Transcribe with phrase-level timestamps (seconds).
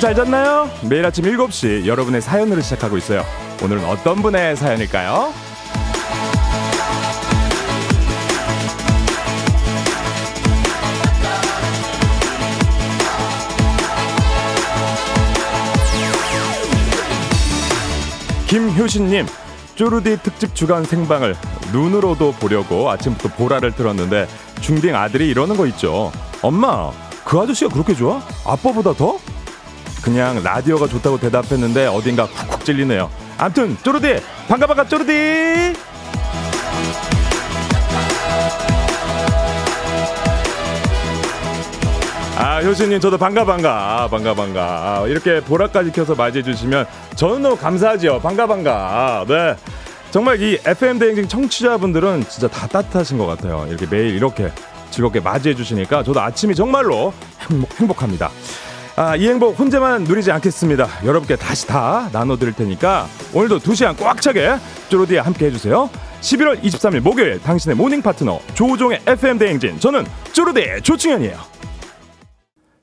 [0.00, 0.70] 잘 잤나요?
[0.88, 3.22] 매일 아침 7시 여러분의 사연으로 시작하고 있어요.
[3.62, 5.30] 오늘은 어떤 분의 사연일까요?
[18.46, 19.26] 김효신님,
[19.74, 21.36] 쪼르디 특집 주간 생방을
[21.72, 24.26] 눈으로도 보려고 아침부터 보라를 틀었는데
[24.62, 26.10] 중딩 아들이 이러는 거 있죠.
[26.40, 26.90] 엄마,
[27.22, 28.22] 그 아저씨가 그렇게 좋아?
[28.46, 29.18] 아빠보다 더?
[30.02, 33.10] 그냥 라디오가 좋다고 대답했는데 어딘가 쿡쿡 찔리네요.
[33.38, 34.20] 암튼 쪼르디!
[34.48, 35.74] 반가 반가 쪼르디.
[42.36, 44.02] 아 효신님 저도 반가 반가.
[44.02, 44.62] 아, 반가 반가.
[44.62, 49.24] 아, 이렇게 보라까지 켜서 맞이해 주시면 저는 너무 감사하죠 반가 반가.
[49.28, 49.54] 네.
[50.10, 53.66] 정말 이 FM 대행진 청취자분들은 진짜 다 따뜻하신 것 같아요.
[53.68, 54.50] 이렇게 매일 이렇게
[54.90, 57.12] 즐겁게 맞이해 주시니까 저도 아침이 정말로
[57.48, 58.30] 행복, 행복합니다
[59.02, 60.86] 아, 이 행복 혼자만 누리지 않겠습니다.
[61.06, 64.56] 여러분께 다시 다 나눠드릴 테니까 오늘도 두 시간 꽉 차게
[64.90, 65.88] 쪼로디에 함께 해주세요.
[66.20, 70.04] 11월 23일 목요일 당신의 morning 파트너 조충현의 FM 대행진 저는
[70.34, 71.34] 쪼로디 조충현이에요.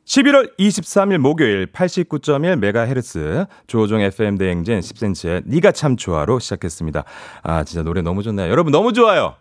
[0.06, 7.04] 11월 23일 목요일 89.1MHz 조충현의 FM 대행진 10cm의 니가 참 좋아로 시작했습니다.
[7.44, 8.50] 아 진짜 노래 너무 좋네요.
[8.50, 9.36] 여러분 너무 좋아요.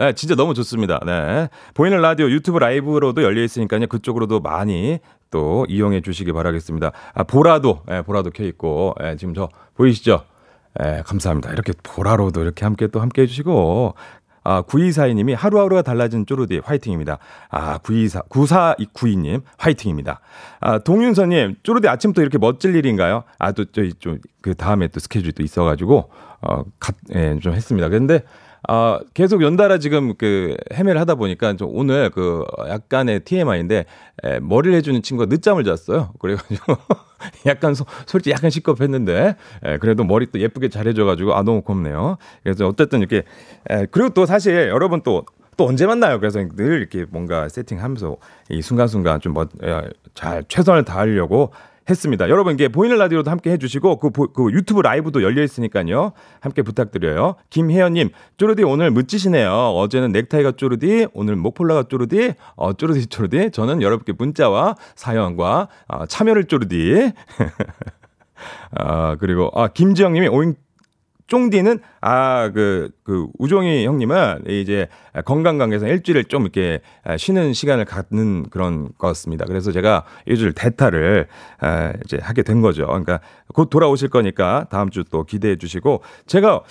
[0.00, 0.98] 네, 진짜 너무 좋습니다.
[1.04, 1.48] 네.
[1.74, 3.86] 보이는 라디오 유튜브 라이브로도 열려 있으니까요.
[3.86, 4.98] 그쪽으로도 많이
[5.30, 6.92] 또 이용해 주시기 바라겠습니다.
[7.14, 10.24] 아, 보라도, 예, 보라도 켜 있고, 예, 지금 저 보이시죠?
[10.82, 11.52] 예, 감사합니다.
[11.52, 13.94] 이렇게 보라로도 이렇게 함께 또 함께 해주시고,
[14.42, 17.18] 아, 9242님이 하루하루가 달라진 쪼르디 화이팅입니다.
[17.50, 20.20] 아, 924, 9492님 화이팅입니다.
[20.60, 23.24] 아, 동윤서님, 쪼르디 아침부터 이렇게 멋질 일인가요?
[23.38, 26.10] 아, 또, 저, 좀, 그 다음에 또 스케줄이 또 있어가지고,
[26.42, 27.88] 어, 가, 예, 좀 했습니다.
[27.88, 28.24] 근데,
[28.68, 33.84] 아, 계속 연달아 지금 그 헤매를 하다 보니까 좀 오늘 그 약간의 TMI인데
[34.24, 36.12] 에, 머리를 해주는 친구가 늦잠을 잤어요.
[36.18, 36.76] 그래가지고
[37.46, 42.18] 약간 소, 솔직히 약간 시겁했는데 에, 그래도 머리 또 예쁘게 잘 해줘가지고 아 너무 고맙네요.
[42.42, 43.24] 그래서 어쨌든 이렇게
[43.70, 46.20] 에, 그리고 또 사실 여러분 또또 언제 만나요?
[46.20, 48.16] 그래서 늘 이렇게 뭔가 세팅하면서
[48.50, 49.34] 이 순간순간 좀
[50.14, 51.52] 잘 최선을 다하려고
[51.90, 52.28] 했습니다.
[52.28, 56.12] 여러분 이게 보이는 라디오도 함께 해주시고 그, 그 유튜브 라이브도 열려 있으니까요.
[56.40, 57.34] 함께 부탁드려요.
[57.50, 59.50] 김혜연님 쪼르디 오늘 멋지시네요.
[59.50, 63.50] 어제는 넥타이가 쪼르디, 오늘 목폴라가 쪼르디, 어, 쪼르디 쪼르디.
[63.50, 67.12] 저는 여러분께 문자와 사연과 어, 참여를 쪼르디.
[68.78, 70.54] 아 그리고 아 김지영님이 오잉
[71.30, 74.88] 쫑디는 아그그 그 우종이 형님은 이제
[75.24, 76.80] 건강 관계상 일주일을 좀 이렇게
[77.16, 79.46] 쉬는 시간을 갖는 그런 거였습니다.
[79.46, 81.26] 그래서 제가 일주일 대타를
[82.04, 82.84] 이제 하게 된 거죠.
[82.86, 83.20] 그러니까
[83.54, 86.62] 곧 돌아오실 거니까 다음 주 또 기대해 주시고 제가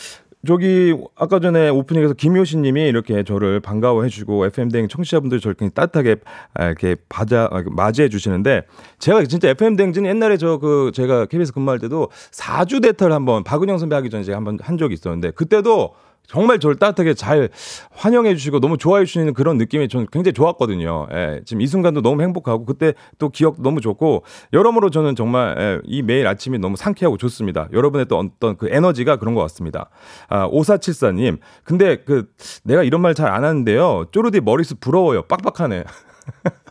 [0.47, 5.73] 저기 아까 전에 오프닝에서 김효신 님이 이렇게 저를 반가워해 주고 FM 대행 청취자분들이 저를 굉장히
[5.73, 6.15] 따뜻하게
[6.57, 8.63] 이렇게 받아 맞이해 주시는데
[8.99, 13.77] 제가 진짜 FM 대행진 옛날에 저 그 제가 KBS 근무할 때도 4주 대타를 한번 박은영
[13.77, 15.93] 선배 하기 전에 제가 한번 한 적이 있었는데 그때도
[16.29, 17.49] 정말 저를 따뜻하게 잘
[17.91, 21.07] 환영해 주시고 너무 좋아해 주시는 그런 느낌이 저는 굉장히 좋았거든요.
[21.11, 24.23] 예, 지금 이 순간도 너무 행복하고 그때 또 기억 너무 좋고
[24.53, 27.67] 여러모로 저는 정말 예, 이 매일 아침이 너무 상쾌하고 좋습니다.
[27.73, 29.89] 여러분의 또 어떤 그 에너지가 그런 것 같습니다.
[30.29, 31.39] 아, 5474님.
[31.63, 32.27] 근데 그
[32.63, 34.05] 내가 이런 말 잘 안 하는데요.
[34.11, 35.23] 쪼르디 머리숱 부러워요.
[35.23, 35.83] 빡빡하네.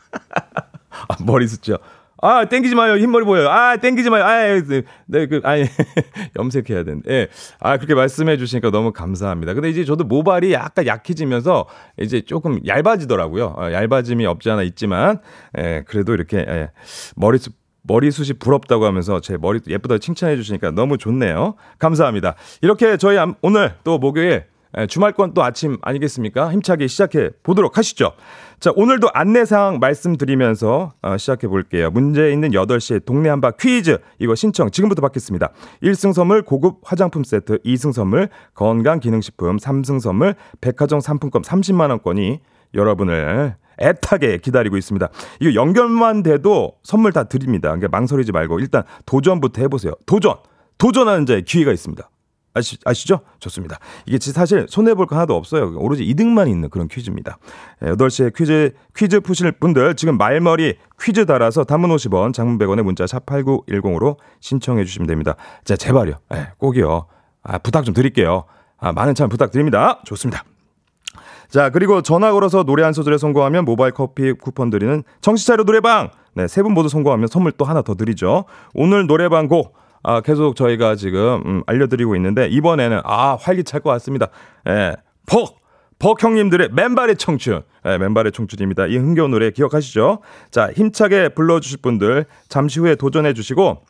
[1.08, 1.78] 아, 머리 숱죠.
[2.20, 2.96] 아, 땡기지 마요.
[2.96, 3.48] 흰머리 보여요.
[3.48, 4.24] 아, 땡기지 마요.
[4.24, 4.60] 아,
[5.06, 5.64] 네, 그, 아니,
[6.36, 7.12] 염색해야 되는데.
[7.12, 7.28] 예.
[7.60, 9.54] 아, 그렇게 말씀해 주시니까 너무 감사합니다.
[9.54, 11.66] 근데 이제 저도 모발이 약간 약해지면서
[12.00, 13.54] 이제 조금 얇아지더라고요.
[13.56, 15.20] 어, 얇아짐이 없지 않아 있지만,
[15.58, 16.70] 예, 그래도 이렇게, 예,
[17.14, 21.54] 머리숱, 머리숱이 부럽다고 하면서 제 머리 예쁘다고 칭찬해 주시니까 너무 좋네요.
[21.78, 22.34] 감사합니다.
[22.62, 24.46] 이렇게 저희 오늘 또 목요일 예,
[24.88, 26.52] 주말권 또 아침 아니겠습니까?
[26.52, 28.12] 힘차게 시작해 보도록 하시죠.
[28.60, 31.90] 자, 오늘도 안내사항 말씀드리면서 어, 시작해 볼게요.
[31.90, 33.98] 문제 있는 8시에 동네 한바 퀴즈.
[34.18, 35.50] 이거 신청 지금부터 받겠습니다.
[35.82, 42.40] 1승 선물 고급 화장품 세트, 2승 선물 건강기능식품, 3승 선물 백화점 상품권 30만 원권이
[42.74, 45.08] 여러분을 애타게 기다리고 있습니다.
[45.40, 47.68] 이거 연결만 돼도 선물 다 드립니다.
[47.68, 49.92] 그러니까 망설이지 말고 일단 도전부터 해보세요.
[50.04, 50.34] 도전!
[50.78, 52.08] 도전하는 자의 기회가 있습니다.
[52.58, 53.20] 아시, 아시죠?
[53.40, 53.78] 좋습니다.
[54.06, 55.74] 이게 사실 손해볼 거 하나도 없어요.
[55.76, 57.38] 오로지 이득만 있는 그런 퀴즈입니다.
[57.82, 64.16] 8시에 퀴즈, 퀴즈 푸실 분들 지금 말머리 퀴즈 달아서 단문 50원, 장문 100원의 문자 샵8910으로
[64.40, 65.36] 신청해 주시면 됩니다.
[65.64, 66.14] 자, 제발요.
[66.30, 67.06] 네, 꼭이요.
[67.42, 68.44] 아, 부탁 좀 드릴게요.
[68.78, 70.00] 아, 많은 참 부탁드립니다.
[70.04, 70.44] 좋습니다.
[71.48, 76.10] 자, 그리고 전화 걸어서 노래 한 소절에 성공하면 모바일 커피 쿠폰 드리는 정치차려 노래방.
[76.34, 78.44] 네, 세 분 모두 성공하면 선물 또 하나 더 드리죠.
[78.74, 84.28] 오늘 노래방 곡 아, 계속 저희가 지금 음, 알려드리고 있는데 이번에는 아 활기찰 것 같습니다.
[84.68, 84.94] 예,
[85.26, 85.58] 퍽
[85.98, 87.62] 벅 형님들의 맨발의 청춘.
[87.84, 88.86] 네, 맨발의 청춘입니다.
[88.86, 90.20] 이 흥겨운 노래 기억하시죠?
[90.50, 93.82] 자, 힘차게 불러주실 분들 잠시 후에 도전해 주시고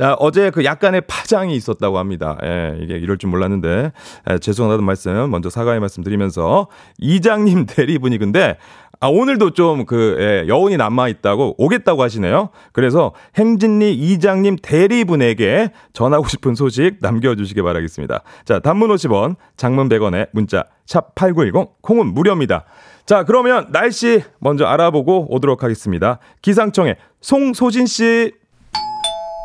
[0.00, 2.36] 야, 어제 그 약간의 파장이 있었다고 합니다.
[2.42, 3.92] 예, 이게 이럴 줄 몰랐는데
[4.30, 6.68] 예, 죄송하다는 말씀 먼저 사과의 말씀 드리면서
[6.98, 8.58] 이장님 대리분이 근데
[9.02, 12.50] 아, 오늘도 좀 그, 예, 여운이 남아있다고 오겠다고 하시네요.
[12.72, 18.22] 그래서 행진리 이장님 대리분에게 전하고 싶은 소식 남겨주시기 바라겠습니다.
[18.44, 22.64] 자, 단문 50원, 장문 100원에 문자, 샵 8910, 콩은 무료입니다.
[23.06, 26.18] 자, 그러면 날씨 먼저 알아보고 오도록 하겠습니다.
[26.42, 28.32] 기상청의 송소진 씨.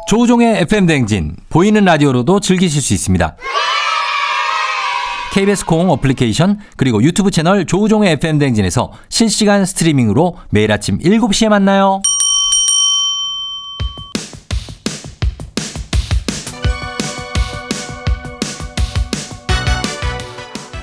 [0.09, 3.37] 조우종의 FM 댕진 보이는 라디오로도 즐기실 수 있습니다.
[5.35, 12.01] KBS 콩 어플리케이션 그리고 유튜브 채널 조우종의 FM 댕진에서 실시간 스트리밍으로 매일 아침 7시에 만나요.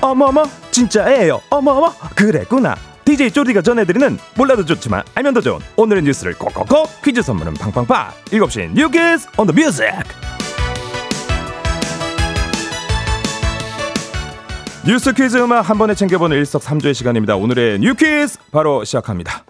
[0.01, 1.41] 어머머, 진짜예요.
[1.49, 2.75] 어머머, 그랬구나.
[3.05, 8.73] DJ 쪼디가 전해드리는 몰라도 좋지만 알면 더 좋은 오늘의 뉴스를 꼭꼭꼭 퀴즈 선물은 팡팡팡 7시
[8.75, 9.83] new quiz on the music
[14.85, 17.37] 뉴스 퀴즈 음악 한 번에 챙겨보는 일석삼조의 시간입니다.
[17.37, 19.45] 오늘의 new quiz 바로 시작합니다.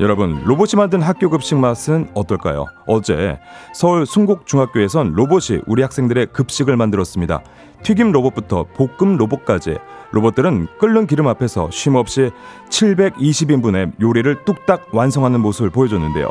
[0.00, 2.64] 여러분, 로봇이 만든 학교 급식 맛은 어떨까요?
[2.86, 3.38] 어제
[3.74, 7.42] 서울 순곡중학교에선 로봇이 우리 학생들의 급식을 만들었습니다.
[7.82, 9.76] 튀김 로봇부터 볶음 로봇까지
[10.12, 12.30] 로봇들은 끓는 기름 앞에서 쉼없이
[12.70, 16.30] 720인분의 요리를 뚝딱 완성하는 모습을 보여줬는데요.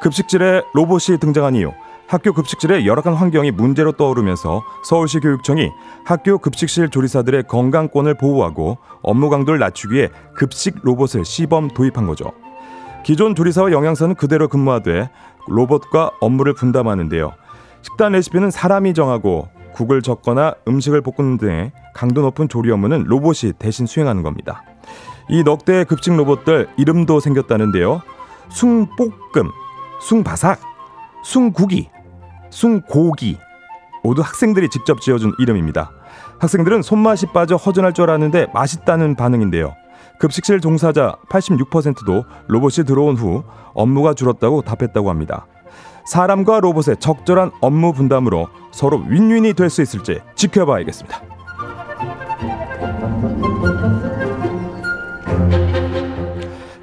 [0.00, 1.72] 급식실에 로봇이 등장한 이유
[2.08, 5.70] 학교 급식실의 열악한 환경이 문제로 떠오르면서 서울시 교육청이
[6.04, 12.32] 학교 급식실 조리사들의 건강권을 보호하고 업무 강도를 낮추기 위해 급식 로봇을 시범 도입한 거죠.
[13.04, 15.10] 기존 조리사와 영양사는 그대로 근무하되
[15.48, 17.32] 로봇과 업무를 분담하는데요.
[17.82, 23.86] 식단 레시피는 사람이 정하고 국을 적거나 음식을 볶는 등의 강도 높은 조리 업무는 로봇이 대신
[23.86, 24.62] 수행하는 겁니다.
[25.28, 28.00] 이 넉 대의 급식 로봇들 이름도 생겼다는데요.
[28.48, 29.50] 숭볶음,
[30.00, 30.60] 숭바삭,
[31.24, 31.88] 숭구기,
[32.50, 33.38] 숭고기
[34.02, 35.90] 모두 학생들이 직접 지어준 이름입니다.
[36.38, 39.74] 학생들은 손맛이 빠져 허전할 줄 알았는데 맛있다는 반응인데요.
[40.18, 43.42] 급식실 종사자 86%도 로봇이 들어온 후
[43.74, 45.46] 업무가 줄었다고 답했다고 합니다.
[46.06, 51.20] 사람과 로봇의 적절한 업무 분담으로 서로 윈윈이 될 수 있을지 지켜봐야겠습니다.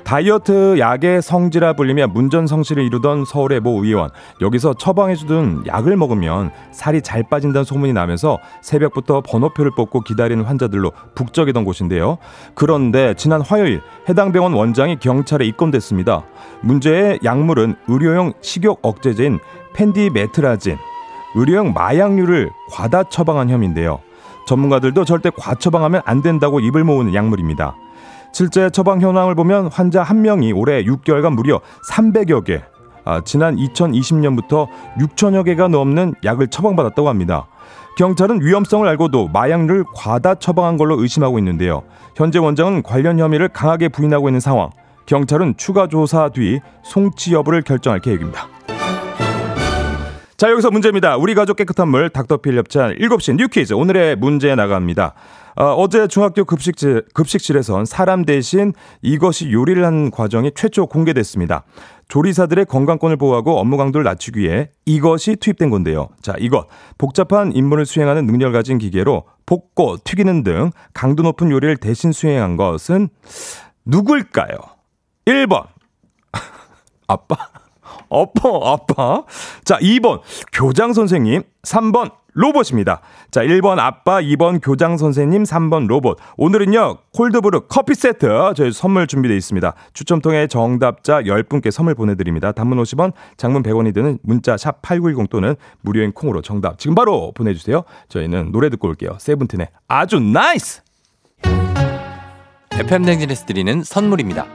[0.03, 4.09] 다이어트 약의 성지라 불리며 문전성시를 이루던 서울의 모 의원
[4.41, 11.63] 여기서 처방해주던 약을 먹으면 살이 잘 빠진다는 소문이 나면서 새벽부터 번호표를 뽑고 기다리는 환자들로 북적이던
[11.63, 12.17] 곳인데요.
[12.53, 16.23] 그런데 지난 화요일 해당 병원 원장이 경찰에 입건됐습니다.
[16.61, 19.39] 문제의 약물은 의료용 식욕 억제제인
[19.73, 20.77] 펜디메트라진,
[21.35, 23.99] 의료용 마약류를 과다 처방한 혐의인데요.
[24.45, 27.75] 전문가들도 절대 과처방하면 안 된다고 입을 모으는 약물입니다.
[28.33, 32.63] 실제 처방 현황을 보면 환자 한 명이 올해 6개월간 무려 300여 개,
[33.05, 34.67] 아, 지난 2020년부터
[34.99, 37.47] 6천여 개가 넘는 약을 처방받았다고 합니다.
[37.95, 41.83] 경찰은 위험성을 알고도 마약류를 과다 처방한 걸로 의심하고 있는데요.
[42.15, 44.71] 현재 원장은 관련 혐의를 강하게 부인하고 있는 상황.
[45.05, 48.47] 경찰은 추가 조사 뒤 송치 여부를 결정할 계획입니다.
[50.37, 51.15] 자, 여기서 문제입니다.
[51.15, 55.13] 우리 가족 깨끗한 물 닥터필 협찬 7시 뉴퀴즈 오늘의 문제 나갑니다.
[55.55, 58.73] 어, 제 중학교 급식실, 급식실에선 사람 대신
[59.03, 61.63] 이것이 요리를 한 과정이 최초 공개됐습니다.
[62.07, 66.09] 조리사들의 건강권을 보호하고 업무 강도를 낮추기 위해 이것이 투입된 건데요.
[66.21, 66.67] 자, 이것.
[66.97, 73.09] 복잡한 임무를 수행하는 능력을 가진 기계로 볶고 튀기는 등 강도 높은 요리를 대신 수행한 것은
[73.85, 74.57] 누굴까요?
[75.27, 75.67] 1번.
[77.07, 77.62] 아빠?
[78.13, 79.23] 아빠, 아빠.
[79.65, 80.21] 자, 2번.
[80.51, 81.41] 교장 선생님.
[81.63, 82.11] 3번.
[82.33, 83.01] 로봇입니다.
[83.31, 86.17] 자, 1번 아빠, 2번 교장 선생님, 3번 로봇.
[86.37, 89.73] 오늘은요, 콜드브루 커피 세트 저희 선물 준비되어 있습니다.
[89.93, 92.51] 추첨 통해 정답자 10분께 선물 보내드립니다.
[92.51, 97.83] 단문 50원, 장문 100원이 드는 문자 샵 8910 또는 무료인 콩으로 정답 지금 바로 보내주세요.
[98.09, 99.15] 저희는 노래 듣고 올게요.
[99.19, 100.81] 세븐틴의 아주 nice!
[102.73, 104.47] FM 대행진에서 드리는 선물입니다.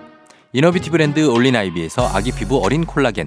[0.53, 3.27] 이너비티 브랜드 올린아이비에서 아기 피부 어린 콜라겐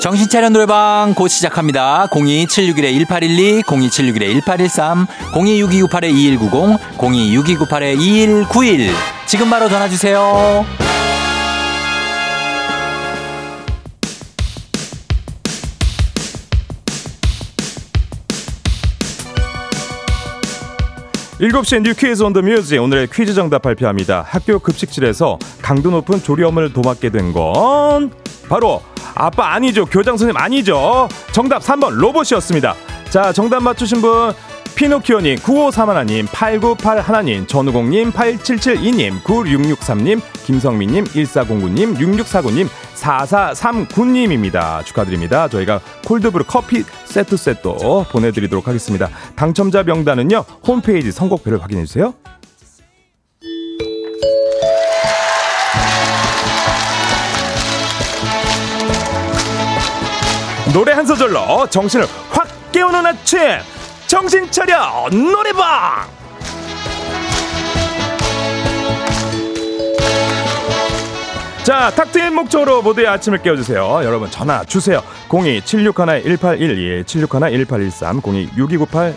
[0.00, 2.06] 정신차려 노래방 곧 시작합니다.
[2.10, 8.90] 02761-1812, 02761-1813, 026298-2190, 026298-2191.
[9.26, 10.64] 지금 바로 전화주세요.
[21.38, 24.24] 일곱 시에 new quiz on the music 오늘의 퀴즈 정답 발표합니다.
[24.28, 28.10] 학교 급식실에서 강도 높은 조리업을 도맡게 된 건
[28.50, 28.82] 바로
[29.14, 29.86] 아빠 아니죠.
[29.86, 31.08] 교장 선생님 아니죠.
[31.32, 32.74] 정답 3번 로봇이었습니다.
[33.08, 34.32] 자, 정답 맞추신 분
[34.74, 44.84] 피노키오님, 9531님, 8981님, 전우공님, 8772님, 9663님, 김성민님, 1409님, 6649님, 4439님입니다.
[44.84, 45.48] 축하드립니다.
[45.48, 47.68] 저희가 콜드브루 커피 세트 세트
[48.10, 49.10] 보내드리도록 하겠습니다.
[49.36, 52.14] 당첨자 명단은요, 홈페이지 선곡표를 확인해주세요.
[60.72, 63.40] 노래 한 소절로 정신을 확 깨우는 아침
[64.06, 66.08] 정신 차려 노래방
[71.64, 74.00] 자, 탁 트인 목적으로 모두의 아침을 깨워주세요.
[74.02, 75.02] 여러분 전화 주세요.
[75.28, 78.20] 02-761-1812, 761-1813,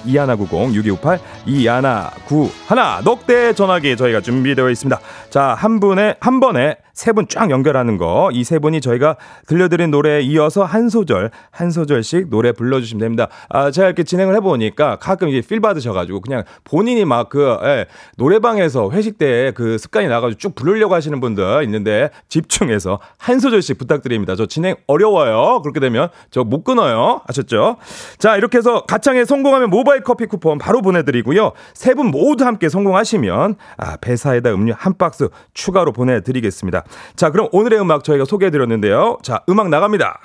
[0.06, 3.04] 02-6298-2190, 6298-2191.
[3.04, 5.00] 넉대 전화기 저희가 준비되어 있습니다.
[5.30, 8.30] 자, 한 분의, 한 번에 세 분 쫙 연결하는 거.
[8.32, 13.28] 이 세 분이 저희가 들려드린 노래에 이어서 한 소절, 한 소절씩 노래 불러주시면 됩니다.
[13.50, 17.86] 아, 제가 이렇게 진행을 해보니까 가끔 이제 필 받으셔가지고 그냥 본인이 막 그, 예,
[18.18, 24.36] 노래방에서 회식 때 그 습관이 나가지고 쭉 부르려고 하시는 분들 있는데 집중해서 한 소절씩 부탁드립니다.
[24.36, 25.62] 저 진행 어려워요.
[25.62, 27.22] 그렇게 되면 저 못 끊어요.
[27.28, 27.78] 아셨죠?
[28.20, 31.54] 자, 이렇게 해서 가창에 성공하면 모바일 커피 쿠폰 바로 보내드리고요.
[31.74, 36.83] 세 분 모두 함께 성공하시면 아, 배사에다 음료 한 박스 추가로 보내드리겠습니다.
[37.16, 39.18] 자, 그럼 오늘의 음악 저희가 소개해 드렸는데요.
[39.24, 40.20] 자, 음악 나갑니다.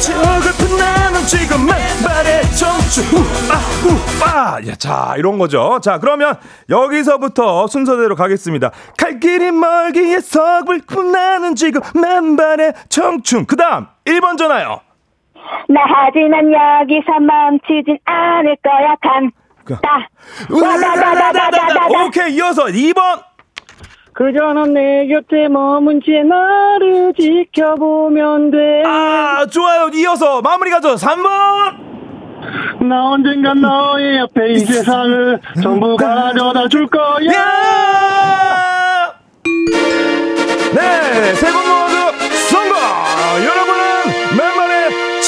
[0.00, 4.60] 저 같은 나는 지금 맨발의 청춘 우아우아.
[4.68, 5.80] 야, 자 이런 거죠.
[5.82, 6.36] 자 그러면
[6.70, 8.70] 여기서부터 순서대로 가겠습니다.
[8.96, 13.46] 갈 길이 멀기에서 불고 나는 지금 맨발의 청춘.
[13.46, 14.80] 그 다음 1번 전화요.
[15.68, 18.94] 나 하지만 여기서 멈추진 않을 거야.
[19.02, 20.08] 간다.
[20.50, 21.86] 와다다다다다다.
[22.06, 23.22] 오케이 이어서 2번
[24.18, 28.82] 그저 넌내 곁에 머문 채 나를 지켜보면 돼.
[28.84, 31.28] 아 좋아요 이어서 마무리 가죠 3번
[32.88, 37.32] 나 언젠간 너의 옆에 이 세상을 전부 가져다 줄 거야.
[37.32, 39.12] 야!
[40.74, 41.94] 네, 세분 모두
[42.50, 42.76] 성공!
[43.38, 43.67] 맨만의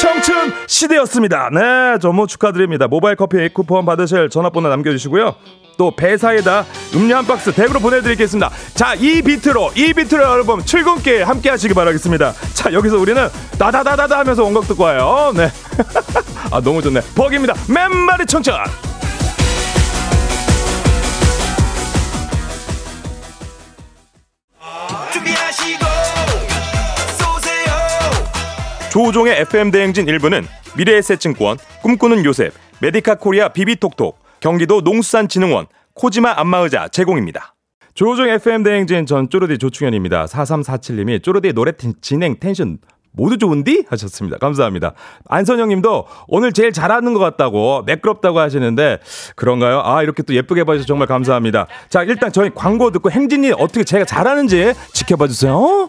[0.00, 1.50] 청춘 시대였습니다.
[1.52, 2.88] 네, 전무 축하드립니다.
[2.88, 5.35] 모바일 커피 쿠폰 받으실 전화번호 남겨주시고요.
[5.76, 6.64] 또 배사에다
[6.95, 8.50] 음료 한 박스 댁으로 보내드리겠습니다.
[8.75, 12.33] 자, 이 비트로, 이 비트로 여러분 출근길 함께 하시기 바라겠습니다.
[12.54, 13.28] 자, 여기서 우리는
[13.59, 15.33] 다다다다다 하면서 원곡 듣고 와요.
[15.37, 15.50] 네.
[16.50, 17.00] 아, 너무 좋네.
[17.14, 17.54] 버기입니다.
[17.69, 18.54] 맨만의 청춘!
[25.12, 25.90] 준비하시고
[28.91, 30.45] 조우종의 FM 대행진 1부는
[30.77, 37.55] 미래에셋증권, 꿈꾸는 요셉, 메디카 코리아 비비톡톡, 경기도 농수산진흥원, 코지마 안마의자 제공입니다.
[37.95, 40.27] 조우종 FM 대행진 전 쪼르디 조충현입니다.
[40.27, 42.79] 4347님이 쪼르디 노래 텐- 진행 텐션
[43.13, 43.87] 모두 좋은디?
[43.91, 44.39] 하셨습니다.
[44.39, 44.93] 감사합니다.
[45.29, 48.99] 안선영 님도 오늘 제일 잘하는 것 같다고 매끄럽다고 하시는데
[49.35, 49.83] 그런가요?
[49.85, 51.67] 아, 이렇게 또 예쁘게 봐주셔서 정말 감사합니다.
[51.89, 55.89] 자, 일단 저희 광고 듣고 행진이 어떻게 제가 잘하는지 지켜봐 주세요.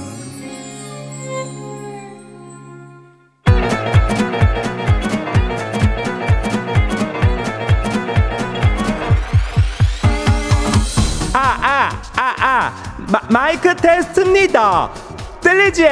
[13.31, 14.91] 마, 마이크 테스트입니다.
[15.39, 15.87] 들리지?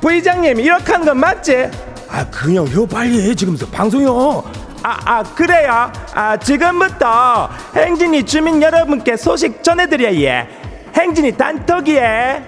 [0.00, 1.70] 부의장님, 이렇게 하는 건 맞지?
[2.08, 3.34] 아, 그냥 혀 빨리 해.
[3.34, 4.44] 지금 방송이요.
[4.82, 5.92] 아, 아, 그래요?
[6.14, 10.48] 아, 지금부터 행진이 주민 여러분께 소식 전해드려야 예.
[10.96, 12.42] 행진이 단톡이에.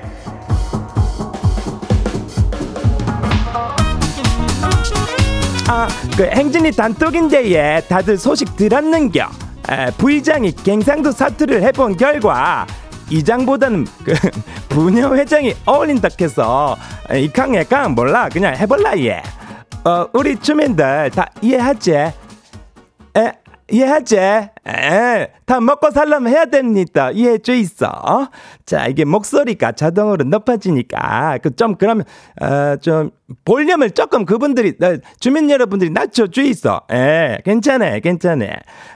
[5.68, 9.28] 아, 그 행진이 단톡인데 예, 다들 소식 들었는겨.
[9.70, 12.66] 에, 부의장이 갱상도 사투를 해본 결과
[13.12, 14.14] 이장보다는 그
[14.68, 16.76] 부녀 회장이 어울린다 해서
[17.14, 19.22] 이캉 애캉 몰라 그냥 해볼라 예.
[19.84, 22.12] 어, 우리 주민들 다 이해하지?
[23.72, 24.16] 에, 이해하지?
[24.18, 24.50] 에,
[25.46, 27.10] 다 먹고 살려면 해야 됩니다.
[27.10, 28.30] 이해해 주 있어.
[28.66, 32.04] 자, 이게 목소리가 자동으로 높아지니까 그 좀 그러면
[32.40, 33.10] 어, 좀
[33.44, 36.82] 볼륨을 조금 그분들이 어, 주민 여러분들이 낮춰 주 있어.
[36.92, 38.46] 예, 괜찮아, 괜찮아.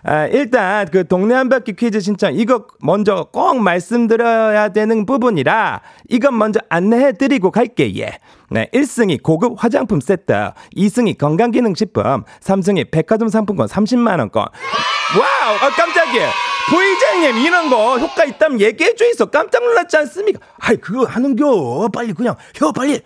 [0.03, 6.39] 아, 일단 그 동네 한 바퀴 퀴즈 신청 이거 먼저 꼭 말씀드려야 되는 부분이라 이건
[6.39, 8.19] 먼저 안내해 드리고 갈게 예.
[8.51, 10.33] 네, 1승이 고급 화장품 세트,
[10.77, 14.37] 2승이 건강기능식품, 3승이 백화점 상품권 30만원권.
[14.39, 16.31] 와우, 아, 깜짝이야.
[16.69, 19.27] 부의장님, 이런 거 효과 있다면 얘기해 주이소.
[19.27, 20.41] 깜짝 놀랐지 않습니까?
[20.59, 21.89] 아이, 그거 하는겨.
[21.93, 23.01] 빨리 그냥, 혀, 빨리.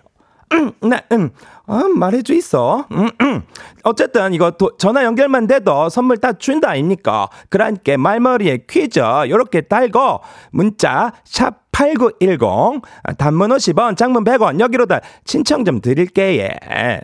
[0.52, 1.30] 음, 나, 음,
[1.66, 2.86] 어, 말해줘 있어.
[2.90, 3.42] 음, 음.
[3.84, 7.28] 어쨌든 이거 도, 전화 연결만 돼도 선물 다 준다 아닙니까?
[7.48, 12.82] 그러니까 말머리에 퀴즈 요렇게 달고 문자 샵 8910
[13.16, 16.48] 단문 50원 장문 100원 여기로다 신청 좀 드릴게요.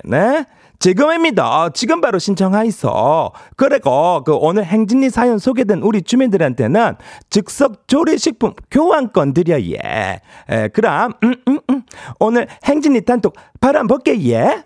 [0.04, 0.44] 네?
[0.78, 1.70] 지금입니다.
[1.70, 3.32] 지금 바로 신청하이소.
[3.56, 6.96] 그리고 그 오늘 행진리 사연 소개된 우리 주민들한테는
[7.30, 10.20] 즉석 조리식품 교환권 드려 예.
[10.50, 11.82] 에, 그럼 음, 음, 음.
[12.20, 14.64] 오늘 행진리 단톡 바람 볼게 예.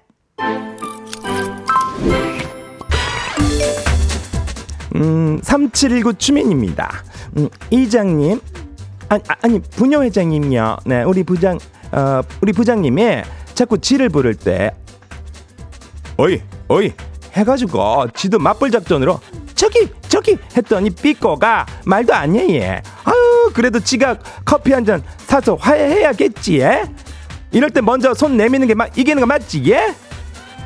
[4.96, 6.90] 음, 3719 주민입니다.
[7.37, 8.40] 음, 이장님,
[9.11, 10.77] 아니, 아니 부녀 회장님요.
[10.87, 11.59] 네, 우리 부장,
[11.90, 13.23] 어, 우리 부장님이
[13.55, 14.70] 자꾸 지를 부를 때,
[16.16, 16.92] 어이, 어이,
[17.35, 19.20] 해가지고 지도 맞불 작전으로
[19.57, 22.83] 저기, 저기 했더니 삐꼬가 말도 안 해, 얘.
[23.05, 26.85] 아유, 그래도 지가 커피 한 잔 사서 화해해야겠지, 예?
[27.53, 29.92] 이럴 때 먼저 손 내미는 게 막 이기는 거 맞지, 예?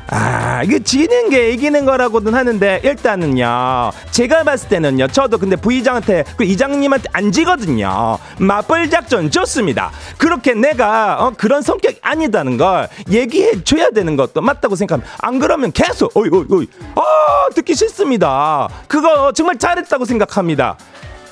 [0.07, 3.91] 아, 이게 지는 게 이기는 거라고는 하는데 일단은요.
[4.11, 5.07] 제가 봤을 때는요.
[5.07, 8.17] 저도 근데 부의장한테 그 이장님한테 안 지거든요.
[8.37, 9.91] 맞벌 작전 좋습니다.
[10.17, 15.11] 그렇게 내가 어, 그런 성격이 아니다는 걸 얘기해 줘야 되는 것도 맞다고 생각합니다.
[15.21, 18.69] 안 그러면 계속 어이 어이 어이 아, 듣기 싫습니다.
[18.87, 20.77] 그거 정말 잘했다고 생각합니다.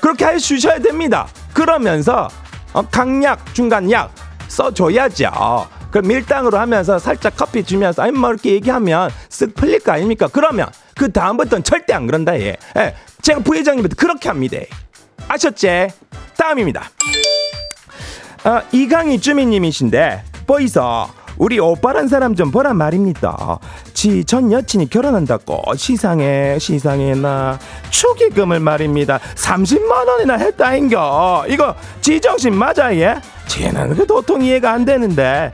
[0.00, 1.28] 그렇게 해 주셔야 됩니다.
[1.52, 2.28] 그러면서
[2.72, 4.10] 어, 강약 중간약
[4.48, 5.83] 써줘야죠.
[5.94, 10.26] 그럼 밀당으로 하면서 살짝 커피 주면서 아니 뭐 이렇게 얘기하면 쓱 풀릴 거 아닙니까?
[10.26, 12.56] 그러면 그 다음부터는 절대 안 그런다 얘.
[12.76, 12.94] 예.
[13.22, 14.56] 제가 부회장님한테 그렇게 합니다.
[15.28, 15.86] 아셨지?
[16.36, 16.90] 다음입니다.
[18.44, 23.60] 어, 이강희 주민님이신데 보이서 우리 오빠란 사람 좀 보란 말입니다.
[23.92, 27.56] 지 전 여친이 결혼한다고 시상에 시상에 나
[27.90, 29.20] 축의금을 말입니다.
[29.36, 31.44] 30만 원이나 했다인겨.
[31.50, 33.14] 이거 지정신 맞아 얘?
[33.46, 35.52] 쟤는 그 도통 이해가 안 되는데.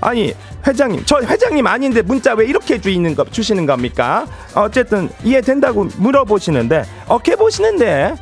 [0.00, 0.34] 아니
[0.66, 4.26] 회장님 저 회장님 아닌데 문자 왜 이렇게 주이는 거 주시는 겁니까?
[4.54, 8.14] 어쨌든 이해된다고 물어보시는데 어떻게 보시는데?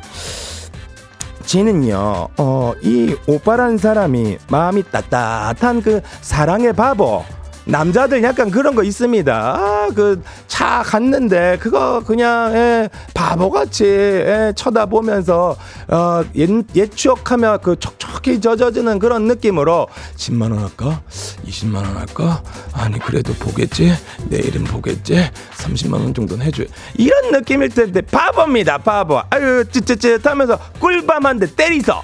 [1.49, 7.25] 지는요, 어, 이 오빠라는 사람이 마음이 따뜻한 그 사랑의 바보.
[7.69, 9.33] 남자들 약간 그런 거 있습니다.
[9.33, 15.55] 아, 그, 차 갔는데, 그거 그냥, 예, 바보같이, 예, 쳐다보면서,
[15.87, 21.01] 어, 옛, 옛 추억하며 그 촉촉히 젖어지는 그런 느낌으로, 10만 원 할까?
[21.45, 22.41] 20만 원 할까?
[22.73, 23.93] 아니, 그래도 보겠지?
[24.29, 25.29] 내일은 보겠지?
[25.57, 26.63] 30만 원 정도는 해줘.
[26.95, 29.21] 이런 느낌일 텐데, 바보입니다, 바보.
[29.29, 32.03] 아유, 찌찌찌 하면서 꿀밤 한대 때리서.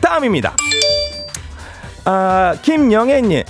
[0.00, 0.54] 다음입니다.
[2.04, 3.42] 아, 김영애님.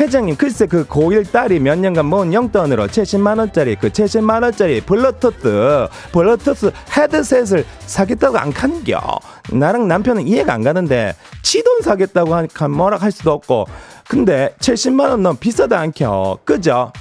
[0.00, 7.64] 회장님 글쎄 그 고1 딸이 몇 년간 모은 용돈으로 70만원짜리 그 70만원짜리 블루투스 블루투스 헤드셋을
[7.86, 8.98] 사겠다고 안 가는겨
[9.52, 13.66] 나랑 남편은 이해가 안 가는데 치돈 사겠다고 하니까 뭐라 할 수도 없고
[14.08, 16.92] 근데 70만원 너무 비싸다 않겨 그죠?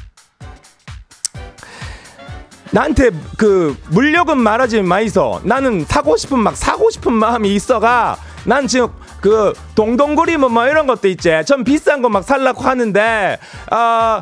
[2.71, 5.41] 나한테 그 물력은 말하지 마이소.
[5.43, 8.17] 나는 사고 싶은 막 사고 싶은 마음이 있어가.
[8.45, 8.87] 난 지금
[9.21, 11.29] 그 동동구리 뭐, 뭐 이런 것도 있지.
[11.45, 13.37] 전 비싼 거 막 살라고 하는데
[13.69, 14.21] 아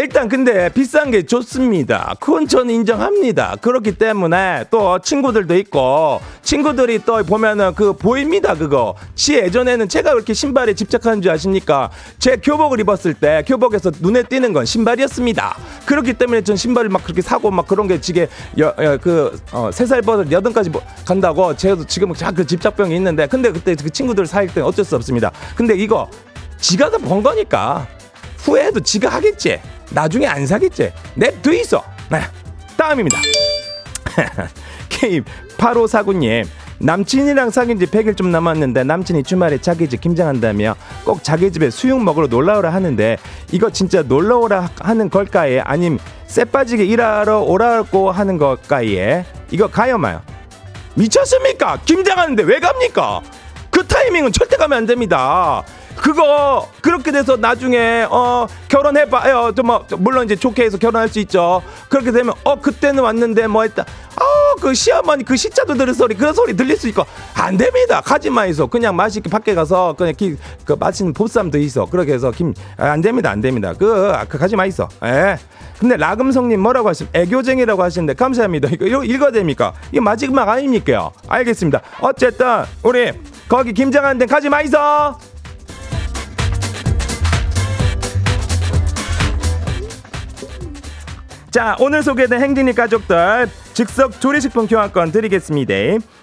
[0.00, 2.14] 일단 근데 비싼 게 좋습니다.
[2.20, 3.56] 그건 저는 인정합니다.
[3.60, 8.94] 그렇기 때문에 또 친구들도 있고 친구들이 또 보면은 그 보입니다 그거.
[9.16, 11.90] 지 예전에는 제가 그렇게 신발에 집착하는 줄 아십니까?
[12.20, 15.58] 제 교복을 입었을 때 교복에서 눈에 띄는 건 신발이었습니다.
[15.84, 18.28] 그렇기 때문에 전 신발을 막 그렇게 사고 막 그런 게 지게
[19.00, 24.54] 그세살 버릇 여든까지 뭐 간다고 제가 지금 자그 집착병이 있는데 근데 그때 그 친구들 사귈
[24.54, 25.32] 때는 어쩔 수 없습니다.
[25.56, 26.08] 근데 이거
[26.60, 27.88] 지가 다 번 거니까
[28.38, 29.60] 후회해도 지가 하겠지.
[29.90, 30.92] 나중에 안 사겠지.
[31.14, 31.82] 냅둬 있어.
[32.10, 32.20] 네.
[32.76, 33.18] 다음입니다.
[34.88, 36.46] K8549님.
[36.80, 42.00] 남친이랑 사귄 지 100일 좀 남았는데 남친이 주말에 자기 집 김장한다며 꼭 자기 집에 수육
[42.02, 43.16] 먹으러 놀러오라 하는데
[43.50, 50.22] 이거 진짜 놀러오라 하는 걸까에 아님 쎄 빠지게 일하러 오라고 하는 걸까에 이거 가요 마요
[50.94, 53.22] 미쳤습니까 김장하는데 왜 갑니까
[53.70, 55.64] 그 타이밍은 절대 가면 안 됩니다
[56.02, 61.62] 그거 그렇게 돼서 나중에 어 결혼해봐요 좀뭐 물론 이제 좋게 해서 결혼할 수 있죠.
[61.88, 63.84] 그렇게 되면 어 그때는 왔는데 뭐 했다.
[64.20, 67.04] 어그 시어머니 그 시자도 들을 소리 그런 소리 들릴 수 있고.
[67.34, 68.00] 안 됩니다.
[68.00, 71.86] 가지 마이소 그냥 맛있게 밖에 가서 그냥 기, 그 맛있는 보쌈도 있어.
[71.86, 73.30] 그렇게 해서 김 안 됩니다.
[73.30, 73.72] 안 됩니다.
[73.78, 75.36] 그, 그 가지 마이소 예.
[75.78, 78.68] 근데 라금성님 뭐라고 하시 애교쟁이라고 하시는데 감사합니다.
[78.72, 79.72] 이거 읽어야 됩니까?
[79.92, 81.80] 이거 마지막 아닙니까 알겠습니다.
[82.00, 83.12] 어쨌든 우리
[83.48, 84.78] 거기 김장하는 데 가지 마이소
[91.58, 95.74] 자, 오늘 소개된 행진이 가족들 즉석 조리식품 교환권 드리겠습니다.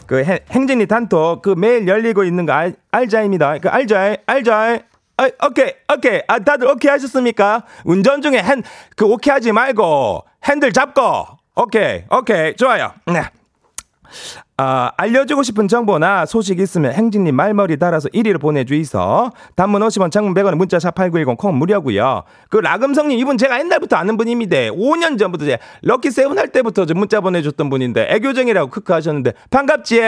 [0.08, 3.58] 그 해- 행진이 단톡 그 매일 열리고 있는 거 알, 알자입니다.
[3.58, 4.80] 그 알자, 알자.
[5.18, 6.22] 아, 오케이, 오케이.
[6.30, 7.64] 아, 다들 오케이 하셨습니까?
[7.84, 8.64] 운전 중에 핸,
[8.96, 11.02] 그 오케이 하지 말고 핸들 잡고.
[11.58, 12.56] 오케이, 오케이.
[12.56, 12.94] 좋아요.
[13.08, 13.24] 네.
[14.58, 19.32] 아, 알려주고 싶은 정보나 소식 있으면 행진님 말머리 달아서 이리로 보내주이소.
[19.56, 22.24] 단문 50원, 장문 100원, 문자 샵 8910 콩 무료고요.
[22.50, 24.58] 그 라금성님 이분 제가 옛날부터 아는 분입니다.
[24.72, 30.02] 5년 전부터 제 럭키 세븐 할 때부터 저 문자 보내줬던 분인데 애교쟁이라고 크크 하셨는데 반갑지?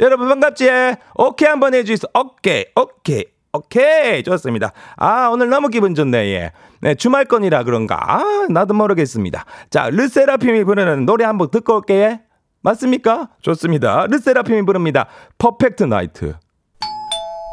[0.00, 0.70] 여러분 반갑지?
[1.14, 2.08] 오케이 한번 해주이소.
[2.14, 3.24] 오케이, 오케이.
[3.56, 4.72] 오케이 좋습니다.
[4.96, 6.52] 아 오늘 너무 기분 좋네 예.
[6.82, 9.46] 네 주말권이라 그런가 아 나도 모르겠습니다.
[9.70, 12.20] 자 르세라핌이 부르는 노래 한번 듣고 올게.
[12.66, 13.28] 맞습니까?
[13.42, 14.06] 좋습니다.
[14.10, 15.06] 르세라핌이 부릅니다.
[15.38, 16.34] Perfect Night.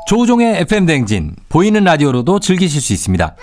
[0.08, 3.36] 조우종의 FM 대행진 보이는 라디오로도 즐기실 수 있습니다.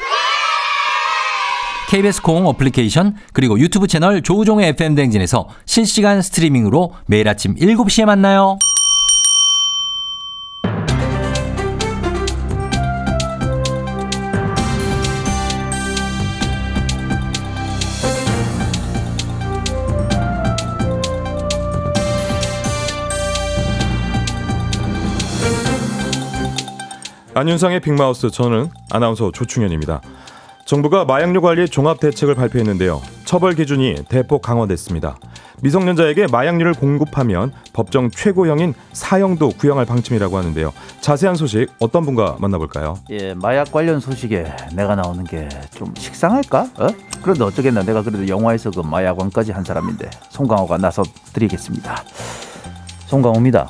[1.88, 8.59] KBS 콩 어플리케이션 그리고 유튜브 채널 조우종의 FM 대행진에서 실시간 스트리밍으로 매일 아침 7시에 만나요.
[27.34, 30.00] 안윤상의 빅마우스 저는 아나운서 조충현입니다.
[30.64, 33.00] 정부가 마약류 관리 종합 대책을 발표했는데요.
[33.24, 35.16] 처벌 기준이 대폭 강화됐습니다.
[35.62, 40.72] 미성년자에게 마약류를 공급하면 법정 최고형인 사형도 구형할 방침이라고 하는데요.
[41.00, 42.96] 자세한 소식 어떤 분과 만나볼까요?
[43.10, 46.68] 예, 마약 관련 소식에 내가 나오는 게 좀 식상할까?
[46.78, 46.88] 어?
[47.22, 52.04] 그런데 어쩌겠나 내가 그래도 영화에서 그 마약왕까지 한 사람인데 송강호가 나서 드리겠습니다.
[53.06, 53.68] 송강호입니다.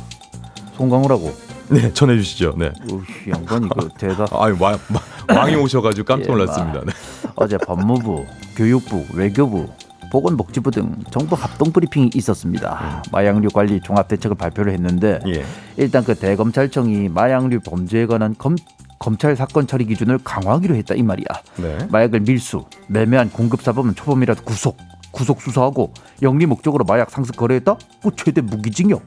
[0.76, 1.49] 송강호라고.
[1.70, 2.54] 네, 전해주시죠.
[2.58, 2.72] 네.
[2.90, 4.26] 우씨, 양반이 그 대다.
[4.32, 6.80] 아유, 마, 마, 왕이 오셔가지고 깜짝 예, 놀랐습니다.
[6.84, 6.92] 네.
[7.36, 9.68] 어제 법무부, 교육부, 외교부,
[10.10, 13.02] 보건복지부 등 정부 합동 브리핑이 있었습니다.
[13.12, 15.44] 마약류 관리 종합 대책을 발표를 했는데 예.
[15.76, 18.56] 일단 그 대검찰청이 마약류 범죄에 관한 검,
[18.98, 21.26] 검찰 사건 처리 기준을 강화하기로 했다 이 말이야.
[21.58, 21.78] 네.
[21.90, 24.76] 마약을 밀수, 매매한 공급 사범은 초범이라도 구속,
[25.12, 27.76] 구속 수사하고 영리 목적으로 마약 상습 거래했다?
[28.02, 29.02] 뭐 최대 무기징역.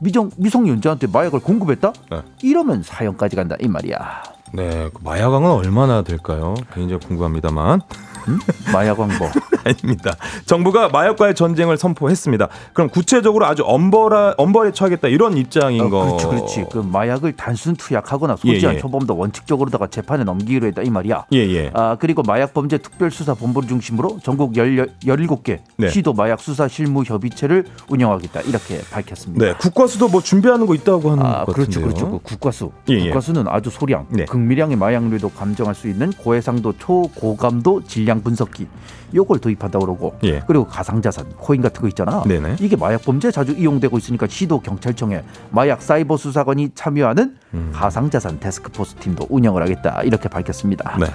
[0.00, 1.92] 미정 미성년자한테 마약을 공급했다?
[2.10, 2.22] 네.
[2.42, 4.22] 이러면 사형까지 간다 이 말이야.
[4.52, 6.54] 네, 그 마약왕은 얼마나 될까요?
[6.72, 7.80] 굉장히 궁금합니다만.
[8.28, 8.38] 응?
[8.72, 9.30] 마약왕 뭐
[9.64, 10.14] 아닙니다.
[10.46, 12.48] 정부가 마약과의 전쟁을 선포했습니다.
[12.72, 16.04] 그럼 구체적으로 아주 엄벌하, 엄벌에 처하겠다 이런 입장인 어, 거.
[16.04, 16.64] 그렇지, 그렇지.
[16.70, 18.80] 그 마약을 단순 투약하거나 소지한 예, 예.
[18.80, 21.26] 초범도 원칙적으로다가 재판에 넘기기로 했다 이 말이야.
[21.32, 21.70] 예, 예.
[21.74, 25.88] 아 그리고 마약범죄 특별수사본부를 중심으로 전국 열, 17개 네.
[25.88, 29.44] 시도 마약 수사 실무 협의체를 운영하겠다 이렇게 밝혔습니다.
[29.44, 31.80] 네, 국과수도 뭐 준비하는 거 있다고 하는 아, 것 그렇죠.
[31.80, 32.10] 그렇죠.
[32.10, 32.70] 그 국과수.
[32.90, 33.04] 예, 예.
[33.06, 34.24] 국과수는 아주 소량, 네.
[34.26, 38.66] 극미량의 마약류도 감정할 수 있는 고해상도 초고감도 질량 분석기.
[39.14, 40.16] 요걸 도입한다고 그러고.
[40.24, 40.42] 예.
[40.46, 42.22] 그리고 가상자산, 코인 같은 거 있잖아.
[42.24, 42.56] 네네.
[42.60, 47.70] 이게 마약 범죄에 자주 이용되고 있으니까 시도 경찰청에 마약 사이버 수사관이 참여하는 음.
[47.74, 50.96] 가상자산 데스크포스 팀도 운영을 하겠다 이렇게 밝혔습니다.
[50.98, 51.06] 네.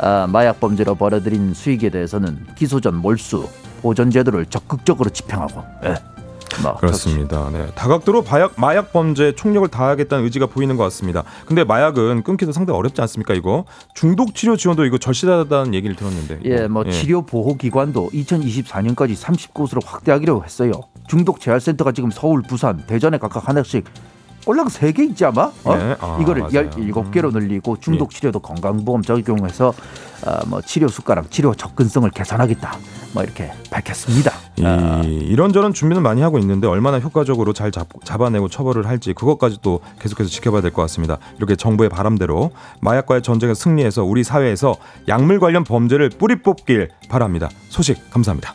[0.00, 3.48] 아, 마약 범죄로 벌어들인 수익에 대해서는 기소 전 몰수
[3.82, 5.64] 보전 제도를 적극적으로 집행하고.
[5.84, 6.17] 예.
[6.62, 7.50] 뭐 그렇습니다.
[7.52, 7.66] 네.
[7.74, 11.24] 다각도로 마약, 마약 범죄에 총력을 다하겠다는 의지가 보이는 것 같습니다.
[11.46, 13.34] 근데 마약은 끊기도 상당히 어렵지 않습니까?
[13.34, 16.40] 이거 중독 치료 지원도 이거 절실하다는 얘기를 들었는데.
[16.44, 16.68] 예, 이거.
[16.68, 20.72] 뭐 치료 보호 기관도 2024년까지 30곳으로 확대하기로 했어요.
[21.08, 23.84] 중독 재활센터가 지금 서울, 부산, 대전에 각각 하나씩
[24.44, 25.50] 꼴랑 3개 있지 아마?
[25.64, 25.76] 어?
[25.76, 26.70] 네, 아, 이거를 맞아요.
[26.70, 29.74] 17개로 늘리고 중독 치료도 건강보험 적용해서
[30.24, 32.78] 아, 뭐 치료 수가랑 치료 접근성을 개선하겠다.
[33.12, 34.32] 뭐 이렇게 밝혔습니다.
[34.62, 39.58] 아, 이, 이런저런 준비는 많이 하고 있는데 얼마나 효과적으로 잘 잡, 잡아내고 처벌을 할지 그것까지
[39.62, 41.18] 또 계속해서 지켜봐야 될 것 같습니다.
[41.36, 44.76] 이렇게 정부의 바람대로 마약과의 전쟁에 승리해서 우리 사회에서
[45.08, 47.48] 약물 관련 범죄를 뿌리 뽑길 바랍니다.
[47.68, 48.54] 소식 감사합니다.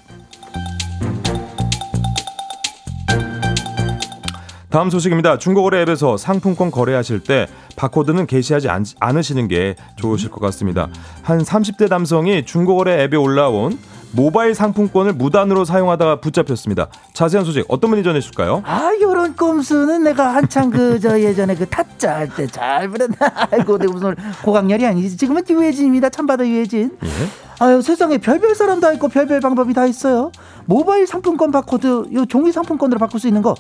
[4.74, 5.38] 다음 소식입니다.
[5.38, 10.88] 중고거래 앱에서 상품권 거래하실 때 바코드는 게시하지 않, 않으시는 게 좋으실 것 같습니다.
[11.22, 13.78] 한 30대 남성이 중고거래 앱에 올라온
[14.14, 16.88] 모바일 상품권을 무단으로 사용하다가 붙잡혔습니다.
[17.14, 18.64] 자세한 소식 어떤 분이 전해주실까요?
[18.66, 23.16] 아, 요런 꼼수는 내가 한창 그 저 예전에 그 타짜 할 때 잘 부렸나.
[23.52, 25.18] 아이고, 내가 무슨 고강렬이 아니지.
[25.18, 26.10] 지금은 유해진입니다.
[26.10, 26.98] 참바다 유해진.
[27.04, 27.10] 예.
[27.60, 30.32] 아유, 세상에 별별 사람 다 있고 별별 방법이 다 있어요.
[30.66, 33.56] 모바일 상품권 바코드, 요 종이 상품권으로 바꿀 수 있는 거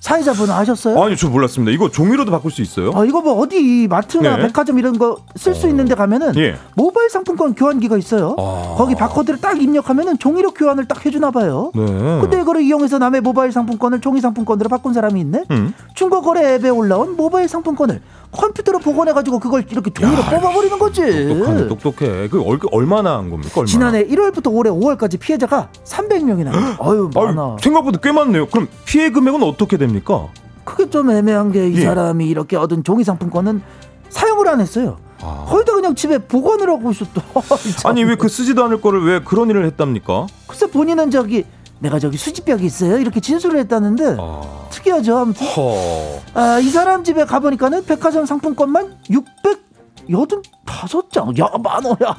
[0.00, 1.02] 사회자분 아셨어요?
[1.02, 1.72] 아니 저 몰랐습니다.
[1.72, 2.90] 이거 종이로도 바꿀 수 있어요?
[2.94, 4.42] 어, 이거 뭐 어디 마트나 네.
[4.46, 6.56] 백화점 이런 거 쓸 수 있는데 가면은 예.
[6.74, 8.34] 모바일 상품권 교환기가 있어요.
[8.38, 8.74] 아.
[8.76, 11.70] 거기 바코드를 딱 입력하면은 종이로 교환을 딱 해주나 봐요.
[11.74, 11.84] 네.
[12.20, 15.44] 근데 이거를 이용해서 남의 모바일 상품권을 종이 상품권으로 바꾼 사람이 있네.
[15.50, 15.74] 음.
[15.94, 18.00] 중고거래 앱에 올라온 모바일 상품권을
[18.32, 21.00] 컴퓨터로 복원해가지고 그걸 이렇게 종이로 야, 뽑아버리는 거지.
[21.28, 22.28] 똑똑하네, 똑똑해.
[22.28, 23.50] 그 얼, 얼마나 한 겁니까?
[23.56, 23.66] 얼마나?
[23.66, 26.52] 지난해 1월부터 올해 5월까지 피해자가 300명이나.
[26.54, 27.56] 어유 아유, 많아.
[27.60, 28.46] 생각보다 꽤 많네요.
[28.48, 30.28] 그럼 피해 금액은 어떻게 됩니까?
[30.64, 31.80] 그게 좀 애매한 게이 예.
[31.82, 33.62] 사람이 이렇게 얻은 종이 상품권은
[34.10, 34.98] 사용을 안 했어요.
[35.20, 35.46] 아.
[35.48, 37.22] 거의 다 그냥 집에 보관을 하고 있었다.
[37.88, 40.26] 아니 왜 그 쓰지도 않을 거를 왜 그런 일을 했답니까?
[40.46, 41.44] 글쎄 본인은 저기
[41.80, 42.98] 내가 저기 수집벽이 있어요.
[42.98, 44.66] 이렇게 진술을 했다는데 아.
[44.70, 45.16] 특이하죠.
[45.16, 46.20] 아무튼 허.
[46.34, 48.96] 아, 이 사람 집에 가보니까는 백화점 상품권만
[50.08, 51.38] 685장.
[51.38, 52.16] 야, 만 원야.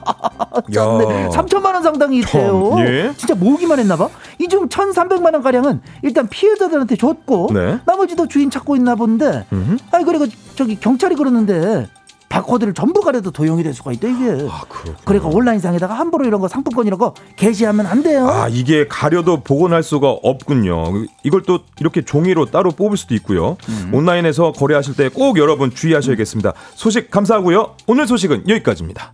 [0.74, 1.30] 짠네.
[1.30, 2.72] 3천만 원 상당이 있대요.
[2.76, 3.12] 참, 예.
[3.18, 4.10] 진짜 모으기만 했나 봐.
[4.38, 7.80] 이중 1,300만 원 가량은 일단 피해자들한테 줬고 네.
[7.86, 9.46] 나머지도 주인 찾고 있나 본데.
[9.52, 9.78] 음흠.
[9.92, 11.88] 아니 그리고 저기 경찰이 그러는데
[12.30, 14.48] 바코드를 전부 가려도 도용이 될 수가 있다 이게.
[14.50, 14.62] 아.
[15.04, 18.28] 그러니까 온라인상에다가 함부로 이런 거 상품권 이런 거 게시하면 안 돼요.
[18.30, 21.06] 아 이게 가려도 복원할 수가 없군요.
[21.24, 23.58] 이걸 또 이렇게 종이로 따로 뽑을 수도 있고요.
[23.68, 23.92] 음.
[23.94, 26.54] 온라인에서 거래하실 때 꼭 여러분 주의하셔야겠습니다.
[26.76, 27.76] 소식 감사하고요.
[27.88, 29.12] 오늘 소식은 여기까지입니다.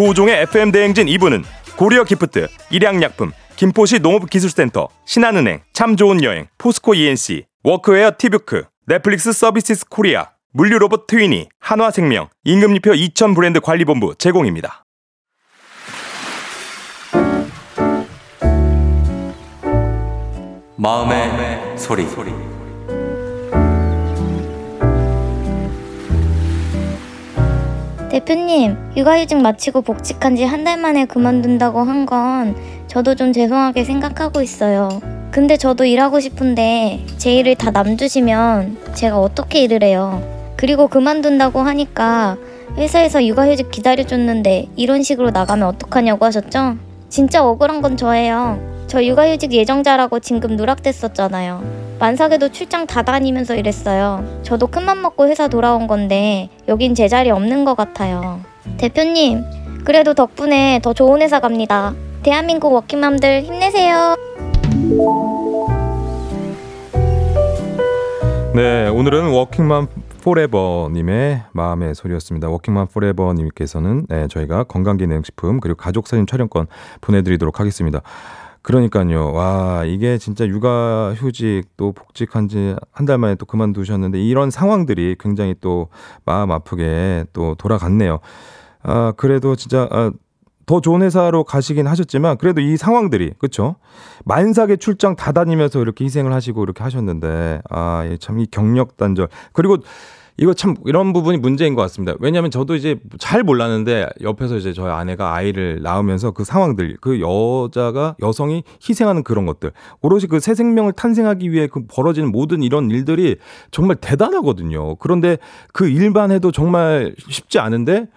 [0.00, 1.44] 조우종의 FM 대행진 2부는
[1.76, 9.86] 고려 기프트, 일양약품, 김포시 농업기술센터, 신한은행, 참 좋은 여행, 포스코 E&C, 워크웨어 티뷰크, 넷플릭스 서비스
[9.90, 14.86] 코리아, 물류로봇 트위니, 한화생명, 임금님표 이천 브랜드 관리본부 제공입니다.
[20.78, 22.49] 마음의 소리.
[28.10, 32.56] 대표님, 육아휴직 마치고 복직한 지 한 달 만에 그만둔다고 한 건
[32.88, 34.88] 저도 좀 죄송하게 생각하고 있어요.
[35.30, 40.20] 근데 저도 일하고 싶은데 제 일을 다 남주시면 제가 어떻게 일을 해요?
[40.56, 42.36] 그리고 그만둔다고 하니까
[42.76, 46.76] 회사에서 육아휴직 기다려줬는데 이런 식으로 나가면 어떡하냐고 하셨죠?
[47.08, 48.58] 진짜 억울한 건 저예요.
[48.90, 51.62] 저 육아휴직 예정자라고 진급 누락됐었잖아요.
[52.00, 54.40] 만삭에도 출장 다 다니면서 일했어요.
[54.42, 58.40] 저도 큰맘 먹고 회사 돌아온 건데 여긴 제 자리 없는 것 같아요.
[58.78, 59.44] 대표님,
[59.84, 61.94] 그래도 덕분에 더 좋은 회사 갑니다.
[62.24, 64.16] 대한민국 워킹맘들 힘내세요.
[68.56, 69.86] 네, 오늘은 워킹맘
[70.24, 72.48] forever님의 마음의 소리였습니다.
[72.48, 76.66] 워킹맘 forever님께서는 네, 저희가 건강기능식품 그리고 가족사진 촬영권
[77.00, 78.02] 보내드리도록 하겠습니다.
[78.62, 79.32] 그러니까요.
[79.32, 85.16] 와, 이게 진짜 육아 휴직 또 복직한 지 한 달 만에 또 그만두셨는데 이런 상황들이
[85.18, 85.88] 굉장히 또
[86.26, 88.18] 마음 아프게 또 돌아갔네요.
[88.82, 90.12] 아, 그래도 진짜 아,
[90.66, 93.76] 더 좋은 회사로 가시긴 하셨지만 그래도 이 상황들이 그렇죠.
[94.26, 99.28] 만삭의 출장 다 다니면서 이렇게 희생을 하시고 이렇게 하셨는데 아, 참이 경력 단절.
[99.54, 99.78] 그리고
[100.36, 102.14] 이거 참 이런 부분이 문제인 것 같습니다.
[102.20, 108.16] 왜냐하면 저도 이제 잘 몰랐는데 옆에서 이제 저희 아내가 아이를 낳으면서 그 상황들, 그 여자가
[108.22, 113.36] 여성이 희생하는 그런 것들, 오롯이 그 새 생명을 탄생하기 위해 그 벌어지는 모든 이런 일들이
[113.70, 114.96] 정말 대단하거든요.
[114.96, 115.36] 그런데
[115.72, 118.08] 그 일만 해도 정말 쉽지 않은데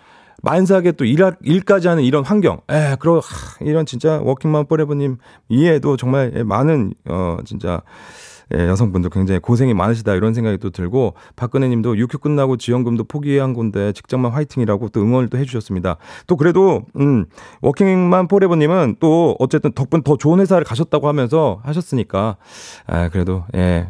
[0.41, 2.59] 만삭에 또 일, 일까지 하는 이런 환경.
[2.69, 3.21] 에, 그러, 하,
[3.61, 5.17] 이런 진짜 워킹맘 forever님
[5.49, 7.81] 이해도 정말 많은, 어, 진짜,
[8.55, 13.53] 예, 여성분들 굉장히 고생이 많으시다 이런 생각이 또 들고 박근혜 님도 육휴 끝나고 지원금도 포기한
[13.53, 15.97] 건데 직장맘 화이팅이라고 또 응원을 또 해주셨습니다.
[16.27, 17.25] 또 그래도, 음,
[17.61, 22.37] 워킹맘 forever 님은 또 어쨌든 덕분 더 좋은 회사를 가셨다고 하면서 하셨으니까,
[22.87, 23.89] 아, 그래도, 예.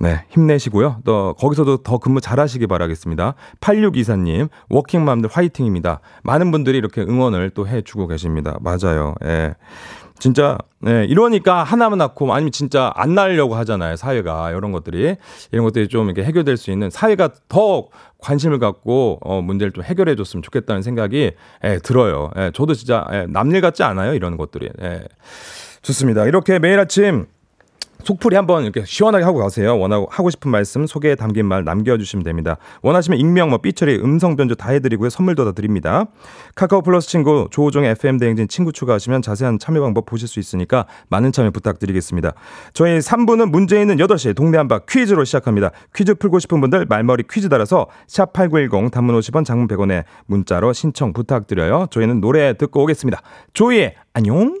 [0.00, 1.00] 네, 힘내시고요.
[1.04, 3.34] 또 거기서도 더 근무 잘하시기 바라겠습니다.
[3.60, 6.00] 8624님, 워킹맘들 화이팅입니다.
[6.22, 8.56] 많은 분들이 이렇게 응원을 또 해주고 계십니다.
[8.60, 9.14] 맞아요.
[9.24, 9.54] 예.
[10.18, 15.16] 진짜 네, 이러니까 하나만 낳고 아니면 진짜 안 낳으려고 하잖아요 사회가 이런 것들이
[15.52, 20.16] 이런 것들이 좀 이렇게 해결될 수 있는 사회가 더 관심을 갖고 어 문제를 좀 해결해
[20.16, 21.32] 줬으면 좋겠다는 생각이
[21.64, 22.30] 예, 들어요.
[22.36, 24.68] 예, 저도 진짜 예, 남일 같지 않아요 이런 것들이.
[24.82, 25.04] 예.
[25.82, 26.26] 좋습니다.
[26.26, 27.26] 이렇게 매일 아침
[28.04, 29.78] 속풀이 한번 이렇게 시원하게 하고 가세요.
[29.78, 32.56] 원하고 하고 싶은 말씀 소개에 담긴 말 남겨주시면 됩니다.
[32.82, 35.10] 원하시면 익명, 뭐 삐처리, 음성 변조 다 해드리고요.
[35.10, 36.06] 선물도 다 드립니다.
[36.54, 41.32] 카카오 플러스 친구 조우종의 FM 대행진 친구 추가하시면 자세한 참여 방법 보실 수 있으니까 많은
[41.32, 42.32] 참여 부탁드리겠습니다.
[42.72, 45.70] 저희 3부는 문제 있는 8시 동네 한바 퀴즈로 시작합니다.
[45.94, 51.12] 퀴즈 풀고 싶은 분들 말머리 퀴즈 달아서 샵 8910 단문 50원 장문 100원에 문자로 신청
[51.12, 51.86] 부탁드려요.
[51.90, 53.20] 저희는 노래 듣고 오겠습니다.
[53.52, 54.60] 조이의 안녕.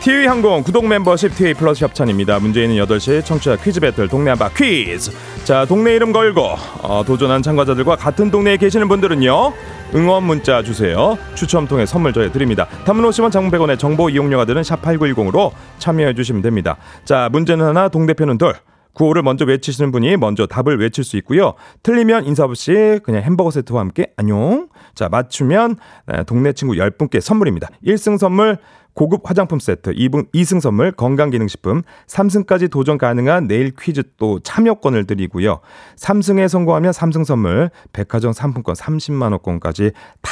[0.00, 2.38] TV 항공 구독 멤버십 TA 플러스 협찬입니다.
[2.38, 5.10] 문제 있는 8시 청취자 퀴즈 배틀 동네 한바 퀴즈.
[5.44, 6.40] 자, 동네 이름 걸고
[6.82, 9.52] 어, 도전한 참가자들과 같은 동네에 계시는 분들은요.
[9.94, 11.18] 응원 문자 주세요.
[11.34, 12.68] 추첨 통해 선물 저희 드립니다.
[12.84, 16.76] 단문 50원 장문 100원의 정보 이용료가 드는 샵 8910으로 참여해 주시면 됩니다.
[17.04, 18.54] 자, 문제는 하나, 동대표는 둘.
[18.98, 21.54] 구호를 먼저 외치시는 분이 먼저 답을 외칠 수 있고요.
[21.84, 24.68] 틀리면 인사 없이 그냥 햄버거 세트와 함께 안녕.
[24.94, 27.68] 자, 맞추면 네, 동네 친구 10분께 선물입니다.
[27.86, 28.58] 1승 선물
[28.94, 35.60] 고급 화장품 세트, 2분, 2승 선물 건강기능식품, 3승까지 도전 가능한 내일 퀴즈 또 참여권을 드리고요.
[35.96, 40.30] 3승에 성공하면 3승 선물, 백화점 상품권 30만 원권까지 다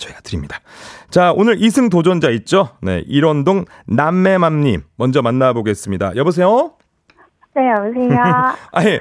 [0.00, 0.60] 저희가 드립니다.
[1.10, 2.70] 자, 오늘 2승 도전자 있죠?
[2.82, 6.16] 네, 일원동 남매맘님 먼저 만나보겠습니다.
[6.16, 6.72] 여보세요?
[7.54, 8.22] 네, 여보세요.
[8.72, 8.98] 아니,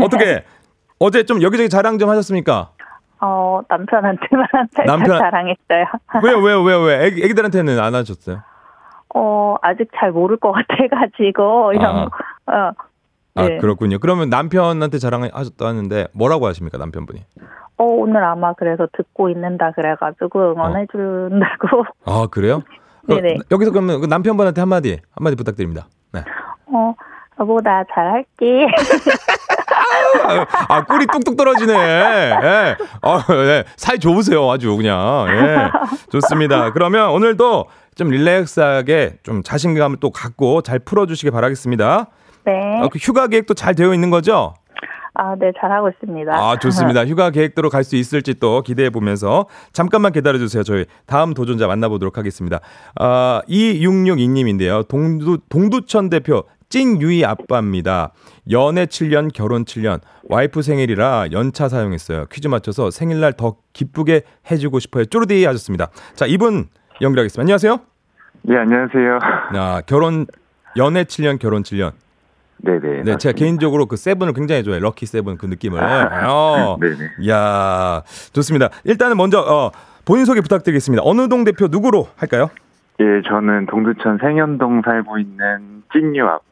[0.00, 0.44] 어떻게
[0.98, 2.72] 어제 좀 여기저기 자랑 좀 하셨습니까?
[3.24, 5.84] 어, 남편한테만 살짝 남편- 자랑했어요.
[6.24, 7.06] 왜요, 왜요, 왜요, 왜?
[7.06, 8.42] 애기, 애기들한테는 안 하셨어요?
[9.14, 12.04] 어, 아직 잘 모를 것 같아가지고, 이런 아.
[12.06, 12.10] 거.
[12.52, 12.72] 어,
[13.34, 13.58] 아, 네.
[13.58, 13.98] 그렇군요.
[14.00, 17.20] 그러면 남편한테 자랑하셨다 하는데 뭐라고 하십니까, 남편분이?
[17.78, 21.84] 어, 오늘 아마 그래서 듣고 있는다 그래가지고 응원해준다고.
[22.04, 22.62] 아, 그래요?
[23.08, 23.34] 네네.
[23.34, 25.86] 어, 여기서 그러면 그 남편분한테 한마디, 한마디 부탁드립니다.
[26.12, 26.20] 네.
[26.74, 26.94] 어,
[27.40, 28.66] 여보, 나 잘할게.
[30.24, 31.72] 아, 아, 꿀이 뚝뚝 떨어지네.
[31.74, 32.76] 예.
[33.02, 33.64] 아, 예.
[33.76, 34.50] 사이 좋으세요.
[34.50, 35.26] 아주 그냥.
[35.28, 35.70] 예.
[36.10, 36.72] 좋습니다.
[36.72, 42.06] 그러면 오늘도 좀 릴렉스하게 좀 자신감을 또 갖고 잘 풀어주시기 바라겠습니다.
[42.44, 42.52] 네.
[42.82, 44.54] 아, 그 휴가 계획도 잘 되어 있는 거죠?
[45.14, 46.32] 아, 네, 잘하고 있습니다.
[46.34, 47.04] 아, 좋습니다.
[47.06, 50.62] 휴가 계획대로 갈 수 있을지 또 기대해 보면서 잠깐만 기다려 주세요.
[50.62, 52.60] 저희 다음 도전자 만나보도록 하겠습니다.
[52.98, 54.88] 아, 2662님인데요.
[54.88, 58.12] 동두, 동두천 대표 찐 유이 아빠입니다.
[58.50, 60.00] 연애 7년, 결혼 7년.
[60.30, 62.24] 와이프 생일이라 연차 사용했어요.
[62.32, 65.04] 퀴즈 맞춰서 생일날 더 기쁘게 해주고 싶어요.
[65.04, 65.90] 쪼르디 하셨습니다.
[66.14, 66.68] 자, 이분
[67.02, 67.42] 연결하겠습니다.
[67.42, 67.78] 안녕하세요.
[68.44, 69.18] 네, 안녕하세요.
[69.54, 70.24] 아, 결혼
[70.78, 71.92] 연애 7년, 결혼 7년.
[72.56, 73.02] 네네.
[73.02, 74.80] 네, 제가 개인적으로 그 seven을 굉장히 좋아해요.
[74.82, 75.78] 럭키 세븐 그 느낌을.
[75.78, 76.78] 어.
[76.80, 76.96] 네네.
[77.20, 78.02] 이야,
[78.32, 78.70] 좋습니다.
[78.84, 79.72] 일단은 먼저 어,
[80.06, 81.02] 본인 소개 부탁드리겠습니다.
[81.04, 82.48] 어느 동 대표 누구로 할까요?
[83.00, 86.51] 예, 저는 동두천 생현동 살고 있는 찐유 아빠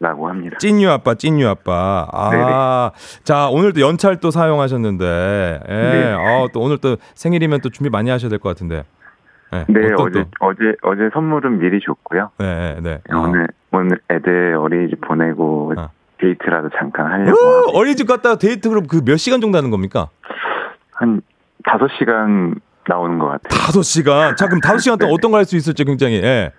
[0.00, 0.56] 라고 합니다.
[0.58, 2.08] 찐유 아빠, 찐유 아빠.
[2.12, 2.90] 아,
[3.22, 6.12] 자 오늘 또 연차를 또 사용하셨는데, 예, 네.
[6.12, 8.84] 어, 또 오늘 또 생일이면 또 준비 많이 하셔야 될 것 같은데.
[9.52, 12.30] 예, 네, 어떤 어제 또- 어제 어제 선물은 미리 줬고요.
[12.38, 13.00] 네, 네.
[13.08, 13.14] 네.
[13.14, 15.90] 오늘 오늘 애들 어린이집 보내고 어.
[16.20, 20.08] 데이트라도 잠깐 하려고 오, 어린이집 갔다가 데이트 그럼 그 몇 시간 정도 하는 겁니까?
[20.92, 21.20] 한
[21.64, 22.54] 다섯 시간
[22.88, 23.48] 나오는 것 같아요.
[23.50, 24.34] 다섯 시간.
[24.36, 25.14] 자, 그럼 다섯 시간 동안 네.
[25.18, 26.50] 어떤 거 할 수 있을지 굉장히, 예.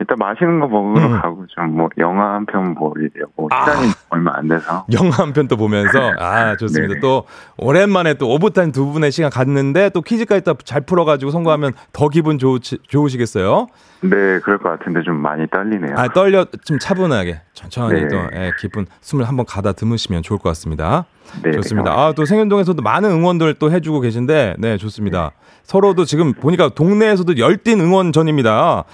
[0.00, 1.20] 일단 맛있는 거 먹으러 음.
[1.20, 3.64] 가고 좀 뭐 영화 한 편 보려고 아.
[3.64, 6.88] 시간이 얼마 안 돼서 영화 한 편 또 보면서 아 좋습니다.
[6.94, 7.00] 네네.
[7.00, 7.24] 또
[7.58, 12.38] 오랜만에 또 오붓한 두 분의 시간 갔는데 또 퀴즈까지 또 잘 풀어가지고 성공하면 더 기분
[12.38, 13.66] 좋, 좋으시겠어요?
[14.02, 15.94] 네 그럴 것 같은데 좀 많이 떨리네요.
[15.96, 18.08] 아 떨려 좀 차분하게 천천히 네.
[18.08, 21.04] 또 예, 기쁜 숨을 한번 가다 드무시면 좋을 것 같습니다.
[21.42, 21.94] 네, 좋습니다.
[21.94, 25.32] 네, 아또 생현동에서도 많은 응원들 또 해주고 계신데 네 좋습니다.
[25.64, 28.84] 서로도 지금 보니까 동네에서도 열띤 응원전입니다.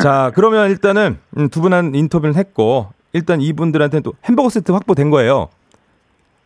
[0.00, 5.48] 자 그러면 일단은 음, 두분 한 인터뷰를 했고 일단 이분들한테는 또 햄버거 세트 확보된 거예요.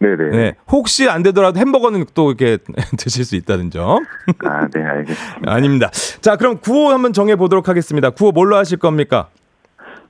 [0.03, 0.31] 네네.
[0.37, 0.55] 네.
[0.71, 2.59] 혹시 안 되더라도 햄버거는 또 이렇게
[2.99, 4.05] 드실 수 있다는 점.
[4.45, 5.53] 아, 네 알겠습니다.
[5.53, 5.91] 아닙니다.
[6.21, 8.11] 자, 그럼 구호 한번 정해 보도록 하겠습니다.
[8.11, 9.29] 구호 뭘로 하실 겁니까?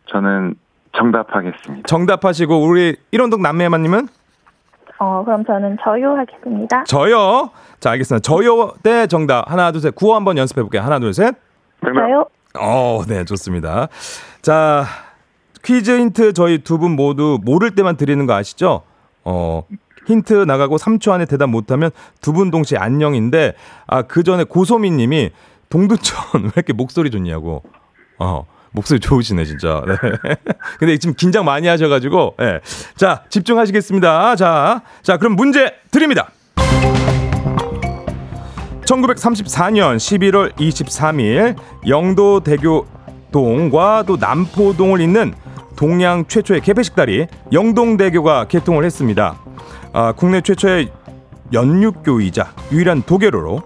[0.06, 0.54] 저는
[0.96, 1.86] 정답하겠습니다.
[1.86, 4.08] 정답하시고 우리 일원동 남매마님은
[4.98, 6.84] 어, 그럼 저는 저요 하겠습니다.
[6.84, 7.50] 저요.
[7.80, 8.22] 자, 알겠습니다.
[8.22, 9.50] 저요 대 정답.
[9.50, 9.94] 하나, 둘, 셋.
[9.94, 10.82] 구호 한번 연습해 볼게요.
[10.82, 11.34] 하나, 둘, 셋.
[11.84, 12.00] 정답.
[12.00, 12.26] 저요?
[12.58, 13.88] 어, 네, 좋습니다.
[14.42, 14.84] 자,
[15.64, 18.82] 퀴즈 힌트 저희 두 분 모두 모를 때만 드리는 거 아시죠?
[19.24, 19.62] 어,
[20.06, 21.90] 힌트 나가고 3초 안에 대답 못하면
[22.20, 23.54] 두 분 동시에 안녕인데,
[23.86, 25.30] 아, 그 전에 고소미 님이
[25.68, 27.62] 동두천 왜 이렇게 목소리 좋냐고.
[28.18, 29.82] 어, 목소리 좋으시네, 진짜.
[29.86, 29.94] 네.
[30.78, 32.60] 근데 지금 긴장 많이 하셔 가지고, 예.
[32.96, 34.36] 자, 집중하시겠습니다.
[34.36, 36.30] 자, 자, 그럼 문제 드립니다.
[38.86, 42.86] 1934년 11월 23일 영도대교
[43.30, 45.34] 동과 또 남포동을 잇는
[45.76, 49.38] 동양 최초의 개폐식 다리 영동대교가 개통을 했습니다.
[49.92, 50.90] 아, 국내 최초의
[51.52, 53.60] 연륙교이자 유일한 도계로로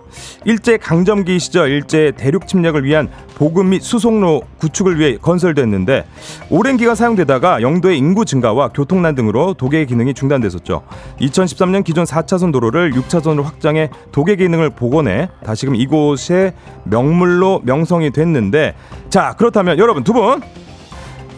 [0.45, 6.05] 일제 강점기 시절 일제 대륙 침략을 위한 보급 및 수송로 구축을 위해 건설됐는데
[6.51, 10.83] 오랜 기간 사용되다가 영도의 인구 증가와 교통난 등으로 도계 기능이 중단됐었죠.
[11.21, 16.55] 2013년 기존 4차선 도로를 6차선으로 확장해 도계 기능을 복원해 다시금 이곳의
[16.85, 18.75] 명물로 명성이 됐는데
[19.11, 20.43] 자 그렇다면 여러분 두 분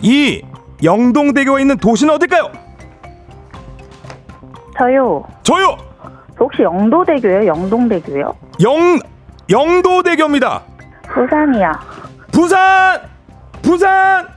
[0.02, 0.42] 이
[0.82, 2.50] 영동대교가 있는 도시는 어딜까요?
[4.76, 5.24] 저요.
[5.42, 5.76] 저요
[6.38, 7.46] 혹시 영도대교요?
[7.46, 8.32] 영동대교요?
[8.62, 8.98] 영
[9.50, 10.62] 영도대교입니다.
[11.12, 11.80] 부산이야.
[12.30, 13.00] 부산
[13.62, 14.28] 부산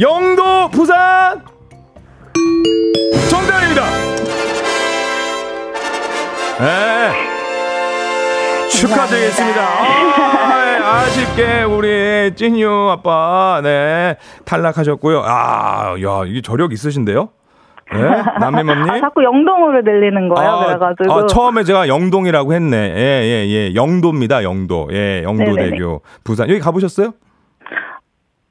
[0.00, 1.40] 영도 부산
[3.28, 3.84] 정답입니다.
[6.58, 7.12] 네.
[8.70, 9.60] 축하드리겠습니다.
[9.62, 10.39] 아,
[11.00, 15.22] 아쉽게 우리 찐유 아빠 네 탈락하셨고요.
[15.24, 17.30] 아, 야 이게 저력 있으신데요?
[17.92, 18.00] 네,
[18.38, 18.88] 남매맘님.
[18.90, 20.58] 아, 자꾸 영동으로 들리는 거예요.
[20.66, 21.12] 그래가지고.
[21.12, 22.76] 아, 처음에 제가 영동이라고 했네.
[22.76, 23.74] 예, 예, 예.
[23.74, 24.44] 영도입니다.
[24.44, 24.88] 영도.
[24.92, 26.02] 예, 영도대교.
[26.22, 26.48] 부산.
[26.50, 27.12] 여기 가보셨어요?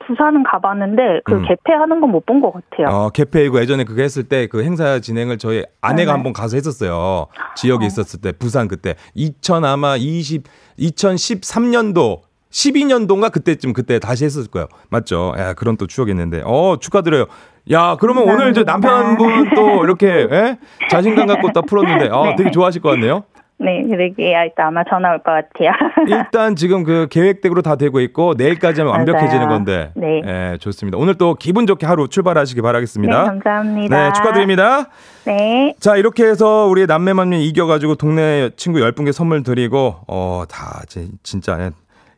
[0.06, 1.46] 부산은 가봤는데 그 음.
[1.48, 2.88] 개폐하는 건 못 본 것 같아요.
[2.88, 6.12] 어, 개폐이고 예전에 그거 했을 때 그 행사 진행을 저희 아내가 네네.
[6.12, 7.28] 한번 가서 했었어요.
[7.56, 7.88] 지역에 어.
[7.88, 10.44] 있었을 때 부산 그때 2000 아마 20
[10.80, 12.22] 2013년도
[12.52, 14.68] 12년도인가 그때쯤 그때 다시 했었을 거예요.
[14.90, 15.34] 맞죠?
[15.38, 16.42] 야, 그런 또 추억이 있는데.
[16.46, 17.26] 어, 축하드려요.
[17.72, 20.58] 야, 그러면 오늘 저 남편분 또 이렇게 예?
[20.90, 23.24] 자신감 갖고 딱 풀었는데 아, 되게 좋아하실 것 같네요.
[23.62, 25.72] 네, 그러게 일단 아마 전화 올 것 같아요.
[26.08, 29.50] 일단 지금 그 계획대로 다 되고 있고 내일까지 하면 완벽해지는.
[29.50, 29.92] 건데.
[29.96, 30.22] 네.
[30.26, 30.98] 예, 좋습니다.
[30.98, 33.24] 오늘 또 기분 좋게 하루 출발하시기 네, 바라겠습니다.
[33.26, 34.04] 감사합니다.
[34.08, 34.88] 네, 축하드립니다.
[35.26, 35.76] 네.
[35.80, 41.58] 자, 이렇게 해서 우리 남매맘님 이겨가지고 동네 친구 10분께 선물 드리고, 어, 다, 제- 진짜,
[41.60, 41.72] 예,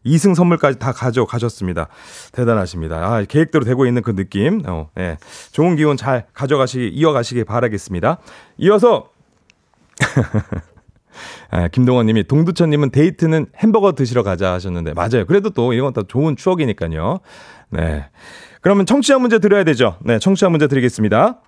[0.06, 1.88] 2승 선물까지 다 가져가셨습니다.
[2.32, 2.96] 대단하십니다.
[2.98, 4.62] 아, 계획대로 되고 있는 그 느낌.
[4.66, 5.18] 어, 예.
[5.52, 8.20] 좋은 기운 잘 가져가시, 이어가시기 바라겠습니다.
[8.58, 9.10] 이어서,
[11.52, 15.26] 아, 김동원 님이 동두천 님은 데이트는 햄버거 드시러 가자 하셨는데, 맞아요.
[15.28, 17.20] 그래도 또 이건 다 좋은 추억이니까요.
[17.70, 18.06] 네.
[18.62, 19.98] 그러면 청취자 문제 드려야 되죠.
[20.02, 21.42] 네, 청취자 문제 드리겠습니다.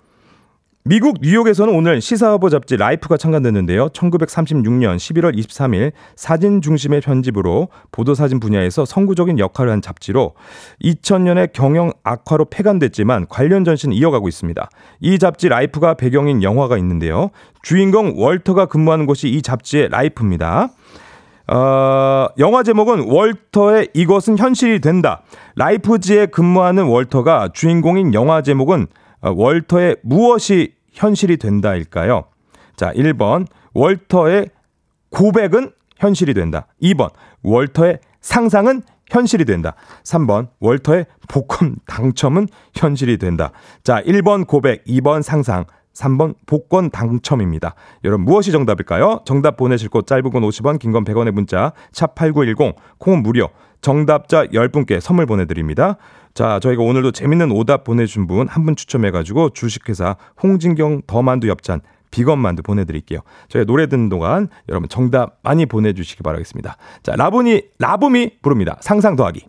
[0.86, 3.88] 미국 뉴욕에서는 오늘 시사화보 잡지 라이프가 창간됐는데요.
[3.88, 10.34] 1936년 11월 23일 사진 중심의 편집으로 보도사진 분야에서 선구적인 역할을 한 잡지로
[10.82, 14.68] 2000년에 경영 악화로 폐간됐지만 관련 전신을 이어가고 있습니다.
[15.00, 17.30] 이 잡지 라이프가 배경인 영화가 있는데요.
[17.62, 20.68] 주인공 월터가 근무하는 곳이 이 잡지의 라이프입니다.
[21.46, 25.22] 어, 영화 제목은 월터의 이것은 현실이 된다.
[25.56, 28.94] 라이프지에 근무하는 월터가 주인공인 영화 제목은 어,
[29.30, 32.24] 월터의 무엇이 현실이 된다일까요?
[32.76, 34.50] 자, 1번 월터의
[35.10, 36.66] 고백은 현실이 된다.
[36.82, 37.10] 2번
[37.42, 39.74] 월터의 상상은 현실이 된다.
[40.02, 43.52] 3번 월터의 복권 당첨은 현실이 된다.
[43.82, 45.64] 자, 1번 고백, 2번 상상,
[45.94, 47.74] 3번 복권 당첨입니다.
[48.02, 49.20] 여러분 무엇이 정답일까요?
[49.24, 53.48] 정답 보내실 곳 짧은 건 50원, 긴 건 100원의 문자 샵8910 콩은 무료.
[53.80, 55.98] 정답자 10분께 선물 보내 드립니다.
[56.34, 61.80] 자, 저희가 오늘도 재밌는 오답 보내준 분한 분 추첨해가지고 주식회사 홍진경 더만두 엽찬
[62.10, 63.20] 비건 만두 보내드릴게요.
[63.48, 66.76] 저희 노래 듣는 동안 여러분 정답 많이 보내주시기 바라겠습니다.
[67.02, 68.76] 자, 라분이, 라붐이 부릅니다.
[68.80, 69.46] 상상 더하기.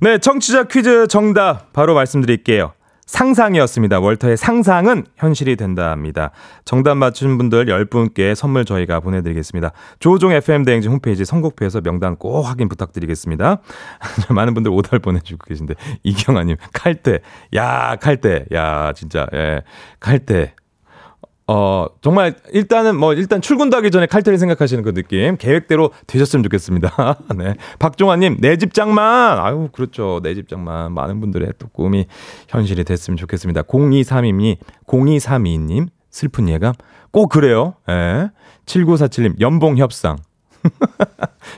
[0.00, 2.72] 네, 청취자 퀴즈 정답 바로 말씀드릴게요.
[3.06, 4.00] 상상이었습니다.
[4.00, 6.30] 월터의 상상은 현실이 된다입니다.
[6.64, 9.72] 정답 맞춘 분들 10분께 선물 저희가 보내드리겠습니다.
[9.98, 13.58] 조종 FM대행진 홈페이지 선곡표에서 명단 꼭 확인 부탁드리겠습니다.
[14.30, 17.20] 많은 분들 오달 보내주고 계신데, 이경아님, 칼대.
[17.54, 18.46] 야, 칼대.
[18.52, 19.62] 야, 진짜, 예.
[20.00, 20.54] 칼대.
[21.46, 25.36] 어, 정말, 일단은 뭐, 일단 출근도 하기 전에 칼퇴를 생각하시는 그 느낌.
[25.36, 27.18] 계획대로 되셨으면 좋겠습니다.
[27.36, 27.54] 네.
[27.78, 29.38] 박종환님, 내 집 장만.
[29.38, 30.20] 아유, 그렇죠.
[30.22, 30.92] 내 집 장만.
[30.92, 32.06] 많은 분들의 또 꿈이
[32.48, 33.62] 현실이 됐으면 좋겠습니다.
[33.62, 36.72] 0232님, 0232님, 슬픈 예감.
[37.10, 37.74] 꼭 그래요.
[37.90, 38.30] 예.
[38.64, 40.16] 7947님, 연봉 협상.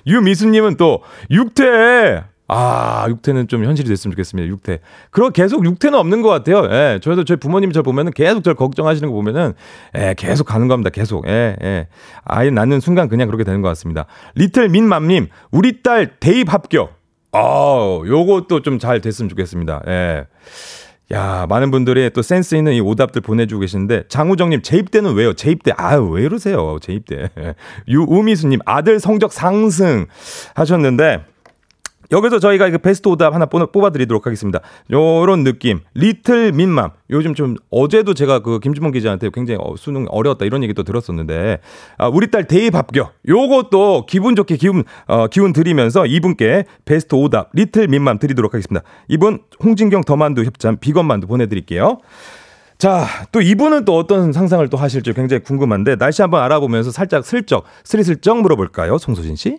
[0.07, 2.25] 유미수님은 또, 육퇴.
[2.49, 4.49] 아, 육퇴는 좀 현실이 됐으면 좋겠습니다.
[4.49, 4.79] 육퇴.
[5.11, 6.69] 그럼 계속 육퇴는 없는 것 같아요.
[6.71, 7.01] 예.
[7.03, 9.55] 저희도 저희 부모님이 저 보면은 계속 저를 걱정하시는 거 보면은,
[9.97, 10.91] 예, 계속 가는 겁니다.
[10.91, 11.27] 계속.
[11.27, 11.89] 예, 예.
[12.25, 14.07] 아이 낳는 순간 그냥 그렇게 되는 것 같습니다.
[14.37, 16.95] 리틀 민맘 님, 우리 딸 대입 합격.
[17.33, 19.83] 어, 요것도 좀 잘 됐으면 좋겠습니다.
[19.89, 20.27] 예.
[21.13, 25.35] 야, 많은 분들이 또 센스 있는 이 오답들 보내주고 계시는데, 장우정님, 재입대는 왜요?
[25.35, 26.79] 재입대, 아유, 왜 이러세요?
[26.81, 27.29] 재입대.
[27.89, 30.07] 유우미수님, 아들 성적 상승
[30.55, 31.25] 하셨는데,
[32.13, 34.61] 여기서 저희가 그 베스트 오답 하나 뽑아- 뽑아드리도록 하겠습니다.
[34.91, 35.81] 요런 느낌.
[35.95, 36.91] 리틀 민맘.
[37.11, 41.59] 요즘 좀 어제도 제가 그 김주mon 기자한테 굉장히 어, 수능 어려웠다 이런 얘기도 들었었는데,
[41.99, 43.13] 아, 우리 딸 대입 합격.
[43.29, 48.85] 요것도 기분 좋게 기운, 어, 기운 드리면서 이분께 베스트 오답 리틀 민맘 드리도록 하겠습니다.
[49.09, 51.99] 이분 홍진경 더만두 협찬 비건 만두 보내드릴게요.
[52.79, 57.65] 자, 또 이분은 또 어떤 상상을 또 하실지 굉장히 궁금한데, 날씨 한번 알아보면서 살짝 슬쩍,
[57.85, 58.99] 스리슬쩍 물어볼까요?
[58.99, 59.59] 송소진 씨?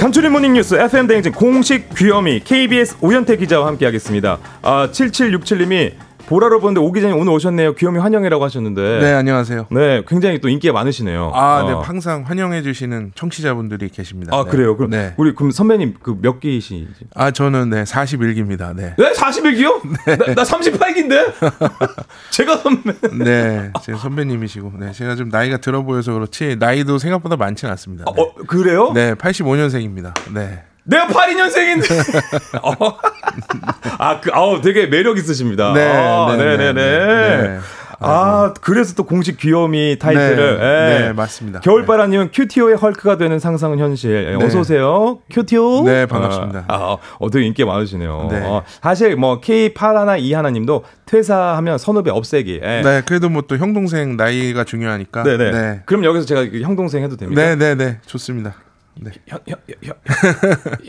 [0.00, 4.38] 간추린 모닝뉴스 FM 대행진 공식 귀요미 KBS 오현태 기자와 함께하겠습니다.
[4.62, 5.92] 아 7767님이
[6.30, 7.74] 보라로 보는데 오기 전에 오늘 오셨네요.
[7.74, 9.00] 귀요미 환영이라고 하셨는데.
[9.00, 9.66] 네, 안녕하세요.
[9.72, 11.32] 네, 굉장히 또 인기가 많으시네요.
[11.34, 11.80] 아, 네, 어.
[11.80, 14.36] 항상 환영해 주시는 청취자분들이 계십니다.
[14.36, 14.50] 아 네.
[14.50, 14.76] 그래요.
[14.76, 15.12] 그럼 네.
[15.16, 16.86] 우리 그럼 선배님 그 몇 기시지?
[17.16, 18.76] 아, 저는 네, 41기입니다.
[18.76, 18.94] 네.
[18.96, 19.80] 네, 41기요?
[20.06, 21.32] 나, 나 38기인데?
[22.30, 22.92] 제가 선배.
[23.24, 28.04] 네, 제 선배님이시고, 네, 제가 좀 나이가 들어 보여서 그렇지 나이도 생각보다 많지는 않습니다.
[28.14, 28.92] 네, 어, 그래요?
[28.94, 30.12] 네 85년생입니다.
[30.32, 32.60] 네, 내가 82년생인데.
[32.62, 32.98] 어.
[33.98, 35.72] 아, 그, 아우, 되게 매력 있으십니다.
[35.72, 36.72] 네, 아, 네, 네네네.
[36.72, 37.58] 네, 네.
[38.02, 40.58] 아, 그래서 또 공식 귀요미 타이틀을.
[40.58, 40.98] 네, 예.
[41.08, 41.60] 네, 맞습니다.
[41.60, 44.26] 겨울바라님은 큐티오의 헐크가 되는 상상은 현실.
[44.32, 44.42] 예, 네.
[44.44, 45.18] 어서오세요.
[45.30, 45.82] 큐티오.
[45.84, 46.64] 네, 반갑습니다.
[46.68, 48.28] 아, 아, 어, 되게 인기 많으시네요.
[48.30, 48.40] 네.
[48.42, 52.60] 어, 사실 뭐 K81 이하나님도 퇴사하면 선후배 없애기.
[52.62, 52.80] 예.
[52.82, 55.22] 네, 그래도 뭐 또 형 동생 나이가 중요하니까.
[55.22, 55.50] 네네.
[55.50, 57.40] 네, 그럼 여기서 제가 그형 동생 해도 됩니까?
[57.42, 58.54] 네, 네, 네, 좋습니다.
[59.00, 59.10] 네.
[59.26, 59.94] 현, 현, 현,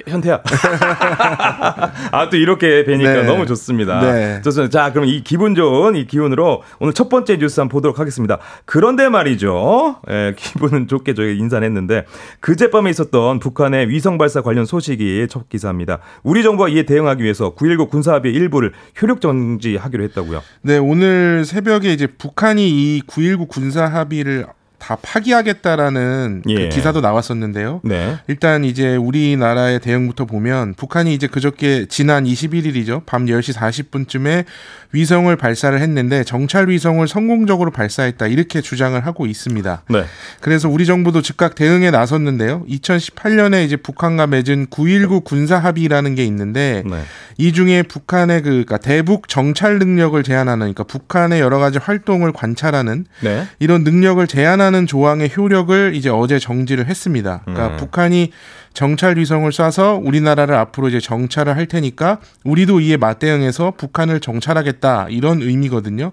[0.08, 0.41] 현태야.
[2.12, 3.24] 아, 또 이렇게 뵈니까 네.
[3.24, 4.02] 너무 좋습니다.
[4.02, 4.41] 네.
[4.41, 4.70] 좋습니다.
[4.70, 8.39] 자, 그럼 이 기분 좋은 이 기운으로 오늘 첫 번째 뉴스 한번 보도록 하겠습니다.
[8.66, 10.02] 그런데 말이죠.
[10.10, 12.06] 예, 기분은 좋게 저희 인사를 했는데
[12.41, 15.99] 그제밤에 있었던 북한의 위성 발사 관련 소식이 첫 기사입니다.
[16.24, 20.41] 우리 정부가 이에 대응하기 위해서 9.19 군사합의 일부를 효력 정지하기로 했다고요.
[20.64, 24.47] 네, 오늘 새벽에 이제 북한이 이 9.19 군사 합의를
[24.82, 26.69] 다 파기하겠다라는 그 예.
[26.69, 27.82] 기사도 나왔었는데요.
[27.84, 28.17] 네.
[28.27, 33.05] 일단 이제 우리나라의 대응부터 보면 북한이 이제 그저께 지난 21일이죠.
[33.05, 34.45] 밤 10시 40분쯤에
[34.93, 38.27] 위성을 발사를 했는데 정찰 위성을 성공적으로 발사했다.
[38.27, 39.84] 이렇게 주장을 하고 있습니다.
[39.88, 40.03] 네.
[40.41, 42.65] 그래서 우리 정부도 즉각 대응에 나섰는데요.
[42.67, 47.03] 2018년에 이제 북한과 맺은 9.19 군사 합의라는 게 있는데 네.
[47.38, 53.05] 이 중에 북한의 그 그러니까 대북 정찰 능력을 제한하는 그러니까 북한의 여러 가지 활동을 관찰하는
[53.21, 53.47] 네.
[53.59, 57.41] 이런 능력을 제한하는 조항의 효력을 이제 어제 정지를 했습니다.
[57.45, 57.78] 그러니까 음.
[57.78, 58.32] 북한이
[58.74, 65.41] 정찰 위성을 쏴서 우리나라를 앞으로 이제 정찰을 할 테니까 우리도 이에 맞대응해서 북한을 정찰하겠다 이런
[65.41, 66.11] 의미거든요.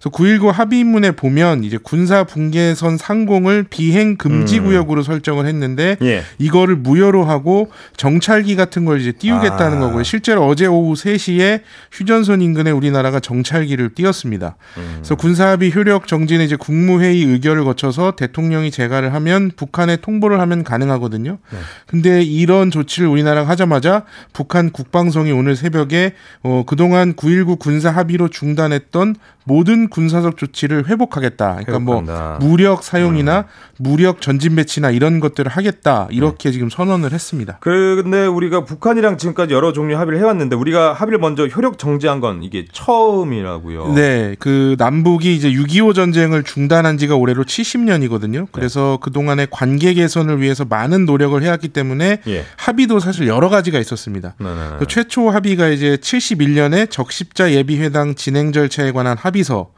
[0.00, 4.64] 그래서 9.19 합의문에 보면 이제 군사 분계선 상공을 비행 금지 음.
[4.64, 6.22] 구역으로 설정을 했는데 예.
[6.38, 9.80] 이거를 무효로 하고 정찰기 같은 걸 이제 띄우겠다는 아.
[9.80, 10.02] 거고요.
[10.02, 14.56] 실제로 어제 오후 3시에 휴전선 인근에 우리나라가 정찰기를 띄웠습니다.
[14.78, 14.92] 음.
[14.96, 21.38] 그래서 군사합의 효력 정지는 이제 국무회의 의결을 거쳐서 대통령이 재가를 하면 북한에 통보를 하면 가능하거든요.
[21.50, 21.58] 네.
[21.98, 26.12] 근데 이런 조치를 우리나라가 하자마자 북한 국방성이 오늘 새벽에
[26.44, 29.16] 어, 그동안 9.19 군사 합의로 중단했던
[29.48, 31.60] 모든 군사적 조치를 회복하겠다.
[31.64, 32.38] 그러니까 뭐 회복한다.
[32.40, 33.46] 무력 사용이나
[33.78, 36.06] 무력 전진 배치나 이런 것들을 하겠다.
[36.10, 37.56] 이렇게 지금 선언을 했습니다.
[37.60, 42.42] 그 근데 우리가 북한이랑 지금까지 여러 종류 합의를 해왔는데 우리가 합의를 먼저 효력 정지한 건
[42.42, 43.94] 이게 처음이라고요.
[43.94, 48.48] 네, 그 남북이 이제 6.25 전쟁을 중단한 지가 올해로 70년이거든요.
[48.52, 52.44] 그래서 그 동안의 관계 개선을 위해서 많은 노력을 해왔기 때문에 예.
[52.56, 54.34] 합의도 사실 여러 가지가 있었습니다.
[54.38, 54.76] 네네.
[54.78, 59.72] 그 최초 합의가 이제 71년에 적십자 예비회당 진행 절차에 관한 합의 서.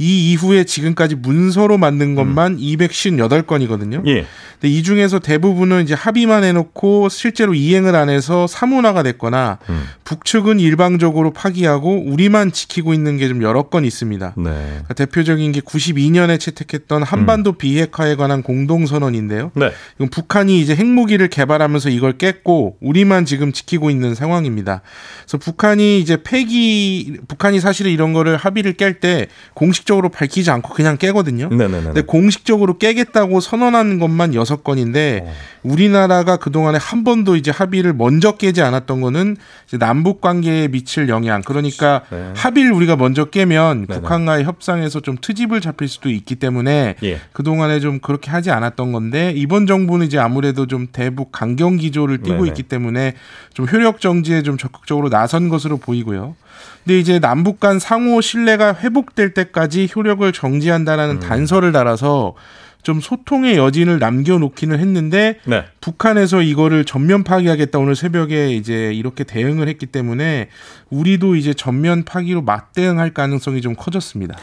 [0.00, 4.06] 이 이후에 지금까지 문서로 만든 것만 258건이거든요.
[4.06, 4.26] 예.
[4.60, 9.84] 근데 이 중에서 대부분은 이제 합의만 해놓고 실제로 이행을 안 해서 사문화가 됐거나 음.
[10.04, 14.34] 북측은 일방적으로 파기하고 우리만 지키고 있는 게 좀 여러 건 있습니다.
[14.38, 14.42] 네.
[14.50, 19.52] 그러니까 대표적인 게 92년에 채택했던 한반도 비핵화에 관한 공동선언인데요.
[19.54, 19.70] 네.
[19.96, 24.82] 이건 북한이 이제 핵무기를 개발하면서 이걸 깼고 우리만 지금 지키고 있는 상황입니다.
[25.22, 30.72] 그래서 북한이 이제 폐기 북한이 사실은 이런 거를 합의를 깰 때 공식 적으로 밝히지 않고
[30.72, 31.48] 그냥 깨거든요.
[31.48, 31.82] 네네네.
[31.82, 35.32] 근데 공식적으로 깨겠다고 선언한 것만 여섯 건인데 어.
[35.64, 39.36] 우리나라가 그동안에 한 번도 이제 합의를 먼저 깨지 않았던 거는
[39.66, 41.42] 이제 남북 관계에 미칠 영향.
[41.42, 42.32] 그러니까 네.
[42.36, 44.00] 합의를 우리가 먼저 깨면 네네.
[44.00, 47.20] 북한과의 협상에서 좀 트집을 잡힐 수도 있기 때문에 예.
[47.32, 52.36] 그동안에 좀 그렇게 하지 않았던 건데 이번 정부는 이제 아무래도 좀 대북 강경 기조를 띠고
[52.36, 52.48] 네네.
[52.48, 53.14] 있기 때문에
[53.54, 56.36] 좀 효력 정지에 좀 적극적으로 나선 것으로 보이고요.
[56.84, 61.20] 근데 이제 남북 간 상호 신뢰가 회복될 때까지 효력을 정지한다라는 음.
[61.20, 62.34] 단서를 달아서
[62.82, 65.64] 좀 소통의 여진을 남겨놓기는 했는데 네.
[65.80, 70.48] 북한에서 이거를 전면 파기하겠다 오늘 새벽에 이제 이렇게 대응을 했기 때문에
[70.88, 74.36] 우리도 이제 전면 파기로 맞대응할 가능성이 좀 커졌습니다.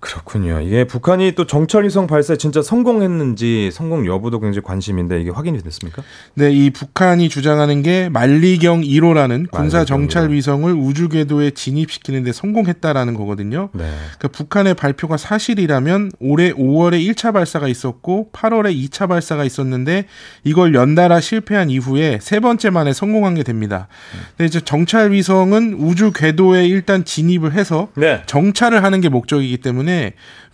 [0.00, 0.60] 그렇군요.
[0.60, 6.02] 이게 북한이 또 정찰위성 발사에 진짜 성공했는지 성공 여부도 굉장히 관심인데 이게 확인이 됐습니까?
[6.34, 10.32] 네, 이 북한이 주장하는 게 만리경 1호라는 군사 만리경 정찰 1호.
[10.32, 13.70] 위성을 우주 궤도에 진입시키는데 성공했다라는 거거든요.
[13.72, 13.90] 네.
[14.18, 20.04] 그러니까 북한의 발표가 사실이라면 올해 5월에 1차 발사가 있었고 8월에 2차 발사가 있었는데
[20.44, 23.88] 이걸 연달아 실패한 이후에 세 번째 만에 성공한 게 됩니다.
[24.36, 28.22] 근데 이제 정찰 위성은 우주 궤도에 일단 진입을 해서 네.
[28.26, 29.87] 정찰을 하는 게 목적이기 때문에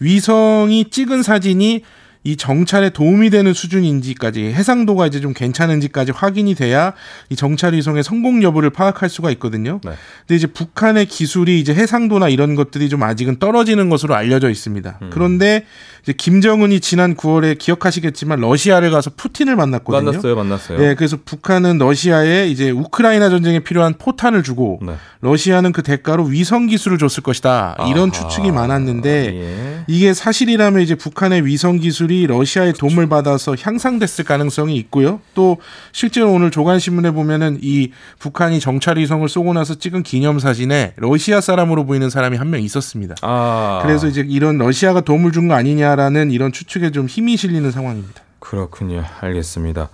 [0.00, 1.82] 위성이 찍은 사진이
[2.26, 6.94] 이 정찰에 도움이 되는 수준인지까지 해상도가 이제 좀 괜찮은지까지 확인이 돼야
[7.28, 9.78] 이 정찰 위성의 성공 여부를 파악할 수가 있거든요.
[9.84, 9.92] 네.
[10.20, 14.98] 근데 이제 북한의 기술이 이제 해상도나 이런 것들이 좀 아직은 떨어지는 것으로 알려져 있습니다.
[15.02, 15.10] 음.
[15.12, 15.66] 그런데
[16.02, 20.04] 이제 김정은이 지난 9월에 기억하시겠지만 러시아를 가서 푸틴을 만났거든요.
[20.04, 20.82] 만났어요, 만났어요.
[20.82, 24.94] 예, 그래서 북한은 러시아에 이제 우크라이나 전쟁에 필요한 포탄을 주고 네.
[25.20, 27.76] 러시아는 그 대가로 위성 기술을 줬을 것이다.
[27.88, 28.28] 이런 아하.
[28.28, 29.84] 추측이 많았는데 예.
[29.86, 35.20] 이게 사실이라면 이제 북한의 위성 기술이 러시아의 도움을 받아서 향상됐을 가능성이 있고요.
[35.34, 35.58] 또
[35.92, 37.90] 실제로 오늘 조간신문에 보면은 이
[38.20, 43.14] 북한이 정찰 위성을 쏘고 나서 찍은 기념 사진에 러시아 사람으로 보이는 사람이 한 명 있었습니다.
[43.22, 43.80] 아.
[43.82, 48.22] 그래서 이제 이런 러시아가 도움을 준 거 아니냐라는 이런 추측에 좀 힘이 실리는 상황입니다.
[48.38, 49.04] 그렇군요.
[49.20, 49.88] 알겠습니다.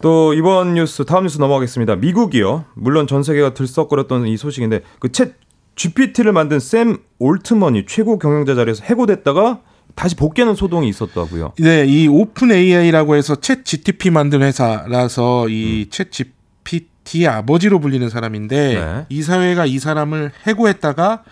[0.00, 1.96] 또 이번 뉴스 다음 뉴스 넘어가겠습니다.
[1.96, 2.64] 미국이요.
[2.74, 5.32] 물론 전 세계가 들썩거렸던 이 소식인데 그챗
[5.76, 9.60] GPT를 만든 샘 올트먼이 최고 경영자 자리에서 해고됐다가
[9.98, 11.54] 다시 복귀하는 소동이 있었다고요.
[11.58, 19.06] 네, 이 오픈 AI라고 해서 챗 GTP 만든 회사라서 이챗 GPT의 아버지로 불리는 사람인데 네.
[19.08, 21.24] 이 사회가 이 사람을 해고했다가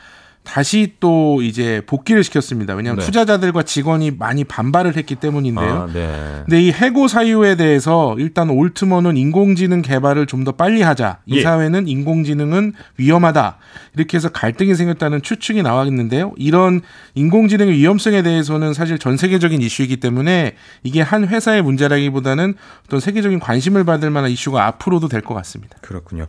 [0.46, 2.74] 다시 또 이제 복귀를 시켰습니다.
[2.74, 3.04] 왜냐하면 네.
[3.04, 5.88] 투자자들과 직원이 많이 반발을 했기 때문인데요.
[5.88, 6.42] 아, 네.
[6.44, 11.18] 근데 이 해고 사유에 대해서 일단 올트먼은 인공지능 개발을 좀 더 빨리 하자.
[11.26, 11.42] 이 예.
[11.42, 13.56] 사회는 인공지능은 위험하다.
[13.96, 16.34] 이렇게 해서 갈등이 생겼다는 추측이 나왔는데요.
[16.36, 16.82] 이런
[17.16, 22.54] 인공지능의 위험성에 대해서는 사실 전 세계적인 이슈이기 때문에 이게 한 회사의 문제라기보다는
[22.86, 25.76] 어떤 세계적인 관심을 받을 만한 이슈가 앞으로도 될 것 같습니다.
[25.80, 26.26] 그렇군요.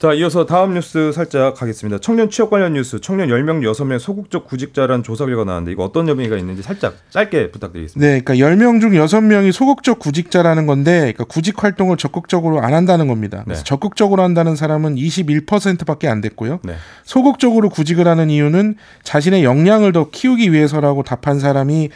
[0.00, 1.98] 자, 이어서 다음 뉴스 살짝 가겠습니다.
[2.00, 3.00] 청년 취업 관련 뉴스.
[3.00, 8.06] 청년 10명 6명 소극적 구직자라는 조사 결과 나왔는데 이거 어떤 의미가 있는지 살짝 짧게 부탁드리겠습니다.
[8.06, 13.42] 네, 그러니까 10명 중 6명이 소극적 구직자라는 건데 그러니까 구직 활동을 적극적으로 안 한다는 겁니다.
[13.44, 13.68] 그래서 네.
[13.68, 16.60] 적극적으로 한다는 사람은 21%밖에 안 됐고요.
[16.62, 16.74] 네.
[17.04, 21.90] 소극적으로 구직을 하는 이유는 자신의 역량을 더 키우기 위해서라고 답한 사람이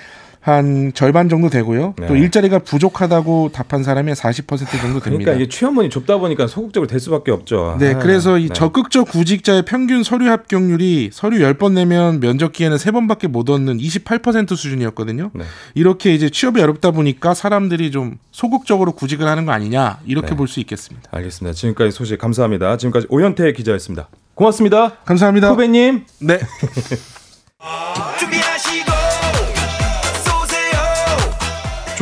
[0.45, 1.95] 한 절반 정도 되고요.
[1.99, 2.07] 네.
[2.07, 5.03] 또 일자리가 부족하다고 답한 사람이 40% 정도 됩니다.
[5.03, 7.79] 그러니까 이게 취업문이 좁다 보니까 소극적으로 될 수밖에 없죠.
[7.81, 8.53] 네, 아, 그래서 이 네.
[8.53, 15.31] 적극적 구직자의 평균 서류 합격률이 서류 10번 내면 면접 기회는 3번밖에 못 얻는 28% 수준이었거든요.
[15.33, 15.45] 네.
[15.75, 20.37] 이렇게 이제 취업이 어렵다 보니까 사람들이 좀 소극적으로 구직을 하는 거 아니냐 이렇게 네.
[20.37, 21.09] 볼수 있겠습니다.
[21.11, 21.55] 알겠습니다.
[21.55, 22.77] 지금까지 소식 감사합니다.
[22.77, 24.11] 지금까지 오현태 기자였습니다.
[24.35, 24.97] 고맙습니다.
[25.07, 25.53] 감사합니다.
[25.53, 26.05] 후배님.
[26.21, 26.39] 네.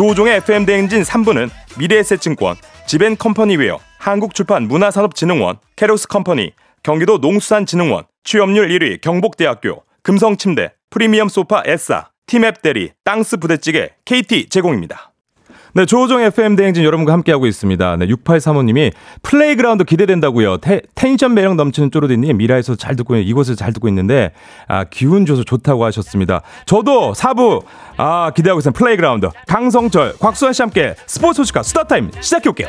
[0.03, 1.48] 조우종의 FM 대행진 3부는
[1.78, 2.57] 미래에셋증권,
[2.88, 6.50] 지벤컴퍼니웨어, 한국출판문화산업진흥원, 캐로스 컴퍼니,
[6.82, 15.11] 경기도 농수산진흥원, 취업률 1위 경복대학교, 금성침대, 프리미엄 소파 S사, 티맵 대리, 땅스 부대찌개, KT 제공입니다.
[15.74, 17.96] 네, 조우종 FM 대행진 여러분과 함께하고 있습니다.
[17.96, 18.92] 네, 6835님이
[19.22, 20.58] 플레이그라운드 기대된다고요.
[20.58, 24.32] 테- 텐션 매력 넘치는 쪼르디님 미라에서 잘 듣고 있- 이곳에서 잘 듣고 있는데
[24.68, 26.42] 아, 기운 줘서 좋다고 하셨습니다.
[26.66, 27.62] 저도 4부
[27.96, 28.78] 아, 기대하고 있습니다.
[28.78, 32.68] 플레이그라운드 강성철, 곽수산 씨 함께 스포츠 소식과 수다 타임 시작해 볼게요.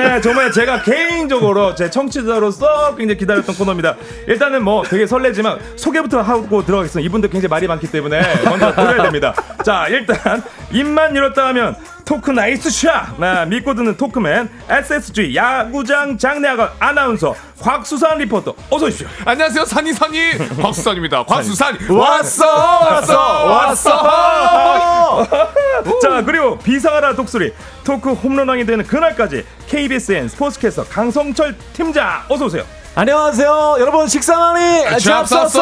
[0.00, 3.96] 네, 정말 제가 개인적으로 제 청취자로서 굉장히 기다렸던 코너입니다.
[4.26, 7.04] 일단은 뭐 되게 설레지만 소개부터 하고 들어가겠습니다.
[7.06, 9.34] 이분들 굉장히 말이 많기 때문에 먼저 들어야 됩니다.
[9.64, 10.42] 자, 일단
[10.72, 11.76] 입만 열었다 하면
[12.06, 13.14] 토크 nice shot!
[13.18, 19.06] 네, 믿고 듣는 토크맨 SSG 야구장 장내아가 아나운서 곽수산 리포터 어서 오십시오.
[19.24, 20.18] 안녕하세요, 산이 산이
[20.60, 21.22] 곽수산입니다.
[21.28, 25.26] 곽수산 왔어 왔어 왔어
[26.02, 27.52] 자 그리고 비상하라 독수리
[27.90, 32.62] 토크 홈런왕이 되는 그날까지 KBSN 스포츠캐스터 강성철 팀장 어서 오세요
[32.94, 35.56] 안녕하세요, 여러분 식사하니 아, 잡쌌어.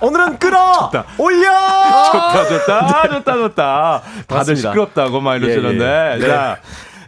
[0.00, 1.50] 오늘은 끌어 올려.
[2.10, 4.56] 좋다 좋다 좋다 좋다 다들.
[4.56, 6.18] 시끄럽다고 막 이러시는데 예, 예.
[6.18, 6.26] 네.
[6.26, 6.56] 자,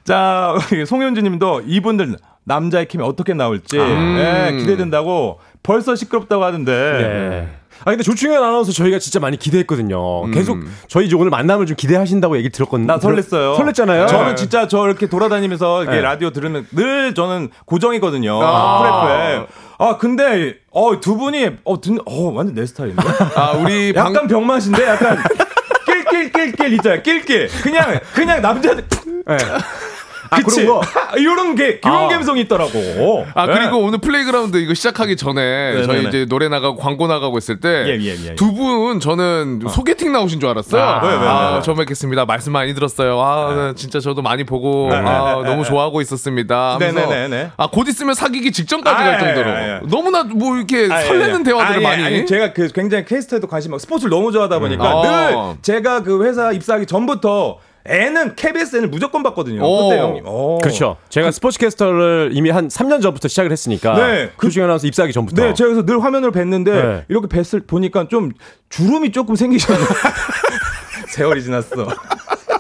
[0.05, 0.55] 자
[0.87, 4.17] 송현주님도 이분들 남자의 캠이 어떻게 나올지 음.
[4.19, 7.49] 예, 기대된다고 벌써 시끄럽다고 하는데 네.
[7.81, 10.25] 아 근데 조충현 아나운서 저희가 진짜 많이 기대했거든요.
[10.25, 10.31] 음.
[10.33, 10.59] 계속
[10.89, 12.87] 저희 이제 오늘 만남을 좀 기대하신다고 얘기 들었거든요.
[12.87, 13.57] 나 설렜어요.
[13.59, 14.09] 설렜잖아요.
[14.09, 16.03] 저는 진짜 저 이렇게 돌아다니면서 이렇게 네.
[16.03, 18.41] 라디오 들으면 늘 저는 고정이거든요.
[18.43, 18.79] 아.
[18.81, 19.47] 프레프에.
[19.79, 23.03] 아 근데 어 두 분이 어, 듣, 어 완전 내 스타일인데.
[23.35, 25.19] 아, 우리 방 약간 병맛인데 약간
[26.13, 27.03] 낄낄낄낄 있잖아요.
[27.03, 27.49] 낄낄.
[27.63, 28.85] 그냥 그냥 남자들.
[29.27, 29.37] 네.
[30.31, 30.63] 아, 그치?
[30.65, 30.83] 그런 거.
[31.17, 32.09] 이런 게 이런 아.
[32.09, 33.27] 감성이 있더라고.
[33.35, 33.55] 아 네.
[33.55, 36.09] 그리고 오늘 플레이그라운드 이거 시작하기 전에 저희 네네네.
[36.09, 38.29] 이제 노래 나가고 광고 나가고 있을 예, 예, 예, 예.
[38.31, 40.83] 때두분 저는 소개팅 나오신 줄 알았어요.
[40.83, 41.63] 아, 왜, 왜, 왜, 아, 왜?
[41.63, 42.25] 처음 뵙겠습니다.
[42.25, 43.21] 말씀 많이 들었어요.
[43.21, 45.69] 아 네, 진짜 저도 많이 보고 네, 아, 네, 네, 너무 네.
[45.69, 46.75] 좋아하고 있었습니다.
[46.75, 47.51] 하면서 네네네네.
[47.57, 49.81] 아곧 있으면 사귀기 직전까지 아, 갈 예, 정도로 예, 예.
[49.89, 51.45] 너무나 뭐 이렇게 아, 예, 설레는 예.
[51.45, 52.05] 대화들을 많이.
[52.05, 55.03] 아니, 제가 그 굉장히 캐스터에도 관심 많고 스포츠를 너무 좋아하다 보니까 음.
[55.03, 55.57] 늘 어.
[55.63, 59.63] 제가 그 회사 입사하기 전부터 애는 KBSN을 무조건 봤거든요.
[59.63, 59.89] 오.
[59.91, 60.23] 그때 형님.
[60.27, 60.59] 어.
[60.63, 60.97] 그렇죠.
[61.11, 63.95] 제가 스포츠캐스터를 이미 한 3년 전부터 시작을 했으니까.
[63.95, 64.31] 네.
[64.37, 65.43] 그- 조충현 아나운서 입사하기 전부터.
[65.43, 67.05] 네, 제가 그래서 늘 화면으로 뵀는데 네.
[67.09, 68.33] 이렇게 뵀을 보니까 좀
[68.71, 69.87] 주름이 조금 생기셨네요.
[71.09, 71.87] 세월이 지났어.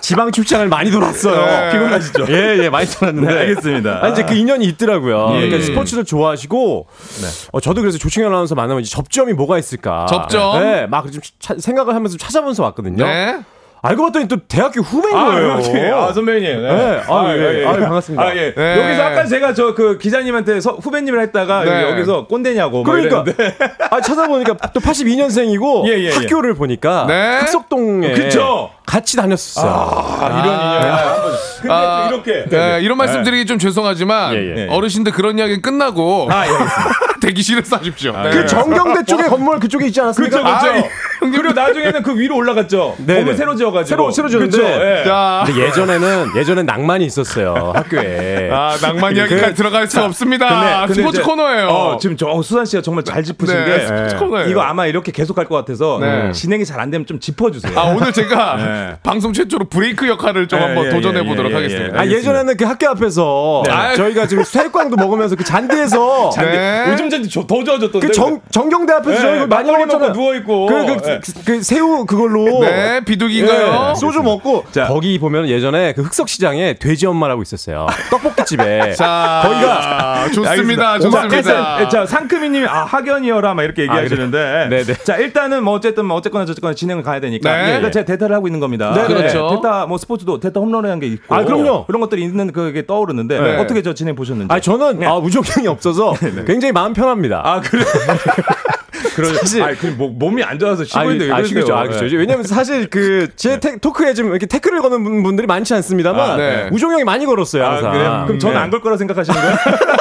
[0.01, 1.47] 지방 출장을 많이 돌았어요.
[1.47, 1.72] 네.
[1.72, 2.27] 피곤하시죠?
[2.29, 3.33] 예, 예, 많이 돌았는데.
[3.33, 4.01] 네, 알겠습니다.
[4.05, 5.29] 아, 이제 그 인연이 있더라고요.
[5.31, 5.61] 예, 그러니까 예.
[5.62, 6.87] 스포츠를 좋아하시고,
[7.53, 10.05] 어, 저도 그래서 조충현 아나운서 만나면 이제 접점이 뭐가 있을까.
[10.07, 10.61] 접점?
[10.62, 11.22] 네, 막 좀
[11.59, 13.03] 생각을 하면서 찾아보면서 왔거든요.
[13.07, 13.41] 네.
[13.87, 15.49] 알고 봤더니 또 대학교 후배인 아, 거예요.
[15.57, 15.70] 그렇지.
[15.93, 16.62] 아, 선배님.
[16.62, 16.74] 네.
[16.74, 17.01] 네.
[17.07, 17.64] 아, 예.
[17.66, 18.22] 아, 반갑습니다.
[18.24, 18.55] 아, 예.
[18.55, 18.82] 네.
[18.82, 21.91] 여기서 아까 제가 저 그 기자님한테 서- 후배님을 했다가 네.
[21.91, 22.82] 여기서 꼰대냐고.
[22.82, 23.24] 막 그러니까.
[23.91, 26.11] 아, 찾아보니까 또 82년생이고 예, 예, 예.
[26.11, 27.39] 학교를 보니까 네.
[27.41, 28.70] 흑석동에 그쵸.
[28.87, 29.70] 같이 다녔었어요.
[30.20, 31.39] 아, 이런 인연.
[31.62, 32.45] 근데 아, 또 이렇게.
[32.49, 34.66] 네, 이런 말씀 드리기 좀 죄송하지만 예, 예.
[34.68, 36.51] 어르신들 그런 이야기는 끝나고 아, 예.
[37.20, 38.12] 대기실에서 하십시오.
[38.22, 38.30] 네.
[38.30, 40.37] 그 정경대 쪽에 건물 그쪽에 있지 않았습니까?
[40.43, 40.87] 그쵸, 그쵸.
[40.87, 42.97] 아, 그리고 나중에는 그 위로 올라갔죠.
[42.99, 43.35] 네, 네.
[43.35, 43.89] 새로 지어가지고.
[43.89, 44.68] 새로 새로 지었는데 그쵸?
[44.68, 45.05] 예.
[45.07, 45.43] 자.
[45.47, 48.51] 근데 예전에는 예전엔 낭만이 있었어요 학교에.
[48.53, 50.87] 아, 낭만 이야기까지 들어갈 수 없습니다.
[50.87, 51.68] 스포츠 이제, 코너예요.
[51.68, 54.51] 어, 지금 저 수산 씨가 정말 잘 짚으신 네, 게 스포츠 코너예요.
[54.51, 56.30] 이거 아마 이렇게 계속 할것 같아서 네.
[56.32, 57.78] 진행이 잘 안 되면 좀 짚어주세요.
[57.78, 58.97] 아, 오늘 제가 네.
[59.03, 61.97] 방송 최초로 브레이크 역할을 좀 예, 한번 예, 도전해 예, 보도록 예, 예, 하겠습니다.
[61.97, 62.01] 예.
[62.01, 63.72] 아 예전에는 그 학교 앞에서 네.
[63.72, 66.51] 아, 저희가 지금 새우깡도 먹으면서 그 잔디에서 잔디.
[66.57, 66.87] 네.
[66.91, 68.07] 요즘 잔디 저- 더 좋아졌던데.
[68.07, 70.09] 그 정, 정경대 앞에서 네, 저희 많이 먹었잖아요.
[70.09, 70.66] 먹고 누워 있고.
[70.66, 71.20] 그, 그, 네.
[71.22, 72.61] 그, 그 새우 그걸로.
[72.61, 73.91] 네, 비둘기인가요?
[73.91, 74.87] 예, 소주 먹고 자.
[74.87, 77.87] 거기 보면 예전에 그 흑석 시장에 돼지 엄마라고 있었어요.
[78.11, 78.93] 떡볶이 집에.
[78.97, 80.99] 자, 거기가 좋습니다.
[80.99, 81.89] 자, 좋습니다.
[81.89, 84.66] 자, 상크미님이 아 학연이어라 막 이렇게 얘기하시는데.
[84.70, 84.95] 네, 네.
[85.05, 87.57] 자, 일단은 뭐 어쨌든 뭐 어쨌거나 저쨌거나 진행을 가야 되니까.
[87.64, 87.75] 네.
[87.77, 88.93] 일단 제가 대타를 하고 있는 겁니다.
[88.95, 89.51] 네, 그렇죠.
[89.57, 91.35] 대타 뭐 스포츠도 대타 홈런이라는 게 있고.
[91.35, 91.87] 아, 그럼요.
[91.87, 93.57] 그런 것들이 있는 그게 떠오르는데 네.
[93.59, 94.53] 어떻게 저 진행 보셨는지.
[94.53, 96.15] 아 저는 아, 우정형이 없어서
[96.47, 97.41] 굉장히 마음 편합니다.
[97.45, 97.85] 아 그래.
[99.15, 101.45] 그런 사실- 아니 그 뭐, 몸이 안 좋아서 쉬고 아, 있는데 왜 아?
[101.45, 101.73] 쉬죠.
[101.77, 102.05] 아, 그렇죠.
[102.07, 102.17] 네.
[102.17, 106.69] 왜냐면 사실 그제 토크에 좀 이렇게 태클을 거는 분- 분들이 많지 않습니다만 아, 네.
[106.73, 107.65] 우종 형이 많이 걸었어요.
[107.65, 107.93] 아, 항상.
[107.93, 108.05] 그래?
[108.27, 108.61] 그럼 저는 네.
[108.62, 109.57] 안걸 거라 생각하시는 거예요?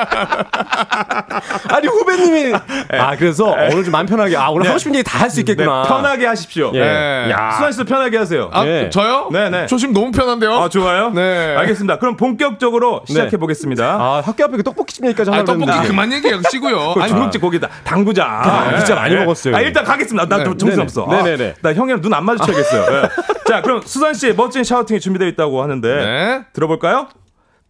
[1.68, 2.52] 아니 후배님이
[2.92, 4.68] 아 그래서 오늘 좀 마음 편하게 아 오늘 네.
[4.68, 5.82] 하고 싶은 얘기 다 할수 네, 있겠구나.
[5.82, 6.70] 편하게 하십시오.
[6.74, 6.80] 예.
[6.80, 7.30] 네.
[7.30, 7.52] 야.
[7.52, 8.50] 수환 씨도 편하게 하세요.
[8.52, 8.90] 아, 네.
[8.90, 9.28] 저요?
[9.32, 9.66] 네네.
[9.66, 10.52] 저 지금 너무 편한데요?
[10.54, 11.10] 아, 좋아요?
[11.10, 11.54] 네.
[11.56, 11.98] 알겠습니다.
[11.98, 13.84] 그럼 본격적으로 시작해 보겠습니다.
[14.00, 15.88] 아 학교 앞에 그 떡볶이집 얘기까지 아, 하려고 떡볶이 했는데.
[15.88, 16.94] 그만 얘기하시고요.
[16.94, 18.28] 그 중국집 거기다 당구장.
[18.28, 19.56] 아, 진짜 많이 먹었어요.
[19.56, 20.26] 아, 일단 가겠습니다.
[20.26, 20.58] 나좀 네.
[20.58, 21.06] 정신 없어.
[21.08, 21.20] 네네.
[21.20, 21.54] 아, 네네네.
[21.62, 22.82] 나 형이랑 눈 안 마주쳐야겠어요.
[22.92, 23.08] 예.
[23.46, 26.42] 자, 그럼 수산 씨의 멋진 샤우팅이 준비되어 있다고 하는데 네.
[26.52, 27.08] 들어볼까요?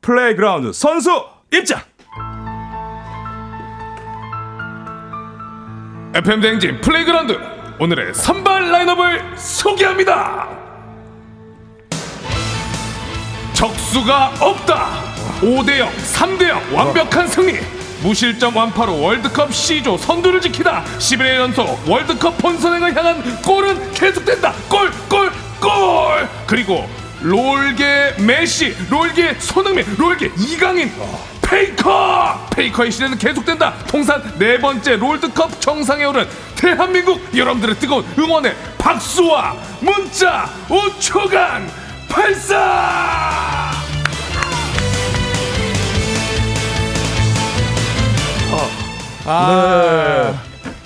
[0.01, 1.11] 플레이그라운드 선수
[1.53, 1.81] 입장.
[6.13, 7.39] FM 대행진 플레이그라운드
[7.79, 10.49] 오늘의 선발 라인업을 소개합니다.
[13.53, 15.05] 적수가 없다.
[15.41, 17.61] 5대 0, 3대 0 완벽한 승리.
[18.03, 24.53] 무실점 완파로 월드컵 C조 선두를 지키다 11회 연속 월드컵 본선행을 향한 골은 계속된다.
[24.69, 25.31] 골, 골,
[25.61, 26.29] 골.
[26.45, 26.89] 그리고
[27.23, 30.91] 롤계 메시, 롤계 손흥민, 롤계 이강인.
[31.51, 32.47] 페이커!
[32.53, 33.75] 페이커의 시대는 계속된다.
[33.89, 36.25] 통산 네 번째 롤드컵 정상에 오른
[36.57, 41.67] 대한민국 여러분들의 뜨거운 응원의 박수와 문자 5초간
[42.09, 43.71] 발사!
[49.27, 50.35] 아,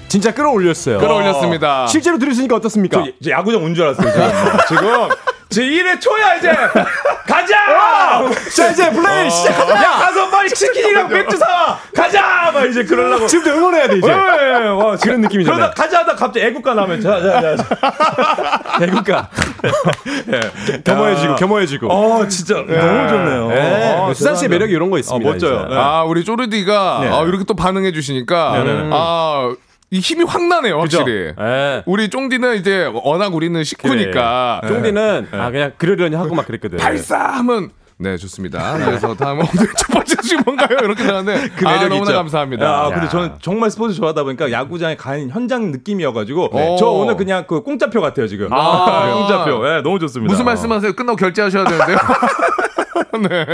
[0.09, 0.99] 진짜 끌어올렸어요.
[0.99, 1.87] 끌어올렸습니다.
[1.87, 3.05] 실제로 들으시니까 어떻습니까?
[3.05, 4.13] 저, 저 야구장 온 줄 알았어요.
[4.13, 4.59] 지금.
[4.69, 5.09] 지금
[5.55, 6.49] 제 1회 초야 이제.
[7.29, 7.55] 가자!
[8.57, 9.75] 자 이제 플레이 시작하자.
[9.77, 11.79] 야 가서 빨리 치킨이랑 맥주 사.
[11.95, 12.51] 가자!
[12.53, 13.25] 막 이제 그러려고.
[13.29, 14.09] 지금도 응원해야 돼 이제.
[14.09, 14.69] 예, 예, 예.
[14.71, 15.57] 와, 그런 느낌이잖아요.
[15.57, 18.79] 그러다 가자 하다 갑자기 애국가 나면 자, 자, 자.
[18.83, 19.29] 애국가.
[20.33, 20.81] 예.
[20.83, 21.37] 겸허해지고 야.
[21.37, 21.87] 겸허해지고.
[21.93, 23.49] 어, 진짜 너무 좋네요.
[23.49, 23.97] 네.
[24.01, 24.49] 아, 수산 씨의.
[24.49, 25.29] 매력이 이런 거 있습니다.
[25.29, 25.67] 어, 멋져요.
[25.69, 25.77] 네.
[25.77, 27.09] 아, 우리 쪼르디가 네.
[27.11, 28.91] 아, 이렇게 또 반응해 주시니까 네, 네.
[28.93, 29.55] 아,
[29.95, 31.33] 이 힘이 확 나네요, 확실히.
[31.39, 31.83] 예.
[31.87, 36.79] 우리 쫑디는 이제 워낙 우리는 식구니까 쫑디는 아 그냥 그러려니 하고 막 그랬거든.
[36.79, 38.77] 발사 하면 네 좋습니다.
[38.77, 40.79] 그래서 다음 오늘 첫 번째 질문 뭔가요?
[40.83, 42.15] 이렇게 나왔는데 그 아, 매력이 너무나 있죠.
[42.15, 42.67] 감사합니다.
[42.69, 46.77] 아, 근데 저는 정말 스포츠 좋아하다 보니까 야구장에 간 현장 느낌이어가지고 네.
[46.77, 47.03] 저 오.
[47.03, 48.53] 오늘 그냥 그 공짜표 같아요 지금.
[48.53, 49.15] 아.
[49.15, 49.65] 공짜표.
[49.69, 50.29] 예, 너무 좋습니다.
[50.29, 50.93] 무슨 말씀하세요?
[50.95, 51.99] 끝나고 결제하셔야 되는데요.
[53.29, 53.47] 네.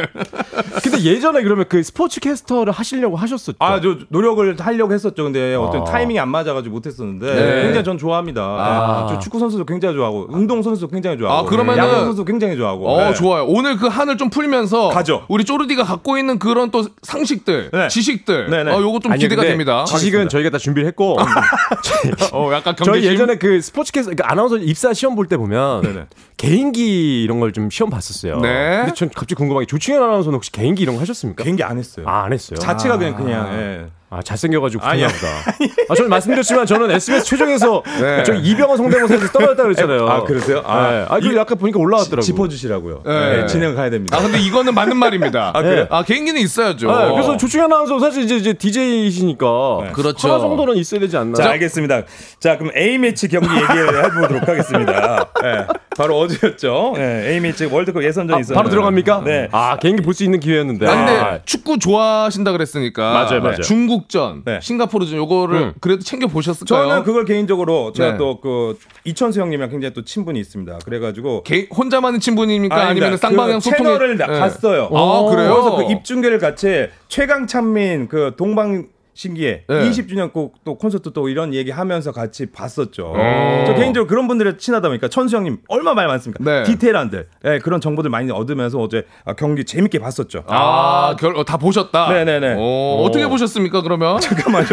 [0.83, 3.57] 근데 예전에 그러면 그 스포츠 캐스터를 하시려고 하셨었죠.
[3.59, 5.25] 아, 저 노력을 하려고 했었죠.
[5.25, 5.85] 근데 어떤 아.
[5.85, 7.63] 타이밍이 안 맞아가지고 못했었는데 네.
[7.63, 8.43] 굉장히 전 좋아합니다.
[8.43, 9.07] 아.
[9.09, 12.89] 저 축구 선수도 굉장히 좋아하고 운동 선수도 굉장히 좋아하고 아, 그러면은- 야구 선수도 굉장히 좋아하고.
[12.89, 13.15] 어 네.
[13.15, 13.45] 좋아요.
[13.47, 15.25] 오늘 그 한을 좀 풀면서 가죠.
[15.29, 17.89] 우리 쪼르디가 갖고 있는 그런 또 상식들, 네.
[17.89, 18.71] 지식들, 네, 네.
[18.73, 19.85] 어 요거 좀 아니, 기대가 됩니다.
[19.85, 21.17] 지식은 저희가 다 준비를 했고.
[22.33, 22.85] 어 약간 경계심.
[22.85, 26.07] 저희 예전에 그 스포츠 캐스터, 그 아나운서 입사 시험 볼 때 보면 네네.
[26.37, 28.39] 개인기 이런 걸 좀 시험 봤었어요.
[28.41, 28.77] 네.
[28.79, 31.43] 근데 전 갑자기 궁금한 게 조충현 아나운서는 혹시 개인기 이런 거 하셨습니까?
[31.45, 32.07] 개인기 안 했어요.
[32.09, 32.59] 아, 안 했어요.
[32.59, 33.87] 자체가 그냥 그냥 예.
[34.13, 35.07] 아, 잘생겨가지고 아니야.
[35.07, 35.85] 그런가 보다.
[35.89, 38.25] 아, 저는 말씀드렸지만 저는 SBS 최종에서 네.
[38.25, 40.09] 저 이병헌 성대모사에서 떨어졌다 그랬잖아요.
[40.09, 40.63] 아, 그러세요?
[40.67, 40.77] 아.
[40.79, 41.07] 아, 네.
[41.09, 42.23] 아, 그 약간 보니까 올라왔더라고요.
[42.23, 43.03] 짚어주시라고요.
[43.07, 43.37] 네.
[43.37, 44.17] 네, 진행 가야 됩니다.
[44.19, 45.53] 아 근데 이거는 맞는 말입니다.
[45.55, 45.87] 아, 그래요?
[45.91, 46.89] 아 개인기는 있어야죠.
[46.91, 49.47] 네, 그래서 조충현 아나운서 사실 이제, 이제 DJ이시니까
[49.85, 49.93] 네.
[49.93, 50.29] 그렇죠.
[50.29, 51.35] 하나 정도는 있어야 되지 않나.
[51.35, 52.03] 자, 알겠습니다.
[52.41, 55.27] 자, 그럼 A매치 경기 얘기를 해보도록 하겠습니다.
[55.45, 56.95] 예, 바로 어제였죠.
[56.97, 58.55] 예, A매치 월드컵 예선전이 아, 있었는데.
[58.55, 59.23] 바로 들어갑니까?
[59.25, 59.49] 네.
[59.53, 60.87] 아, 개인기 볼 수 있는 기회였는데.
[60.89, 63.61] 아, 근데 아, 축구 좋아하신다 그랬으니까 맞아요, 맞아요.
[63.61, 64.59] 중국 전, 네.
[64.63, 65.73] 싱가포르전 요거를 음.
[65.81, 66.89] 그래도 챙겨 보셨을까요?
[66.89, 68.19] 저는 그걸 개인적으로 제가 네.
[68.19, 70.79] 또그 이천수 형님이랑 굉장히 또 친분이 있습니다.
[70.85, 72.75] 그래가지고 개- 혼자만의 친분입니까?
[72.75, 73.07] 아닙니다.
[73.07, 74.39] 아니면 쌍방향 그 소통이 채널을 나- 네.
[74.39, 74.85] 갔어요.
[74.93, 75.51] 아 그래요?
[75.55, 79.91] 그래서 그 입중계를 같이 최강찬민 그 동방 신기에 네.
[79.91, 83.13] 20주년 꼭또 콘서트 또 이런 얘기 하면서 같이 봤었죠.
[83.13, 83.65] 오.
[83.67, 86.43] 저 개인적으로 그런 분들이 친하다 보니까 천수 형님 얼마 말 많습니까?
[86.45, 86.63] 네.
[86.65, 90.45] 디테일한데 예, 그런 정보들 많이 얻으면서 어제 아, 경기 재밌게 봤었죠.
[90.47, 92.13] 아, 결, 어, 다 보셨다?
[92.13, 92.55] 네네네.
[92.57, 94.19] 오, 어떻게 보셨습니까, 그러면?
[94.21, 94.69] 잠깐만요.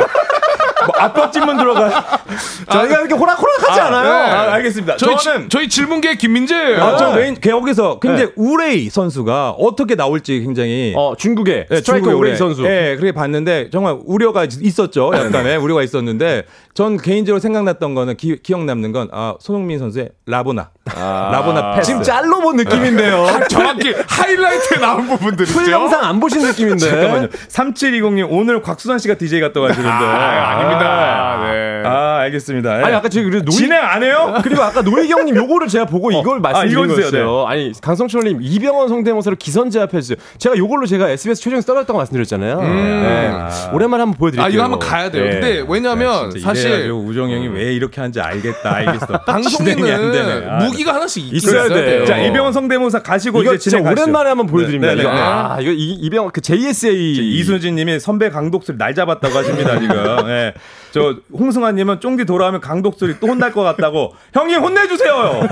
[0.88, 2.05] 뭐, 압박 질문 들어가.
[2.71, 4.03] 저희가 이렇게 호락호락하지 않아요.
[4.03, 4.31] 네.
[4.31, 4.97] 아, 알겠습니다.
[4.97, 6.81] 저희, 저는 지- 저희 질문계 김민재예요.
[6.83, 12.15] 아, 저 메인 개혁에서 굉장히 우레이 선수가 어떻게 나올지 굉장히 어, 중국의 네, 스트라이커 중국의
[12.19, 12.61] 우레이 선수.
[12.63, 15.11] 네, 그렇게 봤는데 정말 우려가 있- 있었죠.
[15.13, 20.69] 약간의 우려가 있었는데 전 개인적으로 생각났던 거는 기, 억 남는 건 아, 손흥민 선수의 라보나.
[20.95, 21.88] 라보나 패스.
[21.88, 23.25] 지금 짤로 본 느낌인데요.
[23.49, 25.59] 정확히 하이라이트에 나온 부분들 있죠.
[25.59, 26.89] full 영상 안 보신 느낌인데.
[26.89, 27.27] 잠깐만요.
[27.49, 29.89] 3720님 오늘 곽수산 씨가 DJ가 떠가시는데.
[29.89, 31.39] 아, 아닙니다.
[31.51, 31.83] 네.
[31.85, 32.71] 아, 알겠습니다.
[32.73, 34.35] 아니 아까 그래도 노이 진행 안 해요?
[34.43, 36.88] 그리고 아까 노희경님 요거를 제가 보고 이걸 말씀드린.
[36.88, 37.45] 거였어요.
[37.47, 40.17] 아니 강성철님 이병헌 성대모사로 기선제압 해주세요.
[40.38, 42.61] 제가 요걸로 제가 SBS 최종에서 떨어졌다고 말씀드렸잖아요.
[42.61, 43.31] 네.
[43.73, 44.45] 오랜만에 한번 보여드릴게요.
[44.45, 45.23] 아, 이거 한번 가야 돼요.
[45.25, 45.31] 네.
[45.31, 49.07] 근데 왜냐면 진짜 사실 우정 형이 왜 이렇게 하는지 알겠다, 알겠어.
[49.57, 50.45] 진행이 안 되네.
[50.45, 51.86] 방송에는 아, 무기가 하나씩 있- 있어야 돼요.
[51.86, 52.05] 돼요.
[52.05, 54.01] 자, 이병헌 성대모사 가시고 이거 이제 진짜 진행하시죠.
[54.03, 54.93] 오랜만에 한번 보여드립니다.
[54.93, 55.19] 네, 네, 이거 네.
[55.19, 59.95] 아 이거 이- 이병헌 그 JSA 이순진님이 선배 강독술 날 잡았다고 하십니다 지금.
[60.30, 60.53] 예.
[60.91, 64.13] 저 홍승환님은 쫑디 돌아오면 강독술이 또 혼날 것 같다고.
[64.34, 65.47] 형님 혼내주세요.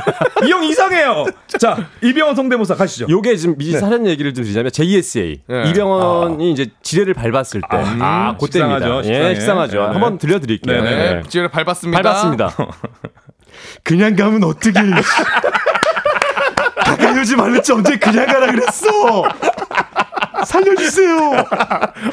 [0.45, 1.26] 이 형 이상해요.
[1.59, 3.07] 자 이병헌 성대모사 가시죠.
[3.09, 5.69] 요게 지금 미지 사전 얘기를 좀 드리자면 JSA 네.
[5.69, 7.67] 이병헌이 이제 지뢰를 밟았을 때
[7.99, 8.80] 아, 그때입니다.
[8.80, 9.36] 식상하죠, 예, 식상해.
[9.36, 9.78] 식상하죠.
[9.80, 9.86] 네.
[9.88, 10.82] 한번 들려드릴게요.
[10.82, 12.01] 네, 네, 지뢰를 밟았습니다.
[12.01, 12.55] 밟았습니다.
[13.83, 14.73] 그냥 가면 어떻게?
[16.85, 19.23] 가까이 오지 말랬지 언제 그냥 가라 그랬어.
[20.45, 21.45] 살려주세요.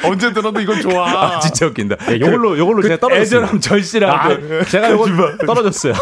[0.03, 1.39] 언제 들어도 이건 좋아.
[1.39, 1.97] 진짜 웃긴다.
[1.97, 3.21] 네, 요걸로 요걸로 제가 떨어졌어요.
[3.21, 4.09] 애절함 절실함.
[4.11, 5.93] 아, 제가 요거 떨어졌어요.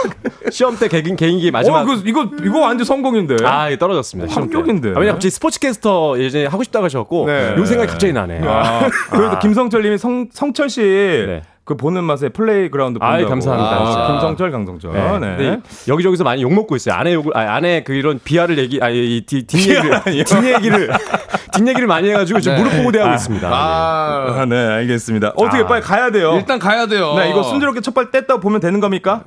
[0.50, 1.82] 시험 때 개인 개인기 마지막.
[1.82, 3.38] 어, 그, 이거 이거 완전 성공인데.
[3.46, 4.34] 아, 이게 떨어졌습니다.
[4.34, 4.94] 합격인데.
[4.96, 7.56] 아, 왜냐 갑자기 스포츠캐스터 예전에 하고 싶다고 하셔갖고 네.
[7.58, 8.42] 요 생각이 갑자기 나네.
[8.46, 10.82] 아, 그래도 김성철님이 성 성철 씨.
[10.82, 11.42] 네.
[11.64, 13.14] 그 보는 맛에 플레이그라운드 본다고.
[13.14, 14.12] 아이, 감사합니다, 아.
[14.12, 14.94] 김성철, 강성철.
[14.94, 15.20] 네.
[15.20, 15.36] 네.
[15.38, 16.96] 근데 여기저기서 많이 욕 먹고 있어요.
[16.96, 20.24] 아내 욕을, 아, 아내 그 이런 비하를 얘기, 아, 이 뒤, 뒷얘기를, 아니요.
[20.24, 20.90] 뒷얘기를,
[21.54, 22.64] 뒷 얘기를 많이 해가지고 지금 네.
[22.64, 23.16] 무릎 보고 대하고 아.
[23.16, 23.48] 있습니다.
[23.48, 25.34] 아, 아, 네, 알겠습니다.
[25.36, 25.68] 어떻게 아.
[25.68, 26.34] 빨리 가야 돼요.
[26.36, 27.14] 일단 가야 돼요.
[27.16, 29.24] 네, 이거 순조롭게 첫발 뗐다 보면 되는 겁니까?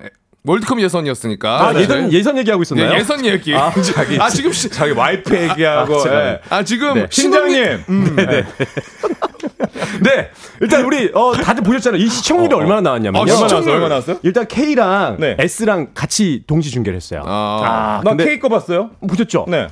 [0.47, 1.68] 월드컵 예선이었으니까.
[1.68, 2.91] 아, 예선, 예선 얘기하고 있었나요?
[2.91, 3.55] 네, 예선 얘기.
[3.55, 5.95] 아, 자기, 아, 지금 시, 자기 와이프 얘기하고.
[6.03, 6.41] 아, 예.
[6.51, 7.07] 아, 지금 네.
[7.09, 7.85] 신장님.
[8.16, 8.45] 네.
[10.03, 10.30] 네.
[10.61, 12.01] 일단 우리, 어, 다들 보셨잖아요.
[12.03, 13.18] 이 시청률이 얼마나 나왔냐면요.
[13.18, 13.51] 어, 얼마 시청률.
[13.55, 13.74] 나왔어요?
[13.74, 14.18] 얼마 나왔어요?
[14.22, 15.37] 일단 K랑 네.
[15.39, 17.22] S랑 같이 동시 중계를 했어요.
[17.24, 18.91] 아, 나 근데 K 거 봤어요?
[19.07, 19.47] 보셨죠?
[19.49, 19.68] 네.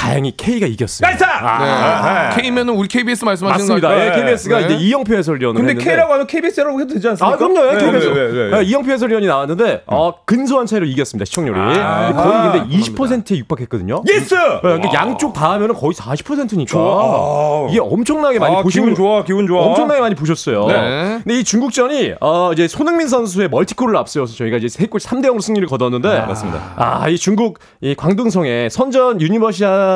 [0.00, 1.06] 다행히 K가 이겼어요.
[1.10, 1.22] Nice!
[1.22, 2.42] 네.
[2.42, 3.88] K면은 우리 KBS 말씀하시는 맞습니다.
[3.88, 4.64] 거 예, KBS가 네.
[4.64, 7.34] 이제 이영표 해설위원을 근데 했는데 K라고 하면 KBS라고 해도 되지 않습니까?
[7.34, 7.66] 아, 그럼요.
[7.68, 8.06] 예, 네, KBS.
[8.08, 8.56] 네, 네, 네, 네.
[8.56, 11.58] 예, 이영표 해설위원이 나왔는데, 어, 근소한 차이로 이겼습니다, 시청률이.
[11.60, 14.02] 아, 거의 근데 20%에 육박했거든요.
[14.08, 14.34] Yes!
[14.34, 16.64] 예, 그러니까 양쪽 다 하면 거의 40%니까.
[16.66, 17.68] 좋아.
[17.68, 19.66] 이게 엄청나게 많이 아, 보시는 기분 좋아, 기분 좋아.
[19.66, 20.66] 엄청나게 많이 보셨어요.
[20.66, 21.20] 네.
[21.22, 25.68] 근데 이 중국전이 어 이제 손흥민 선수의 멀티골을 앞세워서 저희가 이제 세골 3대 0으로 승리를
[25.68, 26.72] 거뒀는데 맞습니다.
[26.76, 29.89] 아, 이 중국 이 광둥성의 선전 유니버시아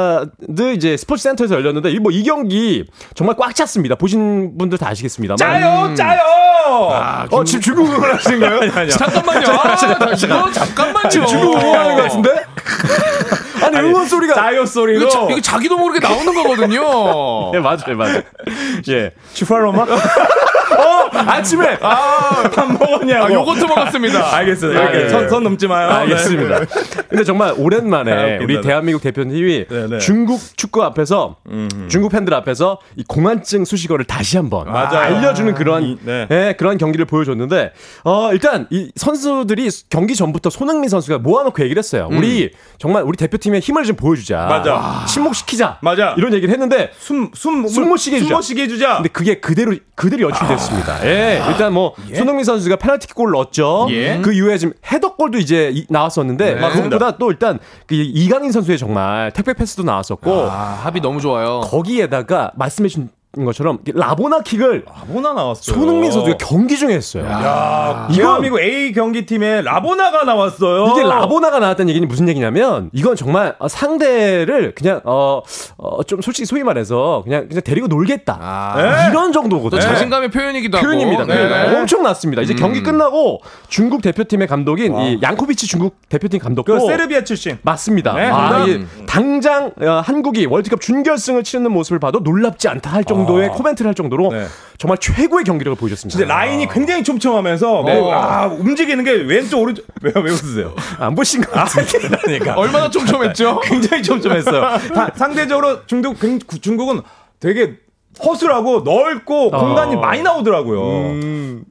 [0.57, 2.85] 드 이제 스포츠 센터에서 열렸는데 이 뭐 이 경기
[3.15, 3.95] 정말 꽉 찼습니다.
[3.97, 5.37] 보신 분들 다 아시겠습니다만.
[5.37, 6.21] 짜요, 짜요!
[7.31, 8.61] 어, 지금 중국 응원 하시는 거예요?
[8.61, 8.91] 아니, 아니.
[8.91, 9.47] 잠깐만요.
[9.53, 11.09] 아, 잠깐만요.
[11.11, 12.31] 지금 중국 응원하는 것 같은데?
[13.63, 14.35] 아니, 응원 소리가.
[14.35, 15.01] 짜요 소리로.
[15.03, 17.53] 이거, 자, 이거 자기도 모르게 나오는 거거든요.
[17.55, 18.23] 예, 맞아요, 맞아요.
[18.89, 19.13] 예.
[19.33, 19.87] 슈퍼로마?
[20.75, 21.79] 어, 아침에.
[21.81, 23.25] 아, 밥 먹었냐고.
[23.27, 24.35] 아, 요거트 먹었습니다.
[24.37, 24.79] 알겠어요.
[24.79, 25.09] 아, 이렇게 예.
[25.09, 25.91] 선, 선 넘지 마요.
[25.91, 26.61] 알겠습니다.
[26.61, 26.67] 네.
[27.09, 28.61] 근데 정말 아, 오랜만에 웃긴다, 우리 네.
[28.61, 29.99] 대한민국 대표팀이 네, 네.
[29.99, 31.37] 중국 축구 앞에서
[31.89, 34.99] 중국 팬들 앞에서 이 공안증 수식어를 다시 한번 맞아요.
[35.17, 36.27] 알려주는 그런 이- 네.
[36.31, 37.73] 예, 그런 경기를 보여줬는데
[38.05, 42.09] 어 일단 이 선수들이 경기 전부터 손흥민 선수가 모아놓고 얘기를 했어요.
[42.11, 44.45] 우리 정말 우리 대표팀의 힘을 좀 보여주자.
[44.45, 44.49] 음.
[44.49, 45.05] 맞아.
[45.09, 45.79] 침묵시키자.
[45.83, 46.15] 맞아.
[46.17, 48.29] 이런 얘기를 했는데 숨, 숨, 숨 못 쉬게 해주자.
[48.29, 48.95] 숨 못 쉬게 해주자.
[48.97, 51.07] 근데 그게 그대로 그대로 연출됐 습니다.
[51.07, 53.87] 예, 일단 뭐 손흥민 선수가 페널티골 넣었죠.
[53.91, 54.21] 예.
[54.23, 56.61] 그 이후에 지금 헤더골도 이제 이- 나왔었는데 네.
[56.71, 61.61] 그것보다 또 일단 그 이강인 선수의 정말 택배 패스도 나왔었고 아, 합이 너무 좋아요.
[61.61, 63.09] 거기에다가 말씀해주신
[63.45, 65.75] 것처럼 라보나 킥을 라보나 나왔어요.
[65.75, 67.25] 손흥민 선수가 경기 중에 했어요.
[67.25, 70.89] 야, 이건- 대한민국 A 경기 팀에 라보나가 나왔어요.
[70.93, 75.01] 이게 라보나가 나왔다는 얘기는 무슨 얘기냐면 이건 정말 어, 상대를 그냥
[75.77, 79.09] 어좀 솔직히 소위 말해서 그냥 그냥 데리고 놀겠다 아.
[79.09, 79.81] 이런 또 정도거든요.
[79.81, 80.87] 자신감의 표현이기도 하고.
[80.87, 81.25] 표현입니다.
[81.25, 81.49] 네.
[81.49, 81.77] 표현.
[81.77, 82.43] 엄청 났습니다.
[82.43, 82.85] 이제 경기 음.
[82.85, 87.59] 끝나고 중국 대표팀의 감독인 이 양코비치 중국 대표팀 감독도 그 세르비아 출신.
[87.63, 88.13] 맞습니다.
[88.15, 88.69] 네, 아, 감독.
[88.69, 93.89] 이게 당장 어, 한국이 월드컵 준결승을 치르는 모습을 봐도 놀랍지 않다 할 정도 의 코멘트를
[93.89, 94.47] 할 정도로 네.
[94.79, 96.19] 정말 최고의 경기력을 보여줬습니다.
[96.19, 97.99] 진짜 라인이 굉장히 촘촘하면서 네.
[98.01, 100.75] 뭐, 아, 움직이는 게 왼쪽 오른쪽 왜, 왜 웃으세요?
[100.99, 102.17] 안 보신 것 같은데.
[102.23, 103.61] 그러니까 얼마나 촘촘했죠?
[103.65, 104.61] 굉장히 촘촘했어요.
[104.95, 107.01] 다- 상대적으로 중국 굉- 중국은
[107.41, 107.77] 되게
[108.23, 111.21] 허술하고 넓고 공간이 많이 나오더라고요.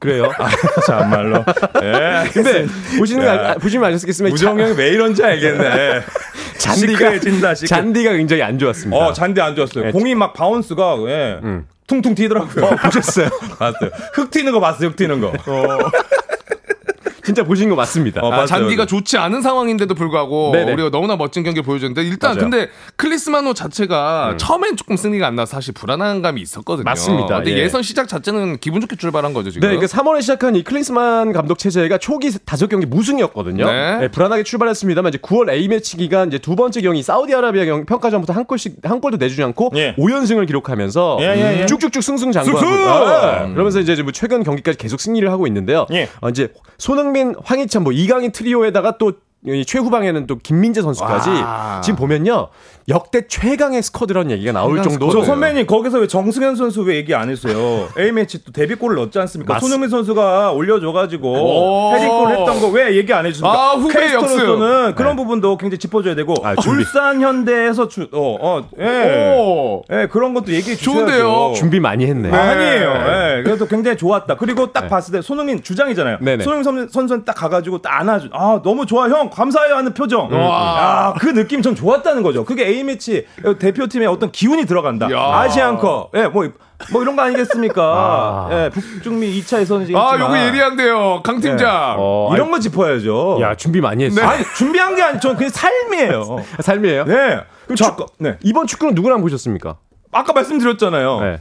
[0.00, 0.30] 그래요.
[0.38, 0.48] 아,
[0.86, 1.44] 참말로.
[1.82, 2.28] 예.
[2.32, 2.66] 근데
[2.98, 3.48] 보시는 거 야.
[3.50, 6.02] 알- 보시면 아시겠지만 우정 형이 왜 이런지 알겠네.
[6.58, 7.54] 잔디가 시크해.
[7.66, 8.96] 잔디가 굉장히 안 좋았습니다.
[8.96, 9.84] 어, 잔디 안 좋았어요.
[9.86, 9.92] 네.
[9.92, 11.40] 공이 막 바운스가 예.
[11.86, 12.64] 퉁퉁 튀더라고요.
[12.64, 13.28] 어, 보셨어요?
[13.58, 13.90] 봤어요.
[14.14, 14.88] 흙 튀는 거 봤어요.
[14.88, 15.32] 흙 튀는 거.
[17.24, 18.20] 진짜 보신 거 맞습니다.
[18.22, 18.46] 어, 아.
[18.46, 20.72] 잔디가 좋지 않은 상황인데도 불구하고 네네.
[20.72, 22.50] 우리가 너무나 멋진 경기를 보여줬는데 일단 맞아요.
[22.50, 26.84] 근데 클린스만호 자체가 처음엔 조금 승리가 안 나서 사실 불안한 감이 있었거든요.
[26.84, 27.36] 맞습니다.
[27.36, 27.62] 근데 예.
[27.64, 27.68] 예.
[27.68, 29.68] 선 시작 자체는 기분 좋게 출발한 거죠 지금.
[29.68, 33.64] 네, 그 3월에 시작한 이 클린스만 감독 체제가 초기 다섯 경기 무승이었거든요.
[33.64, 33.98] 네.
[33.98, 38.32] 네, 불안하게 출발했습니다만 이제 9월 A 매치 기간 이제 두 번째 경기 사우디아라비아 경 평가전부터
[38.32, 39.94] 한 골씩 한 골도 내주지 않고 예.
[39.96, 41.66] 5연승을 기록하면서 예, 예, 예.
[41.66, 42.90] 쭉쭉쭉 승승장구하고 승승!
[42.90, 45.86] 아, 그러면서 이제 뭐 최근 경기까지 계속 승리를 하고 있는데요.
[45.92, 46.08] 예.
[46.20, 49.12] 어, 이제 손흥민, 황희찬 뭐 이강인 트리오에다가 또이
[49.66, 51.80] 최후방에는 또 김민재 선수까지 와.
[51.84, 52.48] 지금 보면요
[52.88, 57.30] 역대 최강의 스쿼드라는 얘기가 나올 정도로 저 선배님 거기서 왜 정승현 선수 왜 얘기 안
[57.30, 57.88] 했어요?
[57.98, 59.54] A 매치 또 데뷔골을 넣었지 않습니까?
[59.54, 61.94] 맞습- 손흥민 선수가 올려줘가지고 오.
[61.94, 63.54] 헤딩골 했던 거 왜 얘기 안 해주십니까?
[63.54, 66.54] 아, 후배 캐스터로서는 그런 부분도 굉장히 짚어줘야 되고 아.
[66.66, 69.82] 울산 현대에서 주, 어, 어, 예, 오.
[69.92, 71.06] 예, 그런 것도 얘기해 주셔야죠.
[71.06, 71.52] 좋은데요.
[71.56, 72.30] 준비 많이 했네.
[72.30, 72.36] 네.
[72.36, 72.90] 아니에요.
[73.38, 74.36] 예, 그래서 굉장히 좋았다.
[74.36, 76.18] 그리고 딱 봤을 때 손흥민 주장이잖아요.
[76.20, 76.42] 네네.
[76.44, 78.28] 손흥민 선- 선수는 딱 가가지고 딱 안아주.
[78.32, 80.30] 아 너무 좋아 형 감사해요 하는 표정.
[80.32, 81.12] 와.
[81.12, 82.44] 야, 그 느낌 전 좋았다는 거죠.
[82.44, 83.26] 그게 A 매치
[83.58, 85.10] 대표팀에 어떤 기운이 들어간다.
[85.10, 85.40] 야.
[85.40, 86.10] 아시안컵.
[86.16, 86.48] 예, 뭐.
[86.92, 87.82] 뭐 이런 거 아니겠습니까?
[87.82, 88.48] 아.
[88.50, 91.96] 예, 북중미 2차에서는 지금 아 요거 예리한데요, 강 팀장.
[91.98, 93.38] 어, 이런 거 짚어야죠.
[93.40, 94.20] 야 준비 많이 했어.
[94.20, 96.36] 요 아니 준비한 게 아니, 전 그냥 삶이에요.
[96.60, 97.04] 삶이에요.
[97.04, 97.40] 네.
[97.64, 98.36] 그럼 자, 저, 네.
[98.42, 99.76] 이번 축구는 누구랑 보셨습니까?
[100.12, 101.20] 아까 말씀드렸잖아요.
[101.20, 101.40] 네.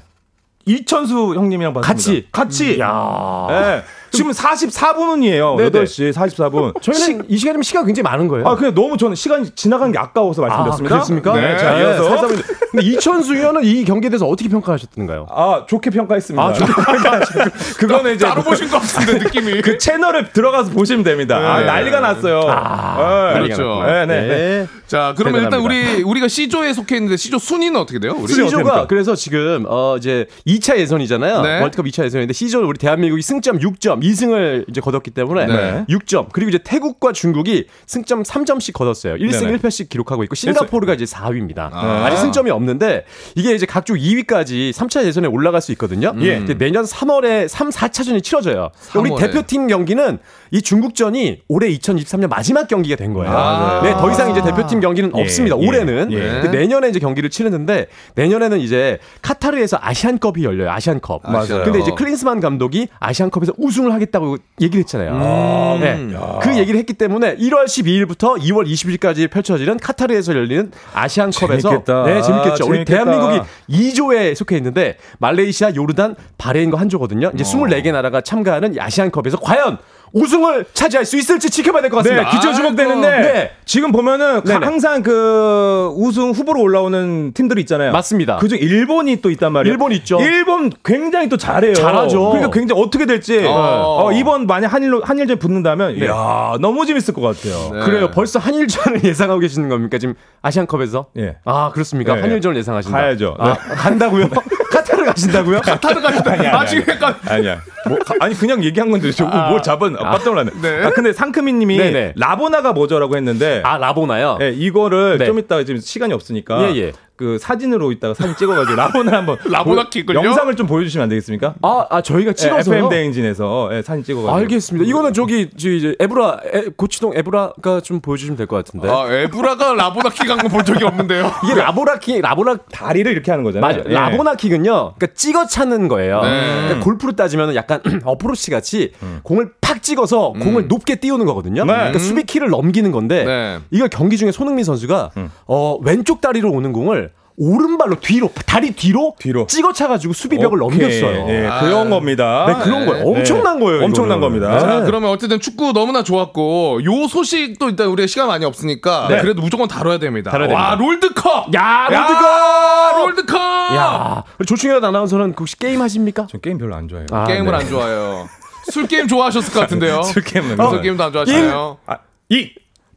[0.66, 1.94] 이천수 형님이랑 봤습니다.
[1.94, 2.28] 같이?
[2.32, 2.80] 같이.
[2.80, 3.48] 야.
[3.50, 3.84] 네.
[4.14, 5.58] 지금 44분이에요.
[5.58, 5.70] 네네.
[5.72, 6.80] 8시 44분.
[6.82, 8.48] 저희는 이 시간이면 시간 굉장히 많은 거예요.
[8.48, 10.96] 아, 그냥 너무 저는 시간이 지나간 게 아까워서 아, 말씀드렸습니다.
[10.96, 11.34] 그렇습니까?
[11.36, 12.28] 네, 자, 이어서.
[12.72, 15.28] 근데 이천수 위원은 이 경기에 대해서 어떻게 평가하셨던가요?
[15.30, 16.44] 아, 좋게 평가했습니다.
[16.44, 16.72] 아, 좋게
[17.80, 19.62] 그거는 이제 따로 보신 것 같은데 느낌이.
[19.62, 21.38] 그 채널에 들어가서 보시면 됩니다.
[21.38, 21.66] 아, 네.
[21.66, 22.42] 난리가 났어요.
[22.48, 23.42] 아, 네.
[23.42, 23.84] 그렇죠.
[23.86, 24.28] 네, 네.
[24.28, 24.68] 네.
[24.88, 25.98] 자, 그러면 일단 대단합니다.
[25.98, 28.16] 우리 우리가 C조에 속해 있는데 C조 순위는 어떻게 돼요?
[28.18, 28.32] 우리?
[28.32, 28.86] C조가?
[28.88, 31.42] 그래서 지금 어 이제 2차 예선이잖아요.
[31.42, 31.62] 네.
[31.62, 35.86] 월드컵 2차 예선인데 C조는 우리 대한민국이 승점 6점, 2승을 이제 거뒀기 때문에 네.
[35.90, 36.28] 6점.
[36.32, 39.16] 그리고 이제 태국과 중국이 승점 3점씩 거뒀어요.
[39.16, 39.58] 1승 네네.
[39.58, 41.70] 1패씩 기록하고 있고 싱가포르가 이제 4위입니다.
[41.72, 42.06] 아.
[42.06, 46.14] 아직 승점이 없는데 이게 이제 각종 2위까지 3차 예선에 올라갈 수 있거든요.
[46.20, 46.40] 예.
[46.44, 48.70] 이제 내년 3월에 3, 4차전이 치러져요.
[48.96, 49.20] 우리 3월에.
[49.20, 50.20] 대표팀 경기는
[50.54, 53.36] 이 중국전이 올해 2023년 마지막 경기가 된 거예요.
[53.36, 53.82] 아.
[53.82, 55.58] 네, 더 이상 이제 대표팀 경기는 예, 없습니다.
[55.60, 56.12] 예, 올해는.
[56.12, 56.48] 예.
[56.48, 60.70] 내년에 이제 경기를 치르는데 내년에는 이제 카타르에서 아시안컵이 열려요.
[60.70, 61.24] 아시안컵.
[61.24, 61.64] 맞아요.
[61.64, 65.80] 근데 이제 클린스만 감독이 아시안컵에서 우승을 하겠다고 얘기를 했잖아요.
[65.80, 66.08] 네.
[66.44, 72.04] 그 얘기를 했기 때문에 1월 12일부터 2월 20일까지 펼쳐지는 카타르에서 열리는 아시안컵에서 재밌겠다.
[72.04, 72.64] 네, 재밌겠죠.
[72.64, 73.04] 아, 우리 재밌겠다.
[73.04, 73.40] 대한민국이
[73.72, 77.32] 2조에 속해 있는데 말레이시아, 요르단, 바레인과 한 조거든요.
[77.34, 79.80] 이제 24개 나라가 참가하는 이 아시안컵에서 과연
[80.14, 82.30] 우승을 차지할 수 있을지 지켜봐야 될것 네, 같습니다.
[82.38, 83.52] 기초 주목되는데 네.
[83.66, 84.66] 지금 보면은 네네.
[84.66, 87.92] 항상 그 우승 후보로 올라오는 팀들이 있잖아요.
[87.92, 88.38] 맞습니다.
[88.38, 89.74] 그중 일본이 또 있단 말이에요.
[89.74, 90.20] 일본 있죠.
[90.22, 91.74] 일본 굉장히 또 잘해요.
[91.74, 92.30] 잘하죠.
[92.30, 94.04] 그러니까 굉장히 어떻게 될지 어.
[94.06, 96.06] 어, 이번 만약 한일로 한일전 붙는다면 네.
[96.06, 97.72] 이야 너무 재밌을 것 같아요.
[97.74, 97.80] 네.
[97.86, 98.12] 그래요.
[98.12, 99.98] 벌써 한일전을 예상하고 계시는 겁니까?
[99.98, 101.08] 지금 아시안컵에서?
[101.18, 101.38] 예.
[101.44, 102.16] 아, 그렇습니까?
[102.16, 102.22] 네.
[102.22, 102.96] 한일전을 예상하신다.
[102.96, 103.36] 가야죠.
[103.40, 104.30] 아, 간다고요?
[105.06, 105.62] 카타르 가신다고요?
[105.62, 107.62] 카타르 아, 지금 약간 아니야.
[107.88, 110.52] 뭐, 가- 아니 그냥 얘기한 건데 저뭘 잡은 아, 깜짝 놀랐네.
[110.62, 110.84] 네.
[110.86, 112.14] 아, 근데 상크미님이 네네.
[112.16, 114.38] 라보나가 뭐죠라고 했는데 아, 라보나요?
[114.42, 115.26] 예, 이거를 네.
[115.26, 116.94] 좀 이따가 지금 시간이 없으니까 예, 예.
[117.16, 120.24] 그 사진으로 이따가 사진 찍어가지고 라보나 한번 라보나 보- 킥을요?
[120.24, 121.54] 영상을 좀 보여주시면 안 되겠습니까?
[121.62, 122.76] 아, 아 저희가 찍어서요?
[122.76, 124.88] FM 대행진에서 예, 사진 찍어가지고 알겠습니다.
[124.90, 128.90] 이거는 저기 저 이제 에브라 에, 고치동 에브라가 좀 보여주시면 될 것 같은데.
[128.90, 131.32] 아, 에브라가 라보나 킥한 거본 적이 없는데요.
[131.46, 133.78] 이게 라보나 킥 라보나 다리를 이렇게 하는 거잖아요.
[133.78, 133.90] 맞아.
[133.90, 133.94] 예.
[133.94, 134.94] 라보나 킥은요.
[134.98, 136.22] 그러니까 찍어 차는 거예요.
[136.24, 136.30] 네.
[136.64, 138.92] 그러니까 골프로 따지면 약간 어프로치 같이
[139.24, 141.64] 공을 팍 찍어서 공을 높게 띄우는 거거든요.
[141.66, 143.60] 그러니까 수비 키를 넘기는 건데 네.
[143.72, 145.12] 이걸 경기 중에 손흥민 선수가
[145.48, 149.48] 어, 왼쪽 다리로 오는 공을 오른발로 뒤로 다리 뒤로, 뒤로.
[149.48, 150.80] 찍어 차가지고 수비벽을 오케이.
[150.80, 151.26] 넘겼어요.
[151.30, 151.60] 예, 아.
[151.62, 152.46] 그런 겁니다.
[152.48, 153.06] 네, 그런 거예요.
[153.08, 154.40] 엄청난 거예요, 엄청난 이거는.
[154.40, 154.60] 겁니다.
[154.60, 154.86] 자, 네.
[154.86, 159.22] 그러면 어쨌든 축구 너무나 좋았고 요 소식도 일단 우리가 시간 많이 없으니까 네.
[159.22, 160.30] 그래도 무조건 다뤄야 됩니다.
[160.32, 161.54] 다뤄야 와, 롤드컵.
[161.56, 163.40] 야, 야, 롤드컵.
[163.76, 166.28] 야, 조충현 아나운서는 혹시 게임 하십니까?
[166.30, 167.08] 전 게임 별로 안 좋아해요.
[167.12, 167.58] 아, 게임을 네.
[167.58, 168.28] 안 좋아해요.
[168.72, 170.04] 술 게임 좋아하셨을 것 같은데요.
[170.08, 170.82] 술 게임은 술.
[170.82, 171.78] 게임도 안 좋아하시나요?
[171.88, 171.98] 아,
[172.30, 172.52] 이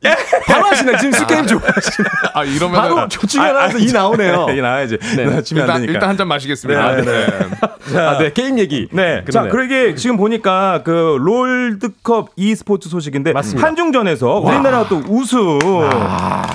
[0.47, 0.97] 바로 하시네.
[0.99, 2.09] 지금 술 게임 좋아하시네.
[2.35, 4.47] 아 이러면 바로 조충현 아나운서 이 나오네요.
[4.51, 4.99] 이 나와야지.
[5.17, 5.25] 네.
[5.25, 5.45] 안 일단
[5.77, 5.93] 되니까.
[5.93, 6.97] 일단 한 잔 마시겠습니다.
[6.97, 7.27] 네, 네.
[7.93, 7.99] 네.
[7.99, 8.89] 아, 네, 게임 얘기.
[8.91, 9.23] 네.
[9.31, 13.67] 자, 그러게 지금 보니까 그 롤드컵 e스포츠 소식인데 맞습니다.
[13.67, 15.59] 한중전에서 우리나라가 또 우승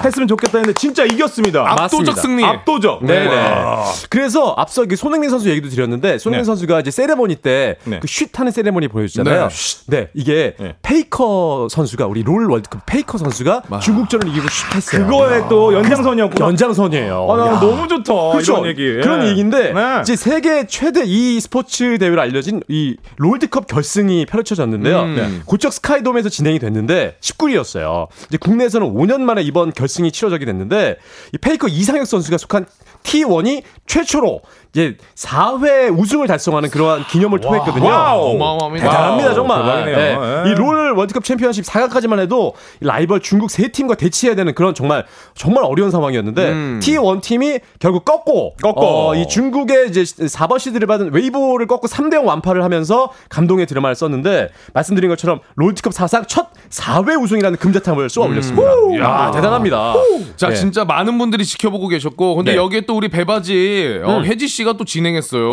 [0.03, 1.61] 했으면 좋겠다 했는데 진짜 이겼습니다.
[1.61, 2.22] 압도적 맞습니다.
[2.22, 2.44] 승리.
[2.44, 3.06] 압도적.
[3.06, 3.28] 네네.
[3.36, 3.86] 와.
[4.10, 6.45] 그래서 앞서 그 손흥민 선수 얘기도 드렸는데 손흥민 네.
[6.45, 7.99] 선수가 이제 세레머니 때 네.
[7.99, 9.49] 그쉿 하는 세레머니 보여주잖아요.
[9.88, 10.76] 네, 네, 이게 네.
[10.82, 15.05] 페이커 선수가 우리 롤 월드컵 페이커 선수가 선수가 중국전을 이기고 쉿 했어요.
[15.05, 16.43] 그거에 또 연장선이었고.
[16.43, 17.27] 연장선이에요.
[17.30, 17.59] 아, 나 야.
[17.59, 18.13] 너무 좋다.
[18.31, 18.53] 그렇죠.
[18.53, 18.84] 이런 얘기.
[18.84, 19.01] 예.
[19.01, 19.99] 그런 얘기인데 네.
[20.01, 25.01] 이제 세계 최대 e스포츠 대회로 알려진 이 롤드컵 결승이 펼쳐졌는데요.
[25.01, 25.15] 음.
[25.15, 25.41] 네.
[25.45, 28.07] 고척 스카이돔에서 진행이 됐는데 19일이었어요.
[28.27, 30.97] 이제 국내에서는 5년 만에 이번 결승이 치러지게 됐는데
[31.34, 32.65] 이 페이커 이상혁 선수가 속한
[33.03, 34.41] T1이 최초로
[34.73, 37.89] 이제 4회 우승을 달성하는 그러한 기염을 토했거든요.
[37.89, 38.35] 와우.
[38.35, 38.85] 어마어마합니다.
[38.89, 39.64] 대단합니다, 와우, 정말.
[39.64, 39.98] 대박이네요.
[39.98, 40.43] 네.
[40.45, 40.52] 예.
[40.52, 45.91] 이롤 월드컵 챔피언십 4강까지만 해도 라이벌 중국 세 팀과 대치해야 되는 그런 정말 정말 어려운
[45.91, 46.80] 상황이었는데 음.
[46.81, 48.81] T1 팀이 결국 꺾고 꺾고.
[48.81, 53.95] 어, 이 중국의 이제 4번 시드를 받은 웨이보를 꺾고 3대 0 완파를 하면서 감동의 드라마를
[53.95, 58.73] 썼는데 말씀드린 것처럼 롤드컵 사상 첫 4회 우승이라는 금자탑을 쏘아 올렸습니다.
[58.73, 58.98] 음.
[58.99, 59.95] 야, 대단합니다.
[60.38, 60.56] 자, 네.
[60.56, 62.57] 진짜 많은 분들이 지켜보고 계셨고, 근데 네.
[62.57, 64.26] 여기에 또 우리 배바지 어, 음.
[64.26, 65.52] 혜지 씨가 또 진행했어요.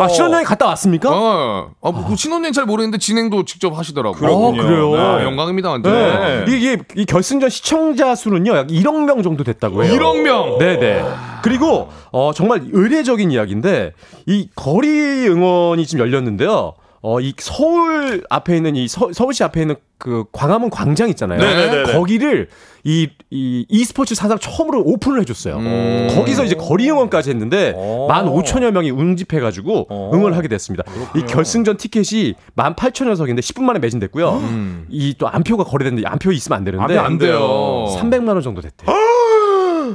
[0.00, 1.10] 아, 신혼여행 갔다 왔습니까?
[1.12, 4.18] 어, 아, 뭐 신혼여행 잘 모르겠는데 진행도 직접 하시더라고요.
[4.20, 4.62] 그렇군요.
[4.62, 4.94] 그래요?
[4.96, 5.92] 아, 영광입니다, 완전.
[5.92, 6.44] 네.
[6.48, 9.92] 이게 이 결승전 시청자 수는요, 약 1억 명 정도 됐다고 해요.
[9.94, 10.58] 1억 명?
[10.58, 11.04] 네네.
[11.42, 13.92] 그리고 어, 정말 의례적인 이야기인데
[14.26, 14.88] 이 거리
[15.28, 16.74] 응원이 지금 열렸는데요.
[17.04, 21.38] 어, 이 서울 앞에 있는 이 서, 서울시 앞에 있는 그 광화문 광장 있잖아요.
[21.40, 21.92] 네네네네.
[21.92, 22.48] 거기를
[22.82, 25.58] 이, 이 e스포츠 사상 처음으로 오픈을 해줬어요.
[25.58, 26.08] 음.
[26.16, 28.08] 거기서 이제 거리 응원까지 했는데 오.
[28.08, 30.82] 만 5천여 명이 응집해가지고 응원을 하게 됐습니다.
[31.14, 34.30] 이 결승전 티켓이 만 8천여 석인데 10분 만에 매진됐고요.
[34.32, 34.86] 음.
[34.90, 37.86] 이또 안표가 거래됐는데 안표 있으면 안 되는데 안 돼요.
[37.96, 38.90] 300만 원 정도 됐대요.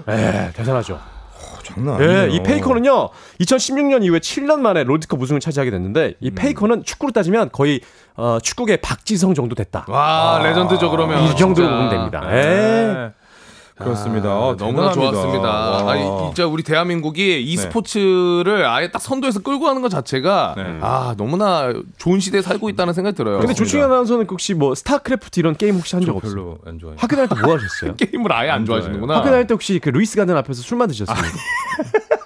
[0.07, 0.97] 예, 대단하죠.
[1.67, 2.27] 장난 예, 아니에요.
[2.31, 3.09] 이 페이커는요,
[3.41, 7.81] 2016년 이후에 7년 만에 롤드컵 우승을 차지하게 됐는데, 이 페이커는 축구로 따지면 거의,
[8.15, 9.85] 어, 축구계 박지성 정도 됐다.
[9.87, 11.23] 와, 레전드죠, 그러면.
[11.23, 11.67] 이 정도로.
[11.67, 12.21] 보면 됩니다.
[12.29, 12.37] 네.
[12.37, 13.11] 예.
[13.77, 14.29] 그렇습니다.
[14.29, 15.11] 아, 어, 너무나 대단합니다.
[15.11, 15.49] 좋았습니다.
[15.49, 15.91] 와.
[15.91, 20.79] 아니, 진짜 우리 대한민국이 e스포츠를 아예 딱 선도해서 끌고 가는 것 자체가 네.
[20.81, 23.39] 아, 너무나 좋은 시대에 살고 있다는 생각이 들어요.
[23.39, 26.31] 근데 조충현 아나운서는 혹시 뭐 스타크래프트 이런 게임 혹시 한 적 없어요?
[26.33, 26.97] 별로 안 좋아해요.
[26.99, 27.95] 학교 다닐 때 뭐 하셨어요?
[28.01, 29.17] 게임을 아예 안, 안 좋아하시는구나.
[29.17, 31.15] 학교 다닐 때 혹시 그 루이스 가든 앞에서 술만 드셨어요?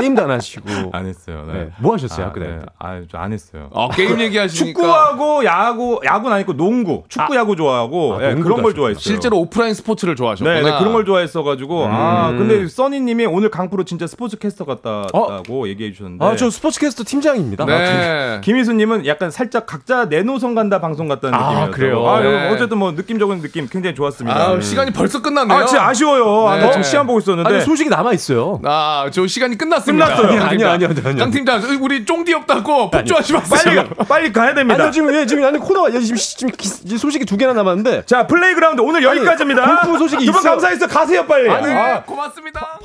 [0.00, 0.68] 게임도 안 하시고.
[0.92, 1.44] 안 했어요.
[1.46, 1.52] 네.
[1.52, 1.70] 네.
[1.78, 2.62] 뭐 하셨어요, 아, 학교 다닐 네.
[2.62, 2.66] 때?
[2.78, 3.70] 아, 저안 했어요.
[3.74, 8.74] 아, 게임 얘기하시니까 축구하고 야구, 야구는 아니고 농구, 축구, 야구 좋아하고 아, 예, 그런 걸.
[8.74, 9.00] 좋아했어요.
[9.00, 10.60] 실제로 오프라인 스포츠를 좋아하셨구나.
[10.60, 12.38] 네, 네, 그런 걸 좋아했어가지고 아 음.
[12.38, 17.64] 근데 써니님이 오늘 강프로 진짜 스포츠 캐스터 같다고 얘기해 주셨는데 아, 저 스포츠 캐스터 팀장입니다.
[17.64, 18.40] 네.
[18.44, 21.70] 김희수님은 약간 살짝 각자 내노선 간다 방송 같다는 아, 느낌이었어요.
[21.72, 22.08] 그래요?
[22.08, 22.48] 아, 네.
[22.50, 24.38] 어쨌든 뭐 느낌적인 느낌 굉장히 좋았습니다.
[24.40, 24.60] 아, 음.
[24.60, 25.58] 시간이 벌써 끝났네요.
[25.58, 26.46] 아, 진짜 아쉬워요.
[26.48, 26.70] 아, 나 네.
[26.70, 27.50] 지금 시간 보고 있었는데.
[27.50, 28.60] 아니, 소식이 남아 있어요.
[28.64, 29.89] 아, 저 시간이 끝났습니다.
[29.92, 30.26] 끝났어요.
[30.28, 31.18] 아니, 아니, 아니, 아니, 아니.
[31.18, 33.84] 강 팀장, 우리 쫑디 없다고 폭주하지 마세요.
[33.88, 34.84] 빨리 빨리 가야 됩니다.
[34.84, 36.68] 아니, 지금, 예, 지금, 아니, 코너가, 예, 지금, 지금 기-
[36.98, 38.04] 소식이 두 개나 남았는데.
[38.06, 39.80] 자 플레이그라운드 오늘 여기까지입니다.
[39.82, 40.52] 골프 소식이 두분 있어요.
[40.52, 41.48] 감사해서 가세요 빨리.
[41.50, 42.78] 아니, 아, 고맙습니다.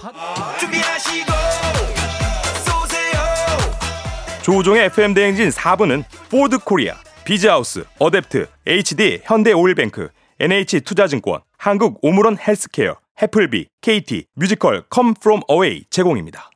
[4.43, 10.09] 조우종의 FM 대행진 4부는 포드 코리아, 비즈하우스, 어댑트, HD, 현대 오일뱅크,
[10.39, 16.51] NH 투자증권, 한국 오므론 헬스케어, 해플비, KT, 뮤지컬 Come From Away 제공입니다.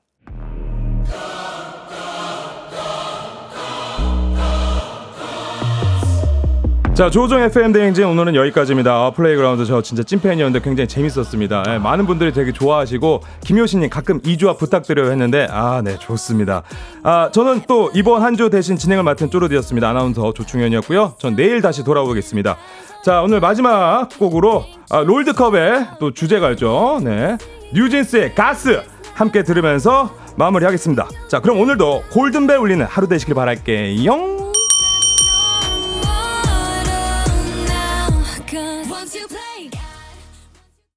[6.99, 8.91] 자, 조우종 FM 대행진 오늘은 여기까지입니다.
[8.93, 11.63] 아, 플레이그라운드 저 진짜 찐팬이었는데 굉장히 재밌었습니다.
[11.69, 16.63] 예, 많은 분들이 되게 좋아하시고 김효신님 가끔 이 조합 부탁드려요 했는데 아, 네, 좋습니다.
[17.03, 19.87] 아, 저는 또 이번 한 주 대신 진행을 맡은 쪼르디였습니다.
[19.87, 21.13] 아나운서 조충현이었고요.
[21.19, 22.57] 전 내일 다시 돌아오겠습니다.
[23.05, 26.99] 자, 오늘 마지막 곡으로 아, 롤드컵의 또 주제가죠.
[27.01, 27.37] 네,
[27.73, 28.81] 뉴진스의 가스
[29.13, 31.07] 함께 들으면서 마무리하겠습니다.
[31.29, 34.48] 자, 그럼 오늘도 골든벨 울리는 하루 되시길 바랄게요.